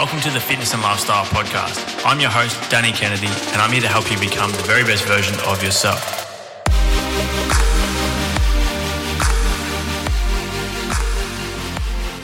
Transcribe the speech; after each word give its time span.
Welcome 0.00 0.20
to 0.20 0.30
the 0.30 0.40
Fitness 0.40 0.72
and 0.72 0.82
Lifestyle 0.82 1.26
Podcast. 1.26 2.06
I'm 2.06 2.20
your 2.20 2.30
host, 2.30 2.58
Danny 2.70 2.90
Kennedy, 2.90 3.26
and 3.26 3.60
I'm 3.60 3.70
here 3.70 3.82
to 3.82 3.86
help 3.86 4.10
you 4.10 4.18
become 4.18 4.50
the 4.50 4.62
very 4.62 4.82
best 4.82 5.04
version 5.04 5.38
of 5.40 5.62
yourself. 5.62 6.00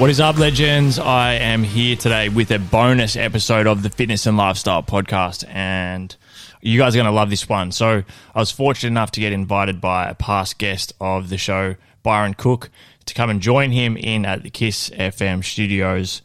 What 0.00 0.08
is 0.08 0.20
up, 0.20 0.38
legends? 0.38 0.98
I 0.98 1.34
am 1.34 1.64
here 1.64 1.96
today 1.96 2.30
with 2.30 2.50
a 2.50 2.58
bonus 2.58 3.14
episode 3.14 3.66
of 3.66 3.82
the 3.82 3.90
Fitness 3.90 4.24
and 4.24 4.38
Lifestyle 4.38 4.82
Podcast, 4.82 5.46
and 5.46 6.16
you 6.62 6.78
guys 6.78 6.94
are 6.94 7.00
going 7.00 7.04
to 7.04 7.12
love 7.12 7.28
this 7.28 7.46
one. 7.46 7.72
So, 7.72 8.04
I 8.34 8.38
was 8.38 8.50
fortunate 8.50 8.88
enough 8.88 9.10
to 9.10 9.20
get 9.20 9.34
invited 9.34 9.82
by 9.82 10.08
a 10.08 10.14
past 10.14 10.56
guest 10.56 10.94
of 10.98 11.28
the 11.28 11.36
show, 11.36 11.74
Byron 12.02 12.32
Cooke, 12.32 12.70
to 13.04 13.12
come 13.12 13.28
and 13.28 13.42
join 13.42 13.70
him 13.70 13.98
in 13.98 14.24
at 14.24 14.44
the 14.44 14.50
Kiss 14.50 14.88
FM 14.88 15.44
studios 15.44 16.22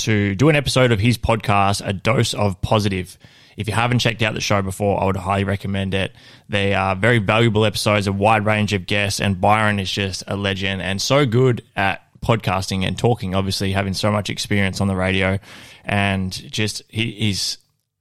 to 0.00 0.34
do 0.34 0.48
an 0.48 0.56
episode 0.56 0.92
of 0.92 1.00
his 1.00 1.18
podcast, 1.18 1.86
A 1.86 1.92
Dose 1.92 2.34
of 2.34 2.60
Positive. 2.62 3.18
If 3.56 3.68
you 3.68 3.74
haven't 3.74 3.98
checked 3.98 4.22
out 4.22 4.34
the 4.34 4.40
show 4.40 4.62
before, 4.62 5.00
I 5.00 5.06
would 5.06 5.16
highly 5.16 5.44
recommend 5.44 5.94
it. 5.94 6.14
They 6.48 6.74
are 6.74 6.96
very 6.96 7.18
valuable 7.18 7.64
episodes, 7.64 8.06
a 8.06 8.12
wide 8.12 8.46
range 8.46 8.72
of 8.72 8.86
guests, 8.86 9.20
and 9.20 9.40
Byron 9.40 9.78
is 9.78 9.90
just 9.90 10.24
a 10.26 10.36
legend 10.36 10.82
and 10.82 11.00
so 11.00 11.26
good 11.26 11.62
at 11.76 12.02
podcasting 12.20 12.86
and 12.86 12.98
talking, 12.98 13.34
obviously 13.34 13.72
having 13.72 13.94
so 13.94 14.10
much 14.10 14.30
experience 14.30 14.80
on 14.80 14.88
the 14.88 14.96
radio, 14.96 15.38
and 15.84 16.32
just 16.50 16.82
he, 16.88 17.12
he's 17.12 17.58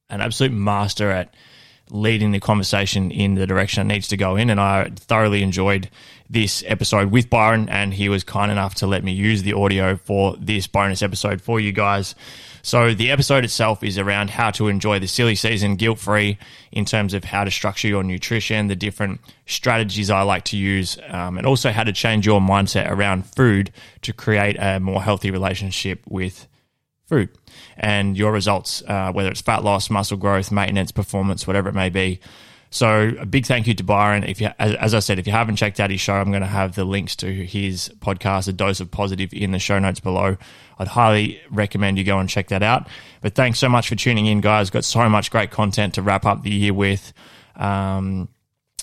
an 0.09 0.22
absolute 0.22 0.52
master 0.52 1.11
at 1.11 1.34
leading 1.91 2.31
the 2.31 2.39
conversation 2.39 3.11
in 3.11 3.35
the 3.35 3.48
direction 3.48 3.81
it 3.89 3.93
needs 3.93 4.07
to 4.09 4.17
go 4.17 4.35
in. 4.35 4.49
And 4.49 4.59
I 4.59 4.89
thoroughly 4.95 5.43
enjoyed 5.43 5.89
this 6.30 6.63
episode 6.67 7.11
with 7.11 7.30
Byron, 7.30 7.67
and 7.70 7.93
he 7.93 8.09
was 8.09 8.23
kind 8.23 8.52
enough 8.52 8.75
to 8.75 8.88
let 8.88 9.03
me 9.03 9.11
use 9.11 9.43
the 9.43 9.53
audio 9.53 9.95
for 9.95 10.36
this 10.38 10.67
bonus 10.67 11.02
episode 11.02 11.41
for 11.41 11.59
you 11.59 11.72
guys. 11.72 12.13
So 12.61 12.94
the 12.94 13.09
episode 13.09 13.44
itself 13.44 13.83
is 13.83 13.97
around 13.97 14.30
how 14.30 14.52
to 14.52 14.67
enjoy 14.67 15.00
the 15.00 15.08
silly 15.08 15.36
season 15.36 15.75
guilt 15.75 15.97
free 15.97 16.38
in 16.72 16.86
terms 16.86 17.13
of 17.13 17.23
how 17.23 17.44
to 17.44 17.52
structure 17.52 17.88
your 17.88 18.03
nutrition, 18.03 18.67
the 18.67 18.75
different 18.75 19.22
strategies 19.47 20.09
I 20.09 20.22
like 20.22 20.44
to 20.45 20.58
use, 20.58 20.97
um, 21.08 21.38
and 21.38 21.47
also 21.47 21.72
how 21.72 21.83
to 21.83 21.94
change 21.94 22.25
your 22.25 22.39
mindset 22.39 22.89
around 22.91 23.25
food 23.25 23.72
to 24.03 24.13
create 24.13 24.58
a 24.59 24.80
more 24.80 25.02
healthy 25.02 25.31
relationship 25.31 26.03
with 26.08 26.47
food 27.08 27.38
and 27.77 28.17
your 28.17 28.31
results, 28.31 28.83
uh, 28.88 29.11
whether 29.11 29.29
it's 29.29 29.41
fat 29.41 29.63
loss, 29.63 29.89
muscle 29.89 30.17
growth, 30.17 30.52
maintenance, 30.52 30.91
performance, 30.91 31.47
whatever 31.47 31.69
it 31.69 31.75
may 31.75 31.89
be. 31.89 32.19
So 32.71 33.13
a 33.19 33.25
big 33.25 33.47
thank 33.47 33.66
you 33.66 33.73
to 33.73 33.83
Byron. 33.83 34.23
If 34.23 34.39
you, 34.41 34.49
as, 34.59 34.75
as 34.75 34.93
I 34.93 34.99
said, 34.99 35.17
if 35.17 35.25
you 35.25 35.33
haven't 35.33 35.55
checked 35.55 35.79
out 35.79 35.89
his 35.89 36.01
show, 36.01 36.13
I'm 36.13 36.29
going 36.29 36.41
to 36.41 36.47
have 36.47 36.75
the 36.75 36.85
links 36.85 37.16
to 37.17 37.45
his 37.45 37.89
podcast, 37.99 38.47
A 38.47 38.53
Dose 38.53 38.79
of 38.79 38.91
Positive, 38.91 39.33
in 39.33 39.51
the 39.51 39.59
show 39.59 39.79
notes 39.79 39.99
below. 39.99 40.38
I'd 40.77 40.88
highly 40.88 41.41
recommend 41.49 41.97
you 41.97 42.03
go 42.03 42.19
and 42.19 42.29
check 42.29 42.49
that 42.49 42.61
out. 42.61 42.88
But 43.21 43.33
thanks 43.33 43.57
so 43.57 43.69
much 43.69 43.89
for 43.89 43.95
tuning 43.95 44.27
in, 44.27 44.39
guys. 44.39 44.69
Got 44.69 44.85
so 44.85 45.09
much 45.09 45.31
great 45.31 45.49
content 45.49 45.95
to 45.95 46.03
wrap 46.03 46.25
up 46.25 46.44
the 46.44 46.51
year 46.51 46.73
with. 46.73 47.11
Um, 47.55 48.29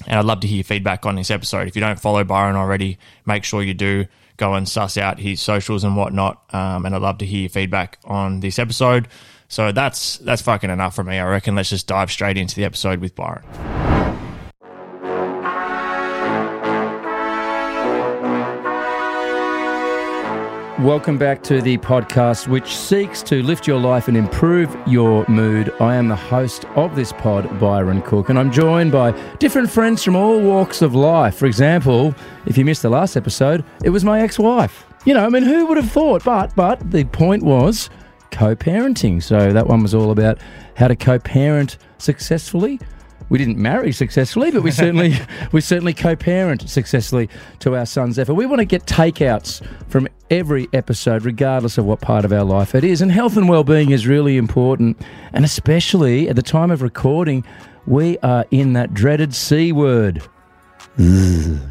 and 0.07 0.19
I'd 0.19 0.25
love 0.25 0.41
to 0.41 0.49
hear 0.49 0.65
feedback 0.65 1.07
on 1.07 1.15
this 1.15 1.31
episode. 1.31 1.69
If 1.69 1.77
you 1.77 1.81
don't 1.81 1.99
follow 1.99 2.25
Byron 2.25 2.57
already, 2.57 2.99
make 3.25 3.45
sure 3.45 3.63
you 3.63 3.73
do 3.73 4.07
go 4.37 4.55
and 4.55 4.69
suss 4.69 4.97
out 4.97 5.19
his 5.19 5.41
socials 5.41 5.85
and 5.85 5.97
whatnot. 5.97 6.43
Um, 6.55 6.87
and 6.87 6.95
I'd 6.95 7.03
love 7.03 7.19
to 7.19 7.27
hear 7.27 7.41
your 7.41 7.51
feedback 7.51 7.99
on 8.05 8.41
this 8.41 8.59
episode. 8.59 9.09
So 9.49 9.73
that's 9.73 10.19
that's 10.19 10.43
fucking 10.43 10.71
enough 10.71 10.95
for 10.95 11.05
me. 11.05 11.19
I 11.19 11.29
reckon 11.29 11.55
let's 11.55 11.71
just 11.71 11.87
dive 11.87 12.11
straight 12.11 12.37
into 12.37 12.57
the 12.57 12.65
episode 12.65 13.01
with 13.01 13.15
Byron. 13.15 13.96
Welcome 20.81 21.17
back 21.17 21.43
to 21.45 21.63
the 21.63 21.79
podcast, 21.79 22.49
which 22.49 22.77
seeks 22.77 23.23
to 23.23 23.43
lift 23.43 23.67
your 23.67 23.81
life 23.81 24.09
and 24.09 24.17
improve 24.17 24.77
your 24.87 25.25
mood. 25.27 25.73
I 25.81 25.95
am 25.95 26.09
the 26.09 26.17
host 26.17 26.67
of 26.77 26.95
this 26.95 27.15
pod, 27.15 27.59
Byron 27.59 28.03
Cooke, 28.03 28.29
and 28.29 28.39
I'm 28.39 28.53
joined 28.53 28.93
by 28.93 29.13
different 29.39 29.71
friends 29.71 30.05
from 30.05 30.17
all 30.17 30.39
walks 30.39 30.83
of 30.83 30.95
life. 30.95 31.35
For 31.35 31.47
example, 31.47 32.15
if 32.45 32.59
you 32.59 32.65
missed 32.67 32.83
the 32.83 32.91
last 32.91 33.17
episode, 33.17 33.65
it 33.85 33.89
was 33.89 34.05
my 34.05 34.21
ex 34.21 34.39
wife. 34.39 34.85
You 35.07 35.15
know, 35.15 35.25
I 35.25 35.31
mean, 35.31 35.45
who 35.45 35.65
would 35.65 35.79
have 35.79 35.91
thought? 35.91 36.23
But, 36.23 36.55
but 36.55 36.91
the 36.91 37.05
point 37.05 37.43
was 37.43 37.89
co-parenting. 38.31 39.23
So 39.23 39.55
that 39.55 39.67
one 39.67 39.81
was 39.83 39.95
all 39.95 40.11
about 40.11 40.39
how 40.77 40.89
to 40.89 40.97
co-parent 40.97 41.79
successfully. 41.97 42.81
We 43.29 43.39
didn't 43.39 43.59
marry 43.59 43.93
successfully, 43.93 44.51
but 44.51 44.63
we 44.63 44.71
certainly 44.71 45.15
we 45.53 45.61
certainly 45.61 45.93
co-parent 45.93 46.69
successfully 46.69 47.29
to 47.61 47.77
our 47.77 47.87
son's 47.87 48.19
effort. 48.19 48.35
We 48.35 48.47
want 48.47 48.61
to 48.61 48.65
get 48.65 48.87
takeouts 48.87 49.67
from 49.89 50.09
every 50.31 50.69
episode, 50.73 51.25
regardless 51.25 51.79
of 51.79 51.85
what 51.85 52.01
part 52.01 52.25
of 52.25 52.33
our 52.33 52.45
life 52.45 52.75
it 52.75 52.85
is. 52.85 53.01
And 53.01 53.11
health 53.11 53.37
and 53.37 53.49
well-being 53.49 53.91
is 53.91 54.07
really 54.07 54.37
important, 54.37 55.01
and 55.33 55.45
especially 55.45 56.29
at 56.29 56.37
the 56.37 56.43
time 56.43 56.71
of 56.71 56.83
recording, 56.83 57.45
we 57.87 58.19
are 58.19 58.45
in 58.51 58.73
that 58.75 58.95
dreaded 58.95 59.35
C 59.35 59.73
word, 59.73 60.23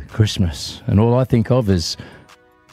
Christmas, 0.09 0.81
and 0.87 0.99
all 0.99 1.15
I 1.15 1.23
think 1.23 1.51
of 1.51 1.69
is 1.69 1.97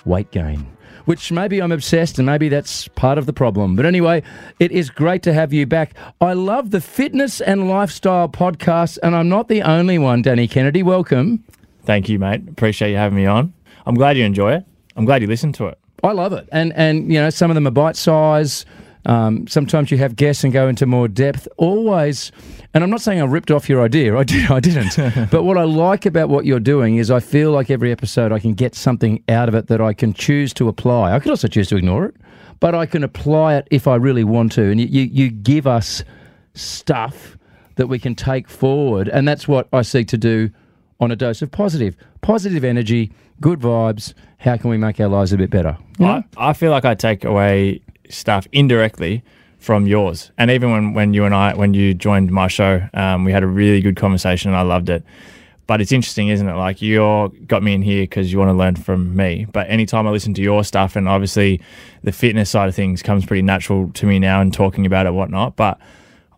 weight 0.04 0.30
gain 0.30 0.66
which 1.04 1.32
maybe 1.32 1.60
I'm 1.60 1.72
obsessed 1.72 2.18
and 2.18 2.26
maybe 2.26 2.48
that's 2.48 2.88
part 2.88 3.18
of 3.18 3.26
the 3.26 3.32
problem. 3.32 3.76
But 3.76 3.86
anyway, 3.86 4.22
it 4.58 4.72
is 4.72 4.90
great 4.90 5.22
to 5.24 5.32
have 5.32 5.52
you 5.52 5.66
back. 5.66 5.94
I 6.20 6.32
love 6.32 6.70
the 6.70 6.80
fitness 6.80 7.40
and 7.40 7.68
lifestyle 7.68 8.28
podcast, 8.28 8.98
and 9.02 9.14
I'm 9.14 9.28
not 9.28 9.48
the 9.48 9.62
only 9.62 9.98
one, 9.98 10.22
Danny 10.22 10.48
Kennedy. 10.48 10.82
Welcome. 10.82 11.44
Thank 11.84 12.08
you, 12.08 12.18
mate. 12.18 12.48
Appreciate 12.48 12.90
you 12.90 12.96
having 12.96 13.16
me 13.16 13.26
on. 13.26 13.52
I'm 13.86 13.94
glad 13.94 14.16
you 14.16 14.24
enjoy 14.24 14.54
it. 14.54 14.64
I'm 14.96 15.04
glad 15.04 15.22
you 15.22 15.28
listen 15.28 15.52
to 15.54 15.66
it. 15.66 15.78
I 16.04 16.12
love 16.12 16.32
it. 16.32 16.48
And, 16.52 16.72
and 16.74 17.12
you 17.12 17.20
know, 17.20 17.30
some 17.30 17.50
of 17.50 17.54
them 17.54 17.66
are 17.66 17.72
bite 17.72 17.96
size. 17.96 18.64
Um, 19.04 19.46
sometimes 19.48 19.90
you 19.90 19.98
have 19.98 20.14
guests 20.14 20.44
and 20.44 20.52
go 20.52 20.68
into 20.68 20.86
more 20.86 21.08
depth. 21.08 21.48
Always, 21.56 22.30
and 22.72 22.84
I'm 22.84 22.90
not 22.90 23.00
saying 23.00 23.20
I 23.20 23.24
ripped 23.24 23.50
off 23.50 23.68
your 23.68 23.82
idea. 23.82 24.16
I 24.16 24.24
did. 24.24 24.50
I 24.50 24.60
didn't. 24.60 24.96
but 25.30 25.42
what 25.44 25.58
I 25.58 25.64
like 25.64 26.06
about 26.06 26.28
what 26.28 26.46
you're 26.46 26.60
doing 26.60 26.96
is 26.96 27.10
I 27.10 27.20
feel 27.20 27.50
like 27.50 27.70
every 27.70 27.90
episode 27.90 28.32
I 28.32 28.38
can 28.38 28.54
get 28.54 28.74
something 28.74 29.22
out 29.28 29.48
of 29.48 29.54
it 29.54 29.66
that 29.68 29.80
I 29.80 29.92
can 29.92 30.14
choose 30.14 30.52
to 30.54 30.68
apply. 30.68 31.12
I 31.12 31.18
could 31.18 31.30
also 31.30 31.48
choose 31.48 31.68
to 31.70 31.76
ignore 31.76 32.06
it, 32.06 32.16
but 32.60 32.74
I 32.74 32.86
can 32.86 33.02
apply 33.02 33.56
it 33.56 33.66
if 33.70 33.88
I 33.88 33.96
really 33.96 34.24
want 34.24 34.52
to. 34.52 34.70
And 34.70 34.80
you, 34.80 34.86
you, 34.86 35.02
you 35.02 35.30
give 35.30 35.66
us 35.66 36.04
stuff 36.54 37.36
that 37.76 37.88
we 37.88 37.98
can 37.98 38.14
take 38.14 38.48
forward, 38.48 39.08
and 39.08 39.26
that's 39.26 39.48
what 39.48 39.68
I 39.72 39.82
seek 39.82 40.08
to 40.08 40.18
do 40.18 40.50
on 41.00 41.10
a 41.10 41.16
dose 41.16 41.42
of 41.42 41.50
positive, 41.50 41.96
positive 42.20 42.62
energy, 42.62 43.10
good 43.40 43.58
vibes. 43.58 44.14
How 44.38 44.56
can 44.56 44.70
we 44.70 44.76
make 44.76 45.00
our 45.00 45.08
lives 45.08 45.32
a 45.32 45.36
bit 45.36 45.50
better? 45.50 45.76
You 45.98 46.06
know? 46.06 46.24
I, 46.36 46.50
I 46.50 46.52
feel 46.52 46.70
like 46.70 46.84
I 46.84 46.94
take 46.94 47.24
away 47.24 47.80
stuff 48.12 48.46
indirectly 48.52 49.22
from 49.58 49.86
yours. 49.86 50.32
And 50.38 50.50
even 50.50 50.72
when, 50.72 50.94
when 50.94 51.14
you 51.14 51.24
and 51.24 51.34
I, 51.34 51.54
when 51.54 51.72
you 51.72 51.94
joined 51.94 52.32
my 52.32 52.48
show, 52.48 52.88
um, 52.94 53.24
we 53.24 53.32
had 53.32 53.42
a 53.42 53.46
really 53.46 53.80
good 53.80 53.96
conversation 53.96 54.50
and 54.50 54.58
I 54.58 54.62
loved 54.62 54.90
it. 54.90 55.04
But 55.68 55.80
it's 55.80 55.92
interesting, 55.92 56.28
isn't 56.28 56.48
it? 56.48 56.54
Like 56.54 56.82
you 56.82 57.32
got 57.46 57.62
me 57.62 57.72
in 57.72 57.82
here 57.82 58.02
because 58.02 58.32
you 58.32 58.38
want 58.38 58.48
to 58.48 58.54
learn 58.54 58.74
from 58.74 59.14
me. 59.14 59.46
But 59.52 59.70
anytime 59.70 60.06
I 60.06 60.10
listen 60.10 60.34
to 60.34 60.42
your 60.42 60.64
stuff, 60.64 60.96
and 60.96 61.08
obviously 61.08 61.60
the 62.02 62.12
fitness 62.12 62.50
side 62.50 62.68
of 62.68 62.74
things 62.74 63.02
comes 63.02 63.24
pretty 63.24 63.42
natural 63.42 63.90
to 63.92 64.06
me 64.06 64.18
now 64.18 64.40
and 64.40 64.52
talking 64.52 64.84
about 64.84 65.06
it, 65.06 65.14
whatnot. 65.14 65.54
But 65.54 65.78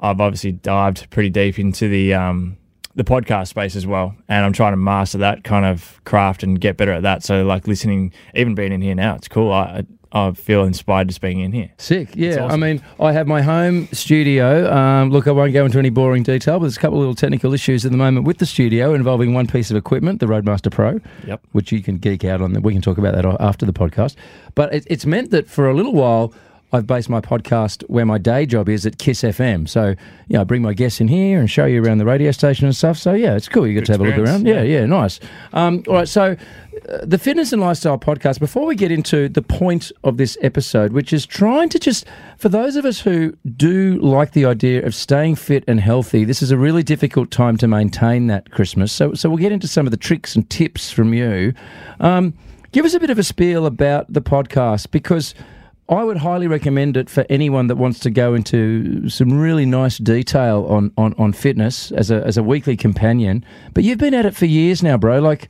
I've 0.01 0.21
obviously 0.21 0.53
dived 0.53 1.09
pretty 1.11 1.31
deep 1.31 1.59
into 1.59 1.89
the 1.89 2.13
um, 2.13 2.59
the 2.95 3.05
podcast 3.05 3.49
space 3.49 3.75
as 3.75 3.87
well, 3.87 4.15
and 4.29 4.45
I'm 4.45 4.53
trying 4.53 4.73
to 4.73 4.77
master 4.77 5.19
that 5.19 5.43
kind 5.43 5.65
of 5.65 6.01
craft 6.05 6.43
and 6.43 6.61
get 6.61 6.77
better 6.77 6.93
at 6.93 7.03
that. 7.03 7.23
So 7.25 7.45
like 7.45 7.67
listening, 7.67 8.13
even 8.35 8.55
being 8.55 8.73
in 8.73 8.83
here 8.83 8.95
now, 8.95 9.15
it's 9.17 9.29
cool. 9.29 9.53
I 9.53 9.85
I 10.15 10.31
feel 10.33 10.63
inspired 10.63 11.09
just 11.09 11.21
being 11.21 11.41
in 11.41 11.53
here. 11.53 11.71
Sick, 11.77 12.11
yeah. 12.15 12.45
Awesome. 12.45 12.63
I 12.63 12.67
mean, 12.67 12.83
I 13.01 13.13
have 13.13 13.27
my 13.27 13.43
home 13.43 13.89
studio. 13.93 14.73
Um, 14.73 15.11
look, 15.11 15.27
I 15.27 15.33
won't 15.33 15.53
go 15.53 15.65
into 15.65 15.79
any 15.79 15.91
boring 15.91 16.23
detail, 16.23 16.61
but 16.61 16.67
there's 16.67 16.77
a 16.77 16.81
couple 16.81 16.99
of 16.99 17.01
little 17.01 17.17
technical 17.17 17.53
issues 17.53 17.85
at 17.85 17.91
the 17.91 17.99
moment 17.99 18.25
with 18.25 18.39
the 18.39 18.47
studio 18.47 18.95
involving 18.95 19.35
one 19.35 19.49
piece 19.49 19.73
of 19.73 19.77
equipment, 19.77 20.21
the 20.21 20.29
Roadmaster 20.29 20.71
Pro, 20.71 21.01
yep. 21.27 21.45
which 21.51 21.73
you 21.73 21.83
can 21.83 21.99
geek 21.99 22.25
out 22.25 22.41
on. 22.41 22.63
We 22.63 22.73
can 22.73 22.81
talk 22.81 22.97
about 22.97 23.17
that 23.17 23.27
after 23.41 23.67
the 23.67 23.73
podcast. 23.73 24.15
But 24.55 24.73
it, 24.73 24.85
it's 24.87 25.05
meant 25.05 25.33
that 25.33 25.49
for 25.49 25.69
a 25.69 25.75
little 25.75 25.93
while, 25.93 26.33
I've 26.75 26.89
based 26.89 27.09
my 27.09 27.21
podcast 27.21 27.83
where 27.89 28.05
my 28.05 28.19
day 28.19 28.47
job 28.47 28.69
is 28.69 28.85
at 28.85 28.99
Kiss 28.99 29.23
FM. 29.23 29.69
So, 29.69 29.91
you 30.27 30.35
know, 30.35 30.41
I 30.41 30.45
bring 30.45 30.61
my 30.61 30.75
guests 30.75 31.01
in 31.01 31.07
here 31.07 31.39
and 31.39 31.49
show 31.49 31.67
you 31.67 31.81
around 31.81 31.99
the 31.99 32.05
radio 32.05 32.33
station 32.33 32.67
and 32.67 32.75
stuff. 32.75 32.99
So, 32.99 33.13
yeah, 33.13 33.37
it's 33.37 33.47
cool. 33.49 33.65
You 33.65 33.75
get 33.75 33.83
Good 33.83 33.87
to 33.87 33.93
have 33.93 34.01
a 34.01 34.05
look 34.05 34.19
around. 34.19 34.45
Yeah, 34.45 34.63
yeah, 34.63 34.85
nice. 34.85 35.21
Um, 35.53 35.85
all 35.87 35.95
right, 35.95 36.09
so 36.09 36.37
uh, 36.89 36.99
the 37.05 37.17
Fitness 37.17 37.53
and 37.53 37.63
Lifestyle 37.63 37.97
podcast, 37.97 38.41
before 38.41 38.67
we 38.67 38.75
get 38.75 38.91
into 38.91 39.29
the 39.29 39.41
point 39.41 39.93
of 40.03 40.17
this 40.17 40.37
episode, 40.43 40.93
which 40.93 41.13
is 41.13 41.25
trying 41.25 41.69
to 41.69 41.79
just, 41.79 42.07
for 42.39 42.49
those 42.49 42.75
of 42.75 42.85
us 42.85 42.99
who 42.99 43.37
do 43.57 43.97
like 44.01 44.33
the 44.33 44.45
idea 44.45 44.85
of 44.85 44.97
staying 44.97 45.37
fit 45.37 45.63
and 45.69 45.79
healthy, 45.79 46.25
this 46.25 46.43
is 46.43 46.51
a 46.51 46.59
really 46.59 46.83
difficult 46.83 47.31
time 47.31 47.57
to 47.59 47.69
maintain 47.69 48.27
that 48.27 48.51
Christmas. 48.51 48.91
So, 48.91 49.15
so 49.15 49.29
we'll 49.29 49.39
get 49.39 49.53
into 49.53 49.69
some 49.69 49.87
of 49.87 49.93
the 49.93 49.97
tricks 49.97 50.35
and 50.35 50.51
tips 50.51 50.91
from 50.91 51.15
you. 51.15 51.55
Um, 52.01 52.35
give 52.73 52.85
us 52.85 52.95
a 52.95 52.99
bit 52.99 53.11
of 53.11 53.19
a 53.21 53.23
spiel 53.23 53.65
about 53.65 54.13
the 54.13 54.21
podcast 54.21 54.91
because 54.91 55.37
I 55.89 56.03
would 56.03 56.17
highly 56.17 56.47
recommend 56.47 56.97
it 56.97 57.11
for 57.11 57.27
anyone 57.29 57.67
that 57.67 57.77
wants 57.77 57.99
to 58.01 58.11
go 58.11 58.35
into 58.35 59.09
some 59.11 59.39
really 59.39 59.67
nice 59.67 59.99
detail 59.99 60.67
on, 60.69 60.93
on, 60.97 61.15
on 61.19 61.35
fitness 61.35 61.93
as 61.93 62.11
a, 62.11 62.25
as 62.25 62.39
a 62.39 62.43
weekly 62.43 62.77
companion. 62.77 63.45
But 63.75 63.85
you've 63.85 63.99
been 63.99 64.15
at 64.15 64.25
it 64.25 64.35
for 64.35 64.47
years 64.47 64.83
now, 64.83 64.97
bro. 64.97 65.19
Like, 65.19 65.49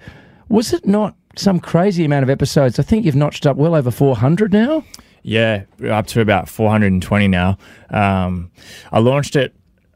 was 0.48 0.72
it 0.72 0.86
not 0.86 1.14
some 1.36 1.60
crazy 1.60 2.04
amount 2.04 2.25
of 2.25 2.31
episodes? 2.31 2.81
I 2.81 2.82
think 2.82 3.04
you've 3.04 3.14
notched 3.14 3.46
up 3.46 3.56
well 3.56 3.76
over 3.76 3.92
400 3.92 4.52
now. 4.52 4.84
Yeah, 5.22 5.64
up 5.88 6.08
to 6.08 6.20
about 6.20 6.48
420 6.48 7.28
now. 7.28 7.56
Um, 7.90 8.50
I 8.90 8.98
launched 8.98 9.37
it, 9.37 9.54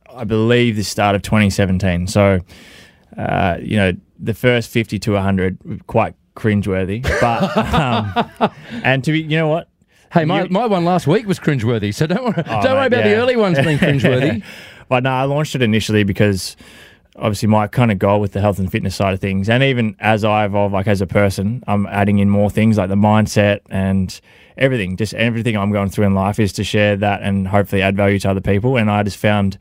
I 0.08 0.22
believe, 0.22 0.76
the 0.76 0.84
start 0.84 1.16
of 1.16 1.22
2017. 1.22 2.06
So, 2.06 2.38
uh, 3.16 3.56
you 3.60 3.76
know, 3.76 3.92
the 4.20 4.34
first 4.34 4.70
50 4.70 5.00
to 5.00 5.12
100 5.12 5.58
were 5.64 5.78
quite 5.88 6.14
cringeworthy. 6.36 7.02
But 7.20 8.40
um, 8.40 8.50
and 8.84 9.02
to 9.02 9.12
be, 9.12 9.22
you 9.22 9.36
know 9.36 9.48
what? 9.48 9.68
Hey, 10.12 10.24
my, 10.24 10.42
You- 10.44 10.48
my 10.50 10.66
one 10.66 10.84
last 10.84 11.06
week 11.06 11.26
was 11.26 11.38
cringeworthy, 11.38 11.94
so 11.94 12.06
don't 12.06 12.24
worry, 12.24 12.42
Oh, 12.46 12.62
don't 12.62 12.76
worry 12.76 12.86
about 12.86 13.04
the 13.04 13.14
early 13.14 13.36
ones 13.36 13.58
being 13.58 13.78
cringeworthy. 13.78 14.42
but 14.88 15.02
no, 15.02 15.10
I 15.10 15.24
launched 15.24 15.54
it 15.54 15.62
initially 15.62 16.02
because 16.04 16.56
obviously 17.16 17.48
my 17.48 17.66
kind 17.66 17.90
of 17.90 17.98
goal 17.98 18.20
with 18.20 18.32
the 18.32 18.40
health 18.40 18.58
and 18.58 18.70
fitness 18.70 18.94
side 18.96 19.12
of 19.14 19.20
things, 19.20 19.48
and 19.48 19.62
even 19.62 19.96
as 20.00 20.24
I 20.24 20.44
evolve, 20.46 20.72
like 20.72 20.86
as 20.86 21.00
a 21.00 21.06
person, 21.06 21.62
I'm 21.66 21.86
adding 21.88 22.18
in 22.20 22.30
more 22.30 22.48
things 22.50 22.78
like 22.78 22.88
the 22.88 22.94
mindset 22.96 23.60
and 23.70 24.18
everything. 24.56 24.96
Just 24.96 25.14
everything 25.14 25.56
I'm 25.56 25.72
going 25.72 25.90
through 25.90 26.06
in 26.06 26.14
life 26.14 26.38
is 26.40 26.52
to 26.54 26.64
share 26.64 26.96
that 26.96 27.22
and 27.22 27.46
hopefully 27.48 27.82
add 27.82 27.96
value 27.96 28.18
to 28.20 28.30
other 28.30 28.40
people. 28.40 28.76
And 28.76 28.90
I 28.90 29.02
just 29.02 29.16
found 29.18 29.58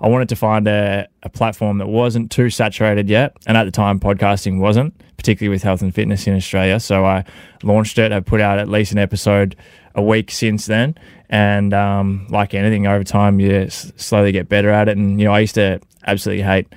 I 0.00 0.08
wanted 0.08 0.28
to 0.28 0.36
find 0.36 0.68
a, 0.68 1.08
a 1.22 1.28
platform 1.30 1.78
that 1.78 1.86
wasn't 1.86 2.30
too 2.30 2.50
saturated 2.50 3.08
yet, 3.08 3.34
and 3.46 3.56
at 3.56 3.64
the 3.64 3.70
time, 3.70 3.98
podcasting 3.98 4.58
wasn't, 4.58 4.92
particularly 5.16 5.54
with 5.54 5.62
health 5.62 5.80
and 5.80 5.94
fitness 5.94 6.26
in 6.26 6.36
Australia. 6.36 6.78
So 6.80 7.06
I 7.06 7.24
launched 7.62 7.98
it. 7.98 8.12
I 8.12 8.20
put 8.20 8.40
out 8.42 8.58
at 8.58 8.68
least 8.68 8.92
an 8.92 8.98
episode 8.98 9.56
a 9.96 10.02
week 10.02 10.30
since 10.30 10.66
then, 10.66 10.94
and 11.28 11.74
um, 11.74 12.26
like 12.30 12.54
anything, 12.54 12.86
over 12.86 13.02
time, 13.02 13.40
you 13.40 13.50
s- 13.62 13.92
slowly 13.96 14.30
get 14.30 14.48
better 14.48 14.70
at 14.70 14.88
it. 14.88 14.96
And 14.96 15.18
you 15.20 15.26
know, 15.26 15.32
I 15.32 15.40
used 15.40 15.54
to 15.56 15.80
absolutely 16.06 16.44
hate 16.44 16.68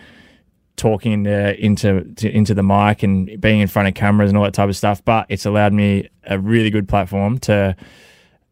talking 0.75 1.27
uh, 1.27 1.53
into 1.59 2.05
to, 2.15 2.29
into 2.31 2.53
the 2.53 2.63
mic 2.63 3.03
and 3.03 3.39
being 3.41 3.59
in 3.59 3.67
front 3.67 3.87
of 3.87 3.93
cameras 3.93 4.29
and 4.29 4.37
all 4.37 4.43
that 4.45 4.53
type 4.53 4.69
of 4.69 4.75
stuff. 4.77 5.03
But 5.03 5.25
it's 5.29 5.45
allowed 5.45 5.73
me 5.73 6.09
a 6.23 6.39
really 6.39 6.69
good 6.69 6.87
platform 6.87 7.37
to 7.39 7.75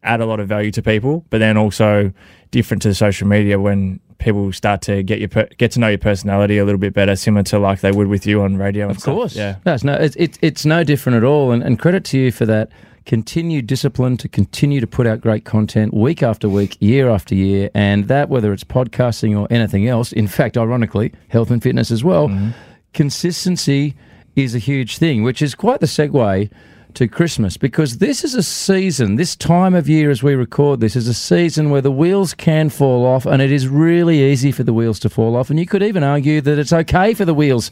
add 0.02 0.20
a 0.20 0.26
lot 0.26 0.38
of 0.40 0.46
value 0.48 0.70
to 0.72 0.82
people, 0.82 1.24
but 1.30 1.38
then 1.38 1.56
also 1.56 2.12
different 2.50 2.82
to 2.82 2.94
social 2.94 3.26
media 3.26 3.58
when 3.58 4.00
people 4.18 4.52
start 4.52 4.82
to 4.82 5.02
get 5.02 5.18
your 5.20 5.28
per- 5.28 5.48
get 5.58 5.70
to 5.72 5.80
know 5.80 5.88
your 5.88 5.98
personality 5.98 6.58
a 6.58 6.64
little 6.64 6.78
bit 6.78 6.92
better, 6.92 7.16
similar 7.16 7.42
to 7.44 7.58
like 7.58 7.80
they 7.80 7.92
would 7.92 8.08
with 8.08 8.26
you 8.26 8.42
on 8.42 8.56
radio. 8.56 8.84
and 8.88 8.92
Of 8.96 9.00
stuff. 9.00 9.14
course. 9.14 9.36
yeah. 9.36 9.56
No, 9.64 9.74
it's 9.74 9.84
no, 9.84 9.94
it's, 9.94 10.16
it's, 10.16 10.38
it's 10.42 10.64
no 10.66 10.84
different 10.84 11.16
at 11.16 11.24
all. 11.24 11.52
And, 11.52 11.62
and 11.62 11.78
credit 11.78 12.04
to 12.06 12.18
you 12.18 12.30
for 12.32 12.44
that 12.46 12.68
continued 13.08 13.66
discipline 13.66 14.18
to 14.18 14.28
continue 14.28 14.80
to 14.80 14.86
put 14.86 15.06
out 15.06 15.18
great 15.22 15.46
content 15.46 15.94
week 15.94 16.22
after 16.22 16.46
week, 16.46 16.76
year 16.78 17.08
after 17.08 17.34
year. 17.34 17.70
And 17.74 18.06
that, 18.08 18.28
whether 18.28 18.52
it's 18.52 18.64
podcasting 18.64 19.36
or 19.36 19.48
anything 19.50 19.88
else, 19.88 20.12
in 20.12 20.28
fact, 20.28 20.58
ironically, 20.58 21.14
health 21.28 21.50
and 21.50 21.62
fitness 21.62 21.90
as 21.90 22.04
well, 22.04 22.28
mm-hmm. 22.28 22.50
consistency 22.92 23.96
is 24.36 24.54
a 24.54 24.58
huge 24.58 24.98
thing, 24.98 25.22
which 25.22 25.40
is 25.40 25.54
quite 25.54 25.80
the 25.80 25.86
segue 25.86 26.50
to 26.94 27.08
Christmas 27.08 27.56
because 27.56 27.96
this 27.96 28.24
is 28.24 28.34
a 28.34 28.42
season, 28.42 29.16
this 29.16 29.34
time 29.34 29.74
of 29.74 29.88
year 29.88 30.10
as 30.10 30.22
we 30.22 30.34
record 30.34 30.80
this, 30.80 30.94
is 30.94 31.08
a 31.08 31.14
season 31.14 31.70
where 31.70 31.80
the 31.80 31.90
wheels 31.90 32.34
can 32.34 32.68
fall 32.68 33.06
off 33.06 33.24
and 33.24 33.40
it 33.40 33.50
is 33.50 33.68
really 33.68 34.22
easy 34.22 34.52
for 34.52 34.64
the 34.64 34.74
wheels 34.74 34.98
to 34.98 35.08
fall 35.08 35.34
off. 35.34 35.48
And 35.48 35.58
you 35.58 35.64
could 35.64 35.82
even 35.82 36.02
argue 36.02 36.42
that 36.42 36.58
it's 36.58 36.74
okay 36.74 37.14
for 37.14 37.24
the 37.24 37.34
wheels 37.34 37.70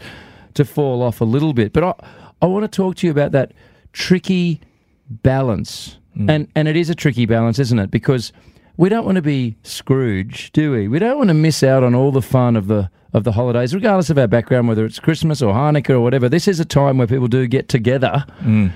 to 0.55 0.65
fall 0.65 1.03
off 1.03 1.21
a 1.21 1.25
little 1.25 1.53
bit. 1.53 1.75
But 1.75 1.85
I, 1.85 1.95
I 2.41 2.47
want 2.47 2.65
to 2.65 2.75
talk 2.75 2.97
to 2.97 3.07
you 3.07 3.11
about 3.11 3.33
that 3.33 3.53
tricky 3.93 4.63
balance. 5.09 5.99
Mm. 6.17 6.31
And, 6.31 6.49
and 6.55 6.69
it 6.69 6.77
is 6.77 6.91
a 6.91 6.95
tricky 6.95 7.27
balance, 7.27 7.59
isn't 7.59 7.79
it? 7.79 7.91
Because 7.91 8.33
we 8.77 8.89
don't 8.89 9.05
want 9.05 9.17
to 9.17 9.23
be 9.23 9.57
Scrooge, 9.63 10.53
do 10.53 10.73
we? 10.73 10.89
We 10.89 10.99
don't 10.99 11.19
want 11.19 11.29
to 11.29 11.35
miss 11.35 11.63
out 11.63 11.83
on 11.83 11.95
all 11.95 12.13
the 12.13 12.23
fun 12.23 12.57
of 12.57 12.67
the 12.67 12.91
of 13.13 13.25
the 13.25 13.33
holidays, 13.33 13.75
regardless 13.75 14.11
of 14.11 14.19
our 14.19 14.27
background, 14.27 14.69
whether 14.69 14.85
it's 14.85 14.99
Christmas 14.99 15.41
or 15.41 15.55
Hanukkah 15.55 15.91
or 15.91 16.01
whatever. 16.01 16.29
This 16.29 16.47
is 16.47 16.61
a 16.61 16.67
time 16.67 16.99
where 16.99 17.07
people 17.07 17.29
do 17.29 17.47
get 17.47 17.69
together. 17.71 18.27
Mm. 18.41 18.73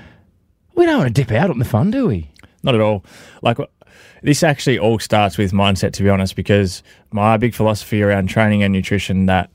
We 0.73 0.85
don't 0.85 0.97
want 0.97 1.15
to 1.15 1.23
dip 1.23 1.31
out 1.31 1.51
on 1.51 1.59
the 1.59 1.65
fun, 1.65 1.91
do 1.91 2.07
we? 2.07 2.31
Not 2.63 2.73
at 2.73 2.81
all. 2.81 3.05
Like 3.43 3.59
uh, 3.59 3.67
this 4.23 4.41
actually 4.41 4.79
all 4.79 4.97
starts 4.97 5.37
with 5.37 5.51
mindset, 5.51 5.93
to 5.93 6.03
be 6.03 6.09
honest, 6.09 6.35
because 6.35 6.81
my 7.11 7.37
big 7.37 7.53
philosophy 7.53 8.01
around 8.01 8.29
training 8.29 8.63
and 8.63 8.73
nutrition 8.73 9.27
that 9.27 9.51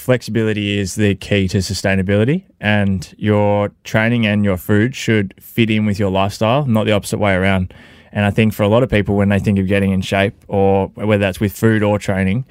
flexibility 0.00 0.78
is 0.78 0.96
the 0.96 1.14
key 1.14 1.46
to 1.48 1.58
sustainability, 1.58 2.44
and 2.60 3.14
your 3.18 3.70
training 3.84 4.26
and 4.26 4.44
your 4.44 4.56
food 4.56 4.96
should 4.96 5.34
fit 5.40 5.70
in 5.70 5.86
with 5.86 5.98
your 5.98 6.10
lifestyle, 6.10 6.66
not 6.66 6.84
the 6.84 6.92
opposite 6.92 7.18
way 7.18 7.34
around. 7.34 7.72
And 8.12 8.24
I 8.24 8.30
think 8.30 8.52
for 8.54 8.64
a 8.64 8.68
lot 8.68 8.82
of 8.82 8.90
people, 8.90 9.14
when 9.14 9.28
they 9.28 9.38
think 9.38 9.58
of 9.58 9.68
getting 9.68 9.92
in 9.92 10.00
shape, 10.00 10.34
or 10.48 10.88
whether 10.94 11.20
that's 11.20 11.38
with 11.38 11.52
food 11.52 11.82
or 11.82 11.98
training, 11.98 12.44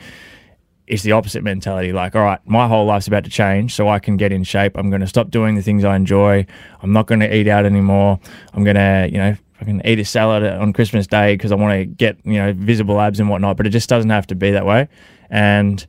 it's 0.87 1.03
the 1.03 1.11
opposite 1.11 1.43
mentality. 1.43 1.91
Like, 1.91 2.15
all 2.15 2.23
right, 2.23 2.39
my 2.45 2.67
whole 2.67 2.85
life's 2.85 3.07
about 3.07 3.25
to 3.25 3.29
change, 3.29 3.75
so 3.75 3.89
I 3.89 3.99
can 3.99 4.15
get 4.15 4.31
in 4.31 4.43
shape. 4.43 4.77
I'm 4.77 4.89
going 4.89 5.01
to 5.01 5.07
stop 5.07 5.29
doing 5.29 5.55
the 5.55 5.61
things 5.61 5.83
I 5.83 5.95
enjoy. 5.95 6.45
I'm 6.81 6.93
not 6.93 7.07
going 7.07 7.19
to 7.19 7.35
eat 7.35 7.47
out 7.47 7.65
anymore. 7.65 8.19
I'm 8.53 8.63
going 8.63 8.75
to, 8.75 9.09
you 9.11 9.17
know, 9.17 9.35
I 9.61 9.65
can 9.65 9.85
eat 9.85 9.99
a 9.99 10.05
salad 10.05 10.43
on 10.43 10.71
Christmas 10.71 11.05
Day 11.05 11.33
because 11.33 11.51
I 11.51 11.55
want 11.55 11.73
to 11.77 11.85
get, 11.85 12.17
you 12.23 12.37
know, 12.37 12.53
visible 12.53 13.01
abs 13.01 13.19
and 13.19 13.29
whatnot. 13.29 13.57
But 13.57 13.67
it 13.67 13.71
just 13.71 13.89
doesn't 13.89 14.09
have 14.09 14.27
to 14.27 14.35
be 14.35 14.51
that 14.51 14.65
way. 14.65 14.87
And 15.29 15.85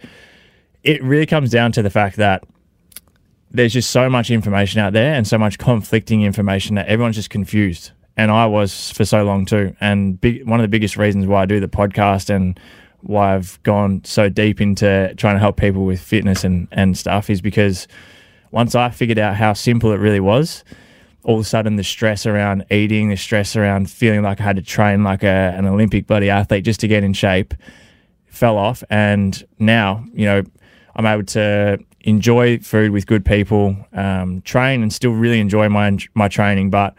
it 0.82 1.02
really 1.02 1.26
comes 1.26 1.50
down 1.50 1.72
to 1.72 1.82
the 1.82 1.90
fact 1.90 2.16
that 2.16 2.44
there's 3.50 3.72
just 3.72 3.90
so 3.90 4.08
much 4.08 4.30
information 4.30 4.80
out 4.80 4.92
there 4.92 5.14
and 5.14 5.26
so 5.26 5.36
much 5.36 5.58
conflicting 5.58 6.22
information 6.22 6.76
that 6.76 6.86
everyone's 6.86 7.16
just 7.16 7.30
confused. 7.30 7.90
And 8.16 8.30
I 8.30 8.46
was 8.46 8.90
for 8.92 9.04
so 9.04 9.24
long 9.24 9.44
too. 9.44 9.74
And 9.80 10.20
big, 10.20 10.46
one 10.46 10.60
of 10.60 10.64
the 10.64 10.68
biggest 10.68 10.96
reasons 10.96 11.26
why 11.26 11.42
I 11.42 11.46
do 11.46 11.58
the 11.58 11.68
podcast 11.68 12.30
and 12.30 12.58
why 13.00 13.34
I've 13.34 13.60
gone 13.62 14.02
so 14.04 14.28
deep 14.28 14.60
into 14.60 15.14
trying 15.16 15.34
to 15.34 15.40
help 15.40 15.56
people 15.56 15.84
with 15.84 16.00
fitness 16.00 16.44
and, 16.44 16.68
and 16.70 16.96
stuff 16.96 17.30
is 17.30 17.40
because 17.40 17.88
once 18.50 18.74
I 18.74 18.90
figured 18.90 19.18
out 19.18 19.36
how 19.36 19.52
simple 19.52 19.92
it 19.92 19.96
really 19.96 20.20
was, 20.20 20.64
all 21.24 21.34
of 21.34 21.40
a 21.40 21.44
sudden 21.44 21.76
the 21.76 21.84
stress 21.84 22.26
around 22.26 22.64
eating, 22.70 23.08
the 23.08 23.16
stress 23.16 23.56
around 23.56 23.90
feeling 23.90 24.22
like 24.22 24.40
I 24.40 24.44
had 24.44 24.56
to 24.56 24.62
train 24.62 25.02
like 25.02 25.22
a, 25.22 25.54
an 25.56 25.66
Olympic 25.66 26.06
bloody 26.06 26.30
athlete 26.30 26.64
just 26.64 26.80
to 26.80 26.88
get 26.88 27.04
in 27.04 27.12
shape 27.12 27.54
fell 28.26 28.56
off. 28.56 28.82
And 28.90 29.44
now, 29.58 30.04
you 30.12 30.26
know, 30.26 30.42
I'm 31.00 31.06
able 31.06 31.24
to 31.24 31.78
enjoy 32.02 32.58
food 32.58 32.90
with 32.90 33.06
good 33.06 33.24
people, 33.24 33.74
um, 33.94 34.42
train 34.42 34.82
and 34.82 34.92
still 34.92 35.12
really 35.12 35.40
enjoy 35.40 35.70
my 35.70 35.96
my 36.12 36.28
training, 36.28 36.68
but 36.68 36.94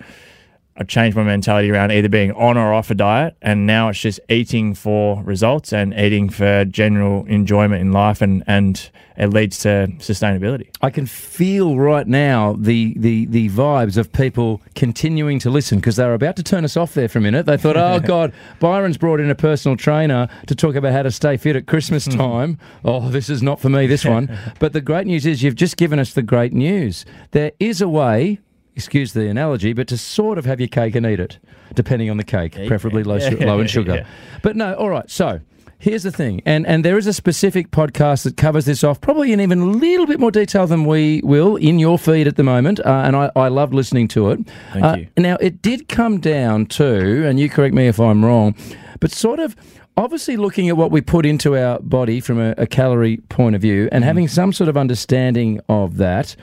I 0.78 0.84
changed 0.84 1.18
my 1.18 1.24
mentality 1.24 1.70
around 1.70 1.92
either 1.92 2.08
being 2.08 2.32
on 2.32 2.58
or 2.58 2.74
off 2.74 2.90
a 2.90 2.96
diet, 2.96 3.36
and 3.42 3.68
now 3.68 3.90
it's 3.90 4.00
just 4.00 4.20
eating 4.30 4.74
for 4.74 5.22
results 5.24 5.74
and 5.74 5.94
eating 5.94 6.30
for 6.30 6.64
general 6.66 7.26
enjoyment 7.26 7.82
in 7.82 7.92
life, 7.92 8.22
and 8.22 8.44
and 8.48 8.90
it 9.18 9.28
leads 9.28 9.60
to 9.60 9.88
sustainability. 10.00 10.70
I 10.82 10.90
can 10.90 11.06
feel 11.06 11.78
right 11.78 12.08
now 12.08 12.56
the 12.58 12.94
the 12.98 13.26
the 13.26 13.50
vibes 13.50 13.98
of 13.98 14.14
people 14.14 14.62
continuing 14.74 15.40
to 15.40 15.50
listen 15.50 15.80
because 15.80 15.98
they 15.98 16.06
were 16.06 16.14
about 16.14 16.38
to 16.38 16.44
turn 16.44 16.64
us 16.64 16.78
off 16.78 16.94
there 16.94 17.10
for 17.10 17.20
a 17.20 17.22
minute. 17.22 17.46
They 17.46 17.58
thought, 17.58 17.76
"Oh 17.78 18.00
God, 18.04 18.34
Byron's 18.60 18.98
brought 18.98 19.20
in 19.20 19.30
a 19.30 19.36
personal 19.36 19.76
trainer 19.76 20.30
to 20.48 20.56
talk 20.56 20.76
about 20.76 20.94
how 20.94 21.04
to 21.04 21.12
stay 21.12 21.38
fit 21.38 21.56
at 21.56 21.68
Christmas 21.68 22.06
time." 22.08 22.58
oh, 22.86 23.10
this 23.10 23.30
is 23.30 23.44
not 23.44 23.60
for 23.60 23.70
me. 23.70 23.88
This 23.88 24.06
one. 24.06 24.36
but 24.60 24.74
the 24.74 24.82
great 24.82 25.06
news 25.06 25.26
is 25.26 25.44
you've 25.44 25.56
just 25.56 25.78
given 25.78 26.00
us 26.00 26.14
the 26.14 26.22
great 26.22 26.54
news. 26.54 27.06
There 27.32 27.52
is 27.60 27.82
a 27.82 27.90
way. 27.90 28.40
Excuse 28.76 29.14
the 29.14 29.28
analogy, 29.28 29.74
but 29.74 29.88
to 29.90 29.98
sort 29.98 30.38
of 30.38 30.46
have 30.46 30.60
your 30.60 30.68
cake 30.70 30.96
and 30.96 31.06
eat 31.06 31.20
it, 31.20 31.40
depending 31.76 32.10
on 32.10 32.18
the 32.18 32.24
cake, 32.24 32.54
preferably 32.68 33.04
low, 33.04 33.20
su- 33.30 33.38
low 33.38 33.60
in 33.60 33.68
sugar. 33.68 33.96
Yeah. 33.96 34.06
But 34.42 34.56
no, 34.56 34.74
all 34.76 34.90
right. 34.90 35.10
So 35.10 35.42
here's 35.78 36.04
the 36.04 36.12
thing, 36.12 36.42
and 36.46 36.66
and 36.66 36.86
there 36.86 36.98
is 36.98 37.06
a 37.06 37.12
specific 37.14 37.72
podcast 37.72 38.24
that 38.24 38.38
covers 38.38 38.66
this 38.66 38.84
off, 38.84 39.02
probably 39.02 39.34
in 39.34 39.42
even 39.42 39.60
a 39.60 39.66
little 39.66 40.06
bit 40.08 40.20
more 40.22 40.32
detail 40.32 40.68
than 40.68 40.86
we 40.86 41.20
will 41.24 41.58
in 41.58 41.80
your 41.80 42.00
feed 42.00 42.28
at 42.28 42.38
the 42.38 42.44
moment. 42.44 42.80
Uh, 42.80 43.04
and 43.06 43.16
I, 43.16 43.30
I 43.36 43.50
love 43.50 43.74
listening 43.74 44.08
to 44.10 44.32
it. 44.32 44.40
Thank 44.72 44.86
Uh, 44.86 44.96
you. 45.00 45.08
Now 45.18 45.36
it 45.42 45.62
did 45.62 45.90
come 45.90 46.20
down 46.20 46.66
to, 46.68 47.28
and 47.28 47.40
you 47.40 47.50
correct 47.50 47.76
me 47.76 47.88
if 47.88 48.00
I'm 48.00 48.24
wrong, 48.24 48.56
but 49.00 49.12
sort 49.12 49.40
of. 49.40 49.56
Obviously, 49.98 50.38
looking 50.38 50.70
at 50.70 50.78
what 50.78 50.90
we 50.90 51.02
put 51.02 51.26
into 51.26 51.58
our 51.58 51.78
body 51.80 52.22
from 52.22 52.40
a, 52.40 52.56
a 52.58 52.66
calorie 52.66 53.18
point 53.28 53.56
of 53.58 53.62
view 53.62 53.90
and 53.92 54.06
having 54.06 54.30
some 54.30 54.54
sort 54.54 54.70
of 54.70 54.78
understanding 54.78 55.60
of 55.68 55.98
that, 55.98 56.34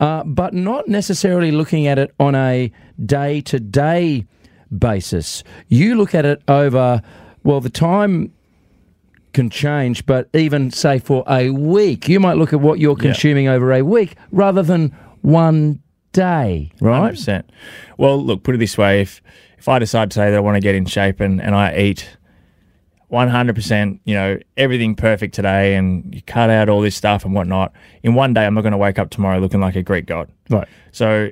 uh, 0.00 0.22
but 0.24 0.52
not 0.54 0.88
necessarily 0.88 1.50
looking 1.50 1.86
at 1.86 1.98
it 1.98 2.14
on 2.20 2.34
a 2.34 2.70
day 3.04 3.40
to 3.42 3.58
day 3.60 4.26
basis. 4.76 5.42
You 5.68 5.94
look 5.96 6.14
at 6.14 6.24
it 6.24 6.42
over, 6.48 7.02
well, 7.44 7.60
the 7.60 7.70
time 7.70 8.32
can 9.32 9.50
change, 9.50 10.06
but 10.06 10.28
even 10.34 10.70
say 10.70 10.98
for 10.98 11.22
a 11.28 11.50
week, 11.50 12.08
you 12.08 12.18
might 12.20 12.36
look 12.38 12.52
at 12.52 12.60
what 12.60 12.78
you're 12.78 12.96
Yeah. 12.98 13.02
consuming 13.12 13.48
over 13.48 13.72
a 13.72 13.82
week 13.82 14.16
rather 14.32 14.62
than 14.62 14.92
one 15.22 15.80
day, 16.12 16.72
right? 16.80 17.12
100%. 17.14 17.44
Well, 17.98 18.22
look, 18.22 18.42
put 18.42 18.54
it 18.54 18.58
this 18.58 18.78
way: 18.78 19.02
if 19.02 19.20
if 19.58 19.68
I 19.68 19.78
decide 19.78 20.10
today 20.10 20.30
that 20.30 20.36
I 20.36 20.40
want 20.40 20.56
to 20.56 20.60
get 20.60 20.74
in 20.74 20.86
shape 20.86 21.20
and, 21.20 21.40
and 21.40 21.54
I 21.54 21.76
eat 21.76 22.16
100%, 23.10 24.00
you 24.04 24.14
know, 24.14 24.38
everything 24.56 24.94
perfect 24.94 25.34
today, 25.34 25.74
and 25.74 26.14
you 26.14 26.22
cut 26.22 26.50
out 26.50 26.68
all 26.68 26.80
this 26.80 26.96
stuff 26.96 27.24
and 27.24 27.34
whatnot, 27.34 27.72
in 28.02 28.14
one 28.14 28.34
day, 28.34 28.44
I'm 28.44 28.54
not 28.54 28.62
going 28.62 28.72
to 28.72 28.78
wake 28.78 28.98
up 28.98 29.10
tomorrow 29.10 29.38
looking 29.38 29.60
like 29.60 29.76
a 29.76 29.82
Greek 29.82 30.06
god. 30.06 30.30
Right. 30.50 30.68
So 30.92 31.30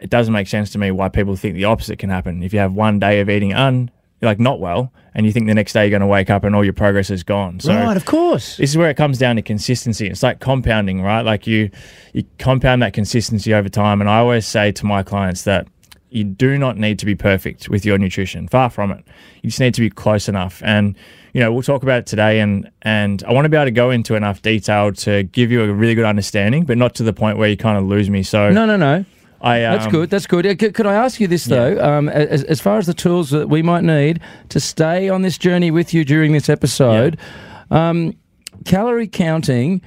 it 0.00 0.10
doesn't 0.10 0.34
make 0.34 0.48
sense 0.48 0.70
to 0.72 0.78
me 0.78 0.90
why 0.90 1.08
people 1.08 1.34
think 1.36 1.54
the 1.54 1.64
opposite 1.64 1.98
can 1.98 2.10
happen. 2.10 2.42
If 2.42 2.52
you 2.52 2.58
have 2.58 2.72
one 2.72 2.98
day 2.98 3.20
of 3.20 3.30
eating 3.30 3.54
un, 3.54 3.90
like 4.20 4.38
not 4.38 4.60
well, 4.60 4.92
and 5.14 5.24
you 5.24 5.32
think 5.32 5.46
the 5.46 5.54
next 5.54 5.72
day 5.72 5.84
you're 5.84 5.90
going 5.90 6.00
to 6.00 6.06
wake 6.06 6.28
up 6.28 6.44
and 6.44 6.54
all 6.54 6.64
your 6.64 6.72
progress 6.72 7.08
is 7.08 7.22
gone. 7.22 7.60
So 7.60 7.74
right, 7.74 7.96
of 7.96 8.04
course. 8.04 8.56
this 8.56 8.70
is 8.70 8.76
where 8.76 8.90
it 8.90 8.96
comes 8.96 9.18
down 9.18 9.36
to 9.36 9.42
consistency. 9.42 10.08
It's 10.08 10.22
like 10.22 10.40
compounding, 10.40 11.02
right? 11.02 11.22
Like 11.22 11.46
you, 11.46 11.70
you 12.12 12.24
compound 12.38 12.82
that 12.82 12.92
consistency 12.92 13.54
over 13.54 13.68
time. 13.68 14.00
And 14.00 14.10
I 14.10 14.18
always 14.18 14.46
say 14.46 14.72
to 14.72 14.86
my 14.86 15.02
clients 15.02 15.44
that 15.44 15.68
you 16.14 16.24
do 16.24 16.56
not 16.56 16.78
need 16.78 16.98
to 17.00 17.06
be 17.06 17.14
perfect 17.14 17.68
with 17.68 17.84
your 17.84 17.98
nutrition. 17.98 18.46
Far 18.46 18.70
from 18.70 18.92
it. 18.92 19.04
You 19.42 19.50
just 19.50 19.60
need 19.60 19.74
to 19.74 19.80
be 19.80 19.90
close 19.90 20.28
enough. 20.28 20.62
And 20.64 20.94
you 21.32 21.40
know, 21.40 21.52
we'll 21.52 21.62
talk 21.62 21.82
about 21.82 21.98
it 21.98 22.06
today, 22.06 22.38
and 22.38 22.70
and 22.82 23.24
I 23.24 23.32
want 23.32 23.44
to 23.46 23.48
be 23.48 23.56
able 23.56 23.66
to 23.66 23.72
go 23.72 23.90
into 23.90 24.14
enough 24.14 24.40
detail 24.40 24.92
to 24.92 25.24
give 25.24 25.50
you 25.50 25.62
a 25.62 25.72
really 25.72 25.96
good 25.96 26.04
understanding, 26.04 26.64
but 26.64 26.78
not 26.78 26.94
to 26.96 27.02
the 27.02 27.12
point 27.12 27.38
where 27.38 27.48
you 27.48 27.56
kind 27.56 27.76
of 27.76 27.84
lose 27.84 28.08
me. 28.08 28.22
So 28.22 28.50
No, 28.50 28.64
no, 28.64 28.76
no. 28.76 29.04
I 29.40 29.64
um, 29.64 29.78
That's 29.78 29.90
good. 29.90 30.10
That's 30.10 30.26
good. 30.26 30.46
Uh, 30.46 30.54
Could, 30.54 30.74
could 30.74 30.86
I 30.86 30.94
ask 30.94 31.20
you 31.20 31.26
this 31.26 31.44
though? 31.44 31.78
Um, 31.78 32.08
as, 32.08 32.44
as 32.44 32.60
far 32.60 32.78
as 32.78 32.86
the 32.86 32.94
tools 32.94 33.30
that 33.30 33.48
we 33.48 33.60
might 33.60 33.82
need 33.82 34.20
to 34.48 34.60
stay 34.60 35.08
on 35.08 35.22
this 35.22 35.36
journey 35.36 35.70
with 35.70 35.92
you 35.92 36.04
during 36.04 36.32
this 36.32 36.48
episode, 36.48 37.18
um, 37.70 38.16
calorie 38.64 39.08
counting 39.08 39.82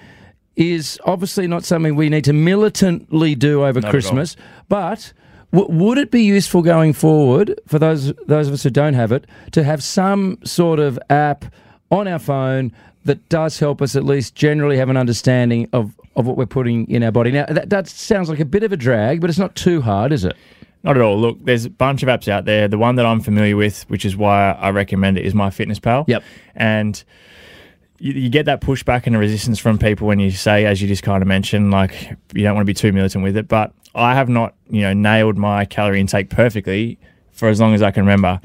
is 0.58 1.00
obviously 1.06 1.48
not 1.48 1.64
something 1.64 1.96
we 1.96 2.10
need 2.10 2.26
to 2.26 2.34
militantly 2.34 3.34
do 3.36 3.64
over 3.66 3.80
all. 3.84 3.90
Christmas, 3.90 4.36
but. 4.70 5.14
W- 5.54 5.84
would 5.84 5.98
it 5.98 6.12
be 6.12 6.22
useful 6.22 6.62
going 6.62 6.94
forward 6.94 7.60
for 7.68 7.80
those 7.80 8.14
those 8.26 8.48
of 8.48 8.54
us 8.54 8.64
who 8.64 8.70
don't 8.70 8.94
have 8.94 9.12
it 9.12 9.26
to 9.52 9.64
have 9.64 9.84
some 9.84 10.38
sort 10.44 10.80
of 10.80 11.00
app 11.10 11.46
on 11.90 12.08
our 12.08 12.20
phone 12.20 12.72
that 13.06 13.28
does 13.30 13.60
help 13.60 13.82
us 13.82 13.96
at 13.96 14.04
least 14.04 14.36
generally 14.36 14.78
have 14.78 14.90
an 14.90 14.98
understanding 14.98 15.70
of, 15.72 15.98
of 16.18 16.26
what 16.28 16.36
we're 16.36 16.46
putting 16.46 16.90
in 16.90 17.04
our 17.04 17.12
body? 17.12 17.32
Now 17.32 17.46
that, 17.46 17.70
that 17.70 17.88
sounds 17.88 18.30
like 18.30 18.40
a 18.40 18.46
bit 18.46 18.64
of 18.64 18.72
a 18.72 18.78
drag, 18.78 19.22
but 19.22 19.30
it's 19.30 19.40
not 19.40 19.56
too 19.56 19.82
hard, 19.82 20.12
is 20.12 20.26
it? 20.26 20.36
Not 20.84 20.96
at 20.96 21.02
all. 21.02 21.20
Look, 21.20 21.44
there's 21.44 21.66
a 21.66 21.70
bunch 21.70 22.04
of 22.04 22.10
apps 22.10 22.28
out 22.28 22.46
there. 22.46 22.68
The 22.68 22.78
one 22.78 22.96
that 22.96 23.06
I'm 23.06 23.20
familiar 23.20 23.56
with, 23.56 23.84
which 23.90 24.06
is 24.06 24.16
why 24.16 24.52
I 24.52 24.70
recommend 24.70 25.18
it, 25.18 25.26
is 25.26 25.34
MyFitnessPal. 25.34 26.06
Yep. 26.08 26.24
And 26.56 27.04
you, 28.00 28.14
you 28.14 28.30
get 28.30 28.46
that 28.46 28.62
pushback 28.62 29.08
and 29.08 29.18
resistance 29.18 29.60
from 29.60 29.78
people 29.78 30.08
when 30.08 30.20
you 30.20 30.32
say, 30.32 30.66
as 30.66 30.82
you 30.82 30.88
just 30.88 31.04
kind 31.04 31.22
of 31.22 31.28
mentioned, 31.28 31.72
like 31.72 32.16
you 32.34 32.44
don't 32.44 32.56
want 32.56 32.66
to 32.66 32.72
be 32.72 32.74
too 32.74 32.92
militant 32.92 33.24
with 33.24 33.38
it. 33.38 33.48
But 33.48 33.74
I 33.96 34.14
have 34.16 34.30
not, 34.30 34.56
you 34.70 34.82
know, 34.82 34.94
nailed 34.94 35.38
my 35.38 35.66
calorie 35.66 36.00
intake 36.00 36.30
perfectly 36.30 37.00
for 37.32 37.50
as 37.50 37.60
long 37.60 37.74
as 37.74 37.82
I 37.82 37.92
can 37.92 38.04
remember. 38.04 38.40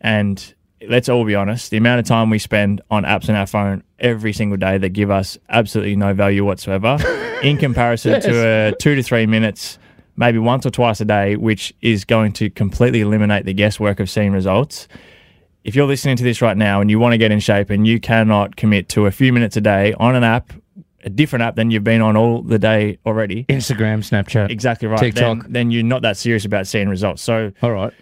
And 0.00 0.54
let's 0.88 1.08
all 1.08 1.24
be 1.24 1.34
honest, 1.34 1.70
the 1.70 1.76
amount 1.76 2.00
of 2.00 2.06
time 2.06 2.30
we 2.30 2.38
spend 2.38 2.80
on 2.90 3.04
apps 3.04 3.28
on 3.28 3.34
our 3.34 3.46
phone 3.46 3.82
every 3.98 4.32
single 4.32 4.56
day 4.56 4.78
that 4.78 4.90
give 4.90 5.10
us 5.10 5.38
absolutely 5.48 5.96
no 5.96 6.14
value 6.14 6.44
whatsoever, 6.44 6.98
in 7.42 7.56
comparison 7.56 8.20
to 8.20 8.46
a 8.46 8.74
two 8.80 8.94
to 8.94 9.02
three 9.02 9.26
minutes, 9.26 9.78
maybe 10.16 10.38
once 10.38 10.66
or 10.66 10.70
twice 10.70 11.00
a 11.00 11.04
day, 11.04 11.36
which 11.36 11.72
is 11.80 12.04
going 12.04 12.32
to 12.32 12.50
completely 12.50 13.00
eliminate 13.00 13.44
the 13.44 13.54
guesswork 13.54 14.00
of 14.00 14.08
seeing 14.10 14.32
results. 14.32 14.88
If 15.64 15.74
you're 15.74 15.86
listening 15.86 16.16
to 16.16 16.24
this 16.24 16.42
right 16.42 16.58
now 16.58 16.82
and 16.82 16.90
you 16.90 16.98
want 16.98 17.14
to 17.14 17.18
get 17.18 17.32
in 17.32 17.40
shape 17.40 17.70
and 17.70 17.86
you 17.86 17.98
cannot 17.98 18.54
commit 18.54 18.90
to 18.90 19.06
a 19.06 19.10
few 19.10 19.32
minutes 19.32 19.56
a 19.56 19.62
day 19.62 19.94
on 19.94 20.14
an 20.14 20.22
app, 20.22 20.52
a 21.02 21.08
different 21.08 21.42
app 21.42 21.56
than 21.56 21.70
you've 21.70 21.82
been 21.84 22.02
on 22.02 22.18
all 22.18 22.42
the 22.42 22.58
day 22.58 22.98
already, 23.06 23.44
Instagram, 23.44 24.00
Snapchat. 24.00 24.50
exactly 24.50 24.88
right, 24.88 25.00
TikTok. 25.00 25.42
Then, 25.44 25.52
then 25.52 25.70
you're 25.70 25.82
not 25.82 26.02
that 26.02 26.18
serious 26.18 26.44
about 26.44 26.66
seeing 26.66 26.90
results. 26.90 27.22
So 27.22 27.50
All 27.62 27.72
right. 27.72 27.94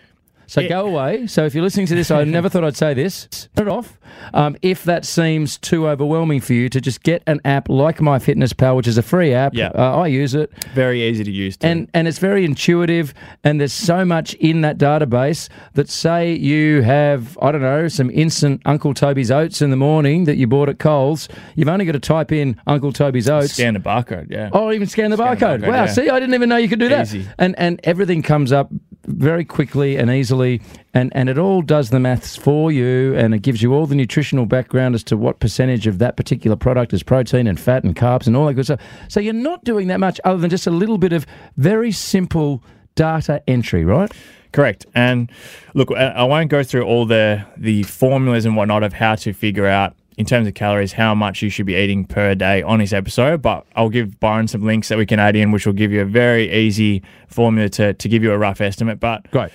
So 0.53 0.61
Yeah. 0.61 0.69
go 0.69 0.87
away. 0.87 1.27
So 1.29 1.47
if 1.47 1.55
you're 1.55 1.65
listening 1.65 1.87
to 1.87 1.95
this, 1.95 2.11
I 2.11 2.25
never 2.39 2.51
thought 2.51 2.63
I'd 2.63 2.77
say 2.77 2.93
this. 2.93 3.49
Turn 3.57 3.69
it 3.69 3.71
off. 3.71 3.97
Um, 4.35 4.55
if 4.61 4.85
that 4.85 5.07
seems 5.07 5.57
too 5.57 5.89
overwhelming 5.89 6.43
for 6.43 6.53
you, 6.53 6.69
to 6.69 6.79
just 6.79 7.03
get 7.03 7.23
an 7.27 7.41
app 7.47 7.71
like 7.71 7.99
MyFitnessPal, 8.01 8.77
which 8.77 8.87
is 8.87 8.99
a 8.99 9.03
free 9.03 9.33
app. 9.33 9.55
Yeah. 9.55 9.71
Uh, 9.75 10.01
I 10.01 10.09
use 10.09 10.35
it, 10.35 10.53
very 10.75 11.03
easy 11.03 11.25
to 11.25 11.31
use. 11.31 11.57
Too. 11.57 11.67
and 11.67 11.89
and 11.95 12.07
it's 12.07 12.19
very 12.19 12.45
intuitive. 12.45 13.15
And 13.45 13.59
there's 13.61 13.73
so 13.73 14.05
much 14.05 14.35
in 14.35 14.61
that 14.61 14.77
database 14.77 15.49
that 15.73 15.89
say 15.89 16.35
you 16.35 16.83
have 16.83 17.39
I 17.41 17.51
don't 17.51 17.63
know 17.63 17.89
some 17.89 18.11
instant 18.11 18.61
Uncle 18.67 18.93
Toby's 18.93 19.31
oats 19.31 19.63
in 19.63 19.71
the 19.71 19.77
morning 19.77 20.25
that 20.25 20.37
you 20.37 20.47
bought 20.47 20.69
at 20.69 20.79
Coles. 20.79 21.29
You've 21.57 21.69
only 21.69 21.87
got 21.87 21.93
to 21.93 21.99
type 22.01 22.31
in 22.31 22.61
Uncle 22.67 22.93
Toby's 22.93 23.29
oats. 23.31 23.55
scan 23.55 23.73
the 23.73 23.81
barcode. 23.81 24.31
Yeah. 24.31 24.51
Oh, 24.53 24.71
even 24.71 24.87
scan 24.87 25.11
the 25.11 25.17
Scan 25.17 25.39
the 25.39 25.47
barcode. 25.47 25.61
barcode, 25.63 25.69
wow, 25.69 25.85
yeah. 25.85 25.87
see, 25.87 26.11
I 26.11 26.21
didn't 26.21 26.35
even 26.35 26.51
know 26.51 26.59
you 26.59 26.69
could 26.69 26.79
do 26.81 26.91
that. 26.91 27.11
And 27.39 27.59
and 27.59 27.81
everything 27.85 28.23
comes 28.23 28.53
up 28.53 28.71
very 29.07 29.45
quickly 29.45 29.97
and 29.97 30.11
easily, 30.11 30.61
and 30.95 31.13
and 31.15 31.29
it 31.29 31.39
all 31.39 31.63
does 31.63 31.91
the 31.91 32.01
maths 32.01 32.37
for 32.37 32.71
you, 32.71 33.15
and 33.15 33.35
it 33.35 33.41
gives 33.41 33.63
you 33.63 33.75
all 33.75 33.87
the 33.87 33.95
nutritional 33.95 34.47
background 34.47 34.95
as 34.95 35.03
to 35.05 35.17
what 35.17 35.41
percentage 35.41 35.87
of 35.87 35.99
that 35.99 36.17
particular 36.17 36.57
product 36.57 36.93
is 36.93 37.03
protein 37.03 37.47
and 37.47 37.59
fat 37.59 37.85
and 37.85 37.97
carbs 37.97 38.27
and 38.27 38.37
all 38.37 38.47
that 38.47 38.55
good 38.55 38.65
stuff. 38.65 38.81
So 39.09 39.21
you're 39.21 39.33
not 39.33 39.65
doing 39.65 39.89
that 39.89 40.01
much 40.01 40.21
other 40.25 40.39
than 40.39 40.51
just 40.51 40.67
a 40.67 40.71
little 40.71 40.99
bit 40.99 41.13
of 41.13 41.27
very 41.57 41.93
simple 41.93 42.63
data 42.95 43.43
entry, 43.47 43.85
right? 43.85 44.13
Correct. 44.53 44.85
And 44.95 45.31
look, 45.75 45.91
I 45.93 46.25
won't 46.25 46.51
go 46.51 46.63
through 46.63 46.83
all 46.83 47.07
the 47.07 47.45
the 47.57 47.85
formulas 47.85 48.45
and 48.45 48.55
whatnot 48.55 48.83
of 48.83 48.93
how 48.93 49.15
to 49.17 49.33
figure 49.33 49.67
out 49.67 49.97
in 50.17 50.27
terms 50.27 50.47
of 50.47 50.55
calories 50.55 50.93
how 50.93 51.15
much 51.15 51.43
you 51.43 51.49
should 51.49 51.67
be 51.67 51.75
eating 51.75 52.05
per 52.05 52.35
day 52.35 52.63
on 52.63 52.79
this 52.79 52.93
episode, 52.93 53.41
but 53.43 53.67
I'll 53.75 53.89
give 53.89 54.21
Byron 54.21 54.49
some 54.49 54.63
links 54.63 54.89
that 54.89 54.99
we 54.99 55.07
can 55.07 55.19
add 55.19 55.37
in, 55.37 55.53
which 55.53 55.67
will 55.67 55.73
give 55.73 55.93
you 55.93 56.03
a 56.03 56.07
very 56.07 56.53
easy 56.53 57.03
formula 57.29 57.69
to, 57.71 57.95
to 57.95 58.09
give 58.09 58.23
you 58.23 58.33
a 58.33 58.39
rough 58.39 58.61
estimate. 58.61 59.01
But 59.01 59.31
Great. 59.31 59.51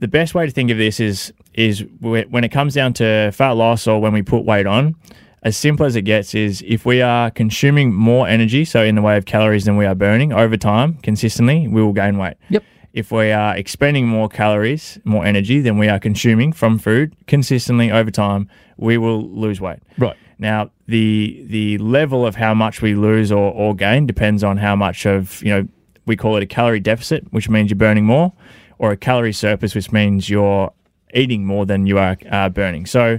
the 0.00 0.08
best 0.08 0.34
way 0.34 0.46
to 0.46 0.52
think 0.52 0.70
of 0.70 0.78
this 0.78 1.00
is 1.00 1.32
is 1.54 1.84
when 2.00 2.42
it 2.42 2.50
comes 2.50 2.74
down 2.74 2.92
to 2.94 3.30
fat 3.32 3.52
loss 3.52 3.86
or 3.86 4.00
when 4.00 4.12
we 4.12 4.22
put 4.22 4.44
weight 4.44 4.66
on, 4.66 4.96
as 5.44 5.56
simple 5.56 5.86
as 5.86 5.94
it 5.94 6.02
gets 6.02 6.34
is 6.34 6.64
if 6.66 6.84
we 6.84 7.00
are 7.00 7.30
consuming 7.30 7.92
more 7.92 8.26
energy, 8.26 8.64
so 8.64 8.82
in 8.82 8.94
the 8.94 9.02
way 9.02 9.16
of 9.16 9.26
calories 9.26 9.66
than 9.66 9.76
we 9.76 9.86
are 9.86 9.94
burning 9.94 10.32
over 10.32 10.56
time 10.56 10.94
consistently, 10.94 11.68
we 11.68 11.82
will 11.82 11.92
gain 11.92 12.18
weight. 12.18 12.34
Yep. 12.48 12.64
If 12.94 13.10
we 13.10 13.32
are 13.32 13.56
expending 13.56 14.06
more 14.06 14.28
calories, 14.28 15.00
more 15.02 15.26
energy 15.26 15.60
than 15.60 15.78
we 15.78 15.88
are 15.88 15.98
consuming 15.98 16.52
from 16.52 16.78
food 16.78 17.16
consistently 17.26 17.90
over 17.90 18.10
time, 18.10 18.48
we 18.76 18.96
will 18.98 19.28
lose 19.28 19.60
weight. 19.60 19.80
Right. 19.98 20.16
Now, 20.38 20.70
the 20.86 21.44
the 21.48 21.78
level 21.78 22.24
of 22.24 22.36
how 22.36 22.54
much 22.54 22.82
we 22.82 22.94
lose 22.94 23.32
or, 23.32 23.52
or 23.52 23.74
gain 23.74 24.06
depends 24.06 24.44
on 24.44 24.58
how 24.58 24.76
much 24.76 25.06
of, 25.06 25.42
you 25.42 25.50
know, 25.50 25.68
we 26.06 26.14
call 26.16 26.36
it 26.36 26.44
a 26.44 26.46
calorie 26.46 26.78
deficit, 26.78 27.32
which 27.32 27.48
means 27.48 27.70
you're 27.70 27.76
burning 27.76 28.04
more, 28.04 28.32
or 28.78 28.92
a 28.92 28.96
calorie 28.96 29.32
surplus, 29.32 29.74
which 29.74 29.90
means 29.90 30.30
you're 30.30 30.72
eating 31.12 31.44
more 31.44 31.66
than 31.66 31.88
you 31.88 31.98
are 31.98 32.16
uh, 32.30 32.48
burning. 32.48 32.86
So, 32.86 33.18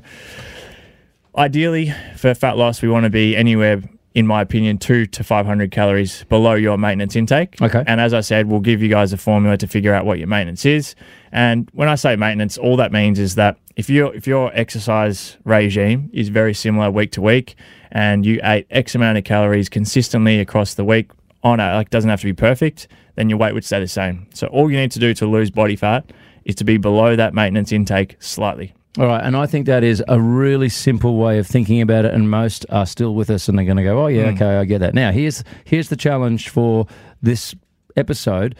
ideally, 1.38 1.94
for 2.15 2.34
fat 2.34 2.55
loss, 2.55 2.82
we 2.82 2.88
want 2.88 3.03
to 3.03 3.10
be 3.10 3.36
anywhere, 3.36 3.82
in 4.16 4.26
my 4.26 4.42
opinion, 4.42 4.78
two 4.78 5.06
to 5.06 5.24
500 5.26 5.72
calories 5.72 6.24
below 6.24 6.54
your 6.54 6.78
maintenance 6.78 7.18
intake. 7.18 7.62
Okay. 7.62 7.84
And 7.86 8.00
as 8.00 8.14
I 8.14 8.22
said, 8.22 8.48
we'll 8.48 8.62
give 8.62 8.82
you 8.82 8.88
guys 8.88 9.12
a 9.12 9.18
formula 9.18 9.58
to 9.58 9.68
figure 9.68 9.94
out 9.94 10.06
what 10.06 10.18
your 10.18 10.28
maintenance 10.28 10.66
is. 10.66 10.96
And 11.34 11.70
when 11.74 11.90
I 11.90 11.96
say 11.96 12.16
maintenance, 12.16 12.58
all 12.58 12.78
that 12.78 12.94
means 12.94 13.20
is 13.20 13.36
that 13.36 13.58
if 13.76 13.90
your 13.90 14.16
if 14.16 14.26
your 14.26 14.52
exercise 14.54 15.36
regime 15.44 16.10
is 16.14 16.30
very 16.30 16.54
similar 16.54 16.90
week 16.90 17.12
to 17.12 17.22
week, 17.22 17.56
and 17.92 18.26
you 18.26 18.40
ate 18.42 18.68
X 18.72 18.96
amount 18.96 19.18
of 19.18 19.26
calories 19.26 19.68
consistently 19.68 20.40
across 20.40 20.76
the 20.76 20.86
week 20.86 21.12
on 21.44 21.60
a 21.60 21.76
like 21.76 21.90
doesn't 21.90 22.10
have 22.10 22.22
to 22.22 22.26
be 22.26 22.34
perfect, 22.34 22.88
then 23.16 23.28
your 23.30 23.38
weight 23.38 23.54
would 23.54 23.66
stay 23.66 23.82
the 23.82 23.88
same. 23.88 24.28
So 24.34 24.48
all 24.48 24.72
you 24.72 24.78
need 24.78 24.92
to 24.92 25.00
do 25.00 25.14
to 25.16 25.26
lose 25.26 25.52
body 25.52 25.76
fat 25.76 26.10
is 26.46 26.56
to 26.56 26.64
be 26.64 26.78
below 26.78 27.18
that 27.18 27.34
maintenance 27.34 27.74
intake 27.74 28.16
slightly. 28.20 28.75
All 28.98 29.08
right, 29.08 29.22
and 29.22 29.36
I 29.36 29.46
think 29.46 29.66
that 29.66 29.84
is 29.84 30.02
a 30.08 30.22
really 30.22 30.70
simple 30.70 31.18
way 31.18 31.38
of 31.38 31.46
thinking 31.46 31.82
about 31.82 32.06
it, 32.06 32.14
and 32.14 32.30
most 32.30 32.66
are 32.70 32.86
still 32.86 33.14
with 33.14 33.30
us, 33.30 33.50
and 33.50 33.58
they're 33.58 33.66
going 33.66 33.78
to 33.78 33.84
go, 33.84 34.02
"Oh 34.02 34.08
yeah, 34.08 34.32
mm. 34.32 34.36
okay, 34.36 34.56
I 34.58 34.64
get 34.64 34.80
that." 34.80 34.94
Now, 34.94 35.12
here's 35.12 35.44
here's 35.66 35.90
the 35.90 35.98
challenge 35.98 36.48
for 36.48 36.88
this 37.22 37.54
episode 37.98 38.56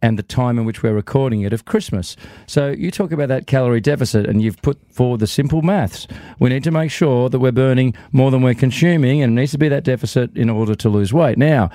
and 0.00 0.18
the 0.18 0.22
time 0.22 0.58
in 0.58 0.64
which 0.64 0.82
we're 0.82 0.94
recording 0.94 1.42
it 1.42 1.52
of 1.52 1.64
Christmas. 1.64 2.16
So 2.46 2.70
you 2.70 2.90
talk 2.90 3.10
about 3.10 3.28
that 3.28 3.46
calorie 3.46 3.80
deficit, 3.80 4.26
and 4.26 4.42
you've 4.42 4.60
put 4.62 4.78
forward 4.90 5.20
the 5.20 5.26
simple 5.26 5.60
maths. 5.60 6.06
We 6.38 6.48
need 6.48 6.64
to 6.64 6.70
make 6.70 6.90
sure 6.90 7.28
that 7.28 7.38
we're 7.38 7.52
burning 7.52 7.94
more 8.10 8.30
than 8.30 8.40
we're 8.40 8.54
consuming, 8.54 9.22
and 9.22 9.32
it 9.32 9.40
needs 9.40 9.52
to 9.52 9.58
be 9.58 9.68
that 9.68 9.84
deficit 9.84 10.34
in 10.34 10.48
order 10.48 10.74
to 10.74 10.88
lose 10.88 11.12
weight. 11.12 11.36
Now, 11.36 11.70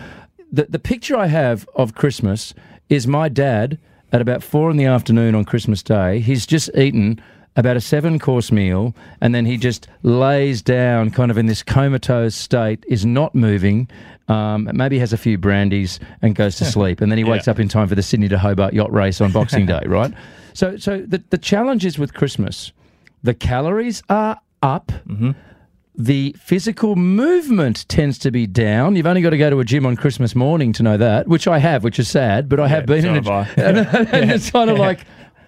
the 0.51 0.65
the 0.65 0.79
picture 0.79 1.15
I 1.15 1.27
have 1.27 1.69
of 1.75 1.93
Christmas 1.93 2.55
is 2.89 3.05
my 3.05 3.29
dad 3.29 3.77
at 4.11 4.19
about 4.19 4.41
four 4.41 4.71
in 4.71 4.77
the 4.77 4.85
afternoon 4.85 5.35
on 5.35 5.45
Christmas 5.45 5.83
Day. 5.83 6.19
He's 6.19 6.47
just 6.47 6.71
eaten 6.75 7.21
about 7.59 7.75
a 7.77 7.81
seven 7.81 8.17
course 8.19 8.51
meal 8.51 8.95
and 9.21 9.35
then 9.35 9.45
he 9.45 9.57
just 9.57 9.87
lays 10.03 10.61
down 10.61 11.11
kind 11.11 11.29
of 11.29 11.37
in 11.37 11.45
this 11.45 11.61
comatose 11.61 12.33
state 12.33 12.83
is 12.87 13.05
not 13.05 13.35
moving 13.35 13.87
um, 14.29 14.69
maybe 14.73 14.97
has 14.99 15.11
a 15.11 15.17
few 15.17 15.37
brandies 15.37 15.99
and 16.21 16.35
goes 16.35 16.55
to 16.57 16.65
sleep. 16.65 17.01
And 17.01 17.11
then 17.11 17.17
he 17.17 17.23
wakes 17.23 17.47
Yeah. 17.47 17.51
up 17.51 17.59
in 17.59 17.67
time 17.67 17.87
for 17.87 17.95
the 17.95 18.03
sydney 18.03 18.27
to 18.29 18.37
hobart 18.37 18.73
yacht 18.73 18.91
race 18.93 19.19
on 19.21 19.31
boxing 19.31 19.65
day 19.75 19.83
right? 19.85 20.13
So 20.53 20.77
so 20.77 20.99
the, 21.05 21.21
the 21.31 21.37
challenge 21.37 21.85
is 21.85 21.99
with 21.99 22.13
christmas 22.13 22.71
the 23.23 23.33
calories 23.33 24.01
are 24.09 24.39
up. 24.63 24.91
The 26.01 26.33
physical 26.39 26.95
movement 26.95 27.85
tends 27.89 28.17
to 28.19 28.31
be 28.31 28.47
down. 28.47 28.95
You've 28.95 29.05
only 29.05 29.21
got 29.21 29.31
to 29.31 29.37
go 29.37 29.49
to 29.49 29.59
a 29.59 29.65
gym 29.65 29.85
on 29.85 29.97
Christmas 29.97 30.33
morning 30.33 30.71
to 30.73 30.83
know 30.83 30.95
that, 30.95 31.27
which 31.27 31.45
I 31.45 31.57
have, 31.59 31.83
which 31.83 31.99
is 31.99 32.07
sad, 32.07 32.47
but 32.47 32.57
I 32.61 32.69
have 32.69 32.85
been 32.85 33.03
in 33.05 33.17
a 33.27 33.29
I. 33.29 33.41
and, 33.57 33.77
and 33.79 34.31
it's 34.31 34.49
kind 34.51 34.69
of 34.69 34.77
like 34.79 34.99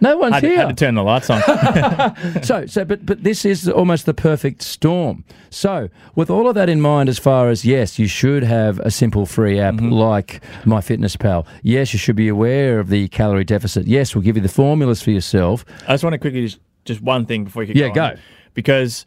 no 0.02 0.18
one's 0.18 0.34
Had, 0.36 0.44
here. 0.44 0.58
had 0.58 0.68
to 0.70 0.74
turn 0.86 0.96
the 0.96 1.04
lights 1.04 1.30
on. 1.30 1.42
so, 2.44 2.66
so, 2.66 2.84
but 2.84 3.06
but 3.06 3.24
this 3.24 3.46
is 3.46 3.70
almost 3.70 4.06
the 4.06 4.14
perfect 4.14 4.62
storm. 4.62 5.24
So, 5.50 5.90
with 6.16 6.30
all 6.30 6.48
of 6.50 6.56
that 6.56 6.68
in 6.70 6.82
mind, 6.82 7.08
as 7.10 7.20
far 7.20 7.50
as 7.50 7.64
yes, 7.64 7.98
you 8.00 8.08
should 8.08 8.44
have 8.44 8.80
a 8.80 8.92
simple 8.92 9.26
free 9.26 9.60
app 9.60 9.76
Mm-hmm. 9.76 9.90
like 9.92 10.42
MyFitnessPal. 10.64 11.46
Yes, 11.64 11.94
you 11.94 12.00
should 12.00 12.16
be 12.16 12.28
aware 12.28 12.80
of 12.80 12.90
the 12.90 13.08
calorie 13.10 13.44
deficit. 13.44 13.88
Yes, 13.88 14.16
we'll 14.16 14.24
give 14.24 14.36
you 14.36 14.42
the 14.42 14.50
formulas 14.50 15.02
for 15.02 15.12
yourself. 15.12 15.64
I 15.88 15.94
just 15.94 16.04
want 16.04 16.14
to 16.14 16.18
quickly 16.20 16.42
just, 16.46 16.60
just 16.86 17.02
one 17.02 17.26
thing 17.26 17.44
before 17.46 17.64
you 17.64 17.74
Yeah, 17.76 17.90
going. 17.94 18.16
go. 18.16 18.22
Because 18.54 19.06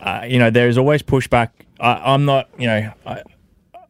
uh, 0.00 0.24
you 0.28 0.38
know 0.38 0.50
there 0.50 0.68
is 0.68 0.76
always 0.76 1.02
pushback. 1.02 1.50
I, 1.80 2.12
I'm 2.12 2.24
not 2.24 2.48
you 2.58 2.66
know 2.66 2.92
I, 3.06 3.22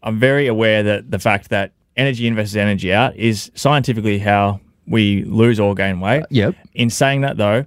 I'm 0.03 0.19
very 0.21 0.47
aware 0.47 0.83
that 0.83 1.11
the 1.11 1.19
fact 1.19 1.49
that 1.51 1.73
energy 1.97 2.27
in 2.27 2.35
versus 2.37 2.57
energy 2.57 2.93
out 2.93 3.17
is 3.17 3.51
scientifically 3.55 4.19
how 4.19 4.61
we 4.87 5.25
lose 5.25 5.59
or 5.59 5.75
gain 5.75 6.01
weight. 6.01 6.23
Uh, 6.23 6.27
yep. 6.31 6.55
In 6.75 6.91
saying 6.91 7.23
that, 7.23 7.37
though, 7.37 7.65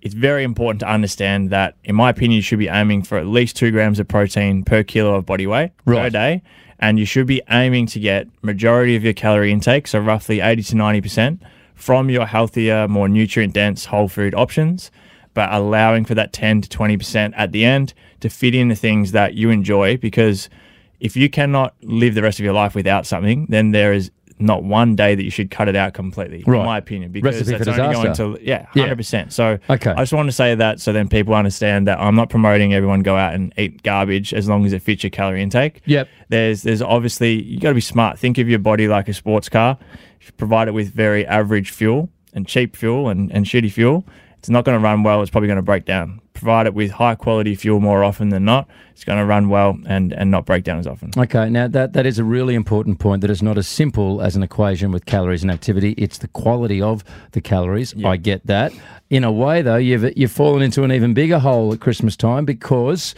it's 0.00 0.14
very 0.14 0.42
important 0.42 0.80
to 0.80 0.88
understand 0.88 1.50
that, 1.50 1.76
in 1.84 1.94
my 1.94 2.10
opinion, 2.10 2.36
you 2.36 2.42
should 2.42 2.58
be 2.58 2.68
aiming 2.68 3.02
for 3.02 3.18
at 3.18 3.26
least 3.26 3.56
two 3.56 3.70
grams 3.70 4.00
of 4.00 4.08
protein 4.08 4.64
per 4.64 4.82
kilo 4.82 5.14
of 5.14 5.26
body 5.26 5.46
weight 5.46 5.70
per 6.02 6.10
day, 6.10 6.42
and 6.80 6.98
you 6.98 7.04
should 7.04 7.26
be 7.26 7.40
aiming 7.50 7.86
to 7.86 8.00
get 8.00 8.26
majority 8.42 8.96
of 8.96 9.04
your 9.04 9.12
calorie 9.12 9.52
intake, 9.52 9.86
so 9.86 10.00
roughly 10.00 10.40
eighty 10.40 10.62
to 10.64 10.76
ninety 10.76 11.00
percent, 11.00 11.40
from 11.74 12.10
your 12.10 12.26
healthier, 12.26 12.88
more 12.88 13.08
nutrient 13.08 13.54
dense 13.54 13.84
whole 13.84 14.08
food 14.08 14.34
options, 14.34 14.90
but 15.34 15.52
allowing 15.52 16.04
for 16.04 16.14
that 16.14 16.32
ten 16.32 16.60
to 16.60 16.68
twenty 16.68 16.96
percent 16.96 17.34
at 17.36 17.52
the 17.52 17.64
end 17.64 17.94
to 18.18 18.28
fit 18.28 18.54
in 18.54 18.68
the 18.68 18.74
things 18.74 19.12
that 19.12 19.34
you 19.34 19.50
enjoy, 19.50 19.96
because 19.96 20.48
if 20.98 21.16
you 21.16 21.30
cannot 21.30 21.74
live 21.82 22.14
the 22.14 22.22
rest 22.22 22.40
of 22.40 22.44
your 22.44 22.54
life 22.54 22.74
without 22.74 23.06
something, 23.06 23.46
then 23.48 23.70
there 23.70 23.92
is 23.92 24.10
not 24.42 24.64
one 24.64 24.96
day 24.96 25.14
that 25.14 25.22
you 25.22 25.30
should 25.30 25.50
cut 25.50 25.68
it 25.68 25.76
out 25.76 25.94
completely, 25.94 26.42
Right. 26.46 26.58
in 26.60 26.64
my 26.66 26.78
opinion, 26.78 27.12
because 27.12 27.36
Recipe 27.36 27.56
that's 27.64 27.78
only 27.78 27.94
going 27.94 28.14
to 28.14 28.38
yeah, 28.42 28.66
Yeah. 28.74 28.82
hundred 28.82 28.96
percent. 28.96 29.32
So 29.32 29.58
Okay. 29.70 29.90
I 29.90 30.02
just 30.02 30.12
want 30.12 30.28
to 30.28 30.32
say 30.32 30.54
that 30.54 30.80
so 30.80 30.92
then 30.92 31.08
people 31.08 31.34
understand 31.34 31.86
that 31.88 32.00
I'm 32.00 32.14
not 32.14 32.28
promoting 32.30 32.74
everyone 32.74 33.00
go 33.00 33.16
out 33.16 33.34
and 33.34 33.52
eat 33.56 33.82
garbage 33.82 34.32
as 34.34 34.48
long 34.48 34.64
as 34.66 34.72
it 34.72 34.82
fits 34.82 35.02
your 35.02 35.10
calorie 35.10 35.42
intake. 35.42 35.80
Yep. 35.86 36.08
There's 36.28 36.62
there's 36.62 36.82
obviously 36.82 37.42
you 37.42 37.60
got 37.60 37.68
to 37.70 37.74
be 37.74 37.80
smart. 37.80 38.18
Think 38.18 38.38
of 38.38 38.48
your 38.48 38.58
body 38.58 38.88
like 38.88 39.08
a 39.08 39.14
sports 39.14 39.48
car. 39.48 39.78
If 40.20 40.28
you 40.28 40.32
provide 40.38 40.68
it 40.68 40.72
with 40.72 40.92
very 40.94 41.26
average 41.26 41.70
fuel 41.70 42.08
and 42.32 42.46
cheap 42.46 42.76
fuel 42.76 43.08
and, 43.08 43.30
and 43.32 43.44
shitty 43.44 43.70
fuel, 43.72 44.06
it's 44.38 44.48
not 44.48 44.64
going 44.64 44.78
to 44.78 44.82
run 44.82 45.02
well. 45.02 45.20
It's 45.20 45.30
probably 45.30 45.48
going 45.48 45.56
to 45.56 45.62
break 45.62 45.84
down. 45.84 46.20
Provide 46.42 46.66
it 46.66 46.74
with 46.74 46.90
high 46.90 47.14
quality 47.14 47.54
fuel 47.54 47.78
more 47.78 48.02
often 48.02 48.30
than 48.30 48.44
not. 48.44 48.68
It's 48.90 49.04
going 49.04 49.20
to 49.20 49.24
run 49.24 49.48
well 49.48 49.78
and, 49.86 50.12
and 50.12 50.28
not 50.28 50.44
break 50.44 50.64
down 50.64 50.80
as 50.80 50.88
often. 50.88 51.12
Okay, 51.16 51.48
now 51.48 51.68
that, 51.68 51.92
that 51.92 52.04
is 52.04 52.18
a 52.18 52.24
really 52.24 52.56
important 52.56 52.98
point 52.98 53.20
that 53.20 53.30
it's 53.30 53.42
not 53.42 53.58
as 53.58 53.68
simple 53.68 54.20
as 54.20 54.34
an 54.34 54.42
equation 54.42 54.90
with 54.90 55.06
calories 55.06 55.42
and 55.42 55.52
activity. 55.52 55.92
It's 55.96 56.18
the 56.18 56.26
quality 56.26 56.82
of 56.82 57.04
the 57.30 57.40
calories. 57.40 57.94
I 58.04 58.16
get 58.16 58.44
that. 58.48 58.72
In 59.08 59.22
a 59.22 59.30
way, 59.30 59.62
though, 59.62 59.76
you've, 59.76 60.16
you've 60.16 60.32
fallen 60.32 60.62
into 60.62 60.82
an 60.82 60.90
even 60.90 61.14
bigger 61.14 61.38
hole 61.38 61.72
at 61.72 61.80
Christmas 61.80 62.16
time 62.16 62.44
because 62.44 63.14